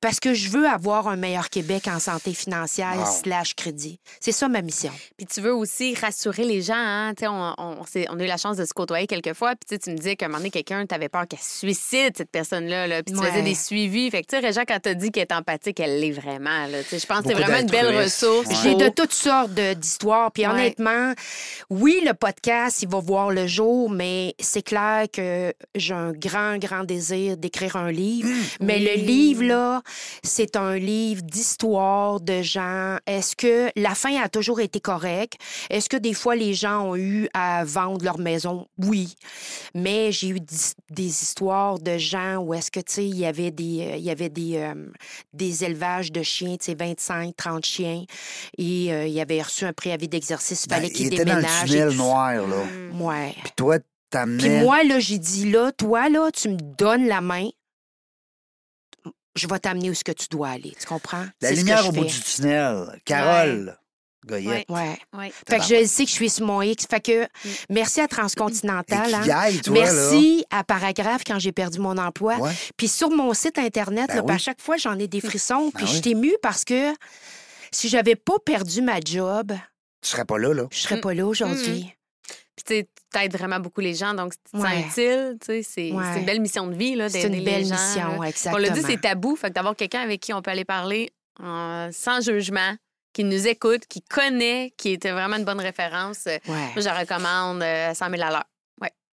parce 0.00 0.20
que 0.20 0.34
je 0.34 0.48
veux 0.50 0.66
avoir 0.68 1.08
un 1.08 1.16
meilleur 1.16 1.50
Québec 1.50 1.88
en 1.88 1.98
santé 1.98 2.32
financière 2.34 2.92
Wow. 2.96 3.06
slash 3.22 3.54
crédit. 3.54 3.98
C'est 4.20 4.32
ça 4.32 4.48
ma 4.48 4.62
mission. 4.62 4.92
Puis 5.16 5.26
tu 5.26 5.40
veux 5.40 5.54
aussi 5.54 5.94
rassurer 5.94 6.44
les 6.44 6.62
gens. 6.62 6.74
Hein? 6.76 7.14
Tu 7.16 7.24
sais, 7.24 7.28
On, 7.28 7.54
on, 7.58 7.82
a 8.20 8.24
eu 8.24 8.26
la 8.26 8.36
chance 8.36 8.56
de 8.56 8.64
se 8.64 8.72
côtoyer 8.72 9.06
quelques 9.06 9.34
fois. 9.34 9.54
Puis 9.56 9.78
tu 9.78 9.90
me 9.90 9.96
disais 9.96 10.16
qu'à 10.16 10.26
un 10.26 10.28
moment 10.28 10.38
donné, 10.38 10.50
quelqu'un, 10.50 10.84
t'avais 10.86 11.08
peur 11.08 11.26
qu'elle 11.28 11.40
suicide, 11.40 12.12
cette 12.16 12.30
personne-là. 12.30 12.86
Là. 12.86 13.02
Puis 13.02 13.14
tu 13.14 13.20
Ouais. 13.20 13.30
faisais 13.30 13.42
des 13.42 13.54
suivis. 13.54 14.10
Fait 14.10 14.22
que 14.22 14.26
tu 14.28 14.36
sais, 14.36 14.46
Réjean, 14.46 14.62
quand 14.66 14.78
t'as 14.80 14.94
dit 14.94 15.10
qu'elle 15.10 15.22
est 15.24 15.32
empathique, 15.32 15.80
elle 15.80 16.00
l'est 16.00 16.11
vraiment. 16.12 16.66
Là. 16.66 16.78
Je 16.82 17.06
pense 17.06 17.22
que 17.22 17.28
c'est 17.28 17.34
vraiment 17.34 17.58
une 17.60 17.66
belle 17.70 17.96
ressource. 17.96 18.46
Ouais. 18.48 18.54
J'ai 18.62 18.74
de 18.74 18.88
toutes 18.88 19.12
sortes 19.12 19.52
d'histoires. 19.52 20.30
Puis 20.32 20.46
Ouais. 20.46 20.52
honnêtement, 20.52 21.12
oui, 21.70 22.00
le 22.04 22.14
podcast, 22.14 22.82
il 22.82 22.88
va 22.88 23.00
voir 23.00 23.30
le 23.30 23.46
jour, 23.46 23.90
mais 23.90 24.34
c'est 24.40 24.62
clair 24.62 25.06
que 25.12 25.52
j'ai 25.74 25.94
un 25.94 26.12
grand, 26.12 26.58
grand 26.58 26.84
désir 26.84 27.36
d'écrire 27.36 27.76
un 27.76 27.90
livre. 27.92 28.28
Mais 28.60 28.78
le 28.78 28.94
livre, 28.94 29.44
là, 29.44 29.82
c'est 30.22 30.56
un 30.56 30.76
livre 30.76 31.22
d'histoire 31.22 32.20
de 32.20 32.42
gens. 32.42 32.96
Est-ce 33.06 33.36
que 33.36 33.70
la 33.76 33.94
fin 33.94 34.20
a 34.22 34.28
toujours 34.28 34.60
été 34.60 34.80
correcte? 34.80 35.34
Est-ce 35.70 35.88
que 35.88 35.96
des 35.96 36.14
fois, 36.14 36.34
les 36.36 36.54
gens 36.54 36.88
ont 36.90 36.96
eu 36.96 37.28
à 37.34 37.64
vendre 37.64 38.04
leur 38.04 38.18
maison? 38.18 38.66
Oui. 38.78 39.14
Mais 39.74 40.12
j'ai 40.12 40.28
eu 40.28 40.40
des 40.90 41.06
histoires 41.06 41.78
de 41.78 41.98
gens 41.98 42.36
où 42.38 42.54
est-ce 42.54 42.70
que, 42.70 42.80
tu 42.80 42.92
sais, 42.92 43.04
il 43.06 43.16
y 43.18 43.26
avait 43.26 43.50
des, 43.50 43.80
euh, 43.92 43.96
il 43.96 44.02
y 44.04 44.10
avait 44.10 44.28
des, 44.28 44.56
euh, 44.56 44.74
des 45.32 45.64
élevages 45.64 46.01
de 46.10 46.22
chiens, 46.22 46.56
tu 46.56 46.64
sais, 46.66 46.74
25, 46.74 47.36
30 47.36 47.64
chiens. 47.64 48.04
Et 48.58 48.92
euh, 48.92 49.06
il 49.06 49.20
avait 49.20 49.40
reçu 49.42 49.64
un 49.64 49.72
préavis 49.72 50.08
d'exercice. 50.08 50.64
Il 50.64 50.68
Ben, 50.68 50.74
fallait 50.76 50.88
il 50.88 50.92
qu'il 50.92 51.06
était 51.14 51.24
dans 51.24 51.36
le 51.36 51.42
déménage. 51.42 51.62
et 51.62 51.66
tunnel 51.78 51.96
noir, 51.96 52.32
là. 52.48 52.56
Ouais. 52.94 53.34
Puis 53.44 53.52
toi, 53.56 53.78
Puis 53.78 53.86
t'amenais... 54.10 54.60
moi, 54.62 54.82
là, 54.84 54.98
j'ai 54.98 55.18
dit, 55.18 55.50
là, 55.50 55.70
toi, 55.72 56.08
là, 56.08 56.30
tu 56.32 56.48
me 56.48 56.56
donnes 56.56 57.06
la 57.06 57.20
main. 57.20 57.48
Je 59.34 59.46
vais 59.48 59.58
t'amener 59.58 59.88
où 59.90 59.94
ce 59.94 60.04
que 60.04 60.12
tu 60.12 60.26
dois 60.30 60.48
aller. 60.50 60.74
Tu 60.78 60.86
comprends? 60.86 61.24
La 61.40 61.52
lumière 61.52 61.88
au 61.88 61.92
bout 61.92 62.04
du 62.04 62.20
tunnel. 62.20 63.00
Carole 63.06 63.78
Goyette. 64.26 64.68
Ouais. 64.68 64.98
Ouais. 65.12 65.32
Fait 65.48 65.58
que 65.58 65.64
je 65.64 65.84
sais 65.86 66.04
que 66.04 66.10
je 66.10 66.14
suis 66.14 66.30
sur 66.30 66.46
mon 66.46 66.62
X. 66.62 66.86
Fait 66.88 67.00
que 67.00 67.26
merci 67.68 68.00
à 68.00 68.08
Transcontinental. 68.08 69.12
Hein. 69.14 69.22
qui 69.22 69.30
aille, 69.30 69.60
toi, 69.60 69.74
Merci 69.74 70.44
à 70.50 70.62
Paragraphe 70.64 71.22
quand 71.26 71.38
j'ai 71.38 71.52
perdu 71.52 71.78
mon 71.80 71.96
emploi. 71.98 72.36
Ouais. 72.38 72.52
Puis 72.76 72.88
sur 72.88 73.10
mon 73.10 73.34
site 73.34 73.58
Internet, 73.58 74.08
Ben 74.08 74.16
là, 74.16 74.22
puis 74.22 74.30
oui. 74.30 74.34
à 74.36 74.38
chaque 74.38 74.60
fois, 74.60 74.76
j'en 74.76 74.98
ai 74.98 75.08
des 75.08 75.20
frissons. 75.20 75.70
Puis 75.74 75.84
Ben 75.84 75.90
je 75.90 75.94
oui. 75.96 76.00
suis 76.02 76.10
émue 76.12 76.34
parce 76.42 76.64
que 76.64 76.92
si 77.72 77.88
j'avais 77.88 78.16
pas 78.16 78.38
perdu 78.44 78.82
ma 78.82 79.00
job, 79.04 79.52
Tu 80.02 80.10
serais 80.10 80.24
pas 80.24 80.38
là, 80.38 80.52
là. 80.54 80.66
je 80.70 80.78
serais 80.78 80.96
Mm. 80.96 81.00
pas 81.00 81.14
là 81.14 81.26
aujourd'hui. 81.26 81.94
Puis 82.54 82.64
tu 82.66 82.74
sais, 82.74 82.88
t'aides 83.10 83.36
vraiment 83.36 83.58
beaucoup 83.60 83.80
les 83.80 83.94
gens. 83.94 84.12
Donc, 84.14 84.32
tu 84.34 84.38
te 84.52 84.56
sens 84.58 84.62
Ouais. 84.62 84.82
utile. 84.82 85.36
Tu 85.40 85.46
sais, 85.46 85.62
C'est 85.62 85.90
Ouais. 85.92 86.04
c'est 86.12 86.20
une 86.20 86.26
belle 86.26 86.40
mission 86.40 86.66
de 86.66 86.74
vie. 86.74 86.94
là, 86.94 87.08
C'est 87.08 87.22
une 87.22 87.42
belle 87.42 87.62
mission, 87.62 87.76
là. 88.08 88.16
On 88.18 88.22
exactement. 88.22 88.58
l'a 88.58 88.68
dit, 88.70 88.82
c'est 88.86 89.00
tabou. 89.00 89.36
Fait 89.36 89.48
que 89.48 89.54
d'avoir 89.54 89.74
quelqu'un 89.74 90.00
avec 90.00 90.20
qui 90.20 90.32
on 90.34 90.42
peut 90.42 90.50
aller 90.50 90.64
parler 90.66 91.10
euh, 91.42 91.88
sans 91.92 92.20
jugement, 92.20 92.74
qui 93.12 93.24
nous 93.24 93.46
écoute, 93.46 93.82
qui 93.88 94.02
connaît, 94.02 94.72
qui 94.76 94.92
était 94.92 95.12
vraiment 95.12 95.36
une 95.36 95.44
bonne 95.44 95.60
référence. 95.60 96.26
euh, 96.26 96.38
Ouais. 96.48 96.54
Moi, 96.54 96.72
je 96.76 96.84
la 96.84 96.94
recommande 96.98 97.62
euh, 97.62 97.94
100 97.94 98.10
000 98.10 98.22
à 98.22 98.30
l'heure. 98.30 98.44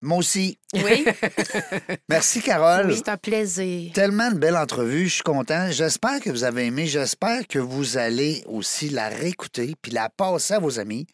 Moi 0.02 0.18
aussi. 0.20 0.58
Oui? 0.76 1.04
Merci, 2.10 2.41
Carole. 2.41 2.95
C'est 2.95 3.10
un 3.10 3.18
plaisir. 3.18 3.91
Tellement 3.93 4.32
de 4.32 4.38
belle 4.38 4.56
entrevue, 4.56 5.10
je 5.10 5.16
suis 5.16 5.24
content. 5.24 5.68
J'espère 5.72 6.22
que 6.22 6.30
vous 6.30 6.45
avez 6.45 6.68
aimé. 6.68 6.88
J'espère 6.88 7.45
que 7.47 7.60
vous 7.60 7.97
allez 7.97 8.41
aussi 8.47 8.88
la 8.88 9.10
réécouter 9.10 9.76
puis 9.82 9.91
la 9.91 10.08
passer 10.08 10.54
à 10.54 10.60
vos 10.60 10.80
amis. 10.80 11.06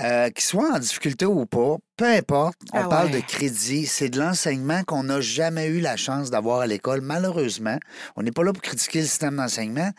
Euh, 0.00 0.28
qu'ils 0.30 0.44
soient 0.44 0.70
en 0.74 0.78
difficulté 0.78 1.24
ou 1.24 1.44
pas, 1.46 1.76
peu 1.96 2.04
importe, 2.04 2.58
on 2.72 2.78
Ah 2.78 2.88
parle 2.88 3.06
ouais. 3.10 3.20
de 3.20 3.26
crédit, 3.26 3.86
c'est 3.86 4.10
de 4.10 4.20
l'enseignement 4.20 4.84
qu'on 4.84 5.04
n'a 5.04 5.20
jamais 5.20 5.66
eu 5.66 5.80
la 5.80 5.96
chance 5.96 6.30
d'avoir 6.30 6.60
à 6.60 6.66
l'école, 6.66 7.00
malheureusement. 7.00 7.78
On 8.16 8.22
n'est 8.22 8.30
pas 8.30 8.44
là 8.44 8.52
pour 8.52 8.62
critiquer 8.62 9.00
le 9.00 9.06
système 9.06 9.36
d'enseignement, 9.36 9.90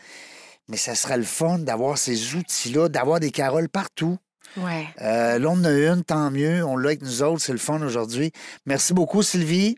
mais 0.70 0.78
ça 0.78 0.96
serait 0.96 1.18
le 1.18 1.24
fun 1.24 1.60
d'avoir 1.60 1.98
ces 1.98 2.36
outils-là, 2.36 2.88
d'avoir 2.88 3.20
des 3.20 3.32
caroles 3.32 3.68
partout. 3.70 4.18
Ouais. 4.56 4.88
Euh, 5.02 5.38
là, 5.38 5.50
on 5.50 5.54
en 5.54 5.66
a 5.66 5.72
une, 5.72 6.04
tant 6.04 6.32
mieux. 6.32 6.64
On 6.64 6.78
l'a 6.78 6.90
avec 6.90 7.02
nous 7.02 7.22
autres, 7.24 7.42
c'est 7.42 7.52
le 7.52 7.58
fun 7.60 7.82
aujourd'hui. 7.82 8.32
Merci 8.66 8.94
beaucoup, 8.94 9.22
Sylvie. 9.22 9.78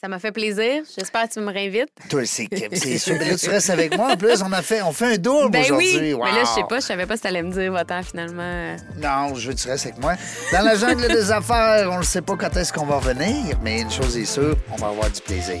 Ça 0.00 0.08
m'a 0.08 0.18
fait 0.18 0.32
plaisir. 0.32 0.82
J'espère 0.98 1.28
que 1.28 1.34
tu 1.34 1.40
me 1.40 1.52
réinvites. 1.52 1.88
Toi, 2.10 2.26
c'est 2.26 2.48
c'est 2.72 2.98
sûr. 2.98 3.14
Mais 3.20 3.30
là, 3.30 3.36
tu 3.36 3.48
restes 3.48 3.70
avec 3.70 3.96
moi. 3.96 4.14
En 4.14 4.16
plus, 4.16 4.42
on 4.42 4.50
a 4.50 4.60
fait, 4.60 4.82
on 4.82 4.90
fait 4.90 5.14
un 5.14 5.16
double 5.16 5.50
Ben 5.50 5.62
aujourd'hui. 5.62 5.96
oui. 5.96 6.12
Wow. 6.14 6.24
Mais 6.24 6.32
là, 6.32 6.40
je 6.40 6.48
sais 6.48 6.64
pas, 6.68 6.80
je 6.80 6.86
savais 6.86 7.06
pas 7.06 7.16
si 7.16 7.22
t'allais 7.22 7.42
me 7.42 7.52
dire 7.52 7.70
votre 7.70 8.04
finalement. 8.04 8.76
Non, 9.00 9.34
je 9.36 9.48
veux 9.48 9.54
que 9.54 9.60
tu 9.60 9.68
restes 9.68 9.86
avec 9.86 10.00
moi. 10.00 10.14
Dans 10.50 10.62
la 10.62 10.74
jungle 10.74 11.06
des 11.06 11.30
affaires, 11.30 11.88
on 11.92 11.98
ne 11.98 12.02
sait 12.02 12.22
pas 12.22 12.36
quand 12.36 12.56
est-ce 12.56 12.72
qu'on 12.72 12.86
va 12.86 12.96
revenir, 12.96 13.56
mais 13.62 13.82
une 13.82 13.90
chose 13.92 14.16
est 14.16 14.24
sûre, 14.24 14.56
on 14.72 14.76
va 14.76 14.88
avoir 14.88 15.08
du 15.08 15.20
plaisir. 15.20 15.60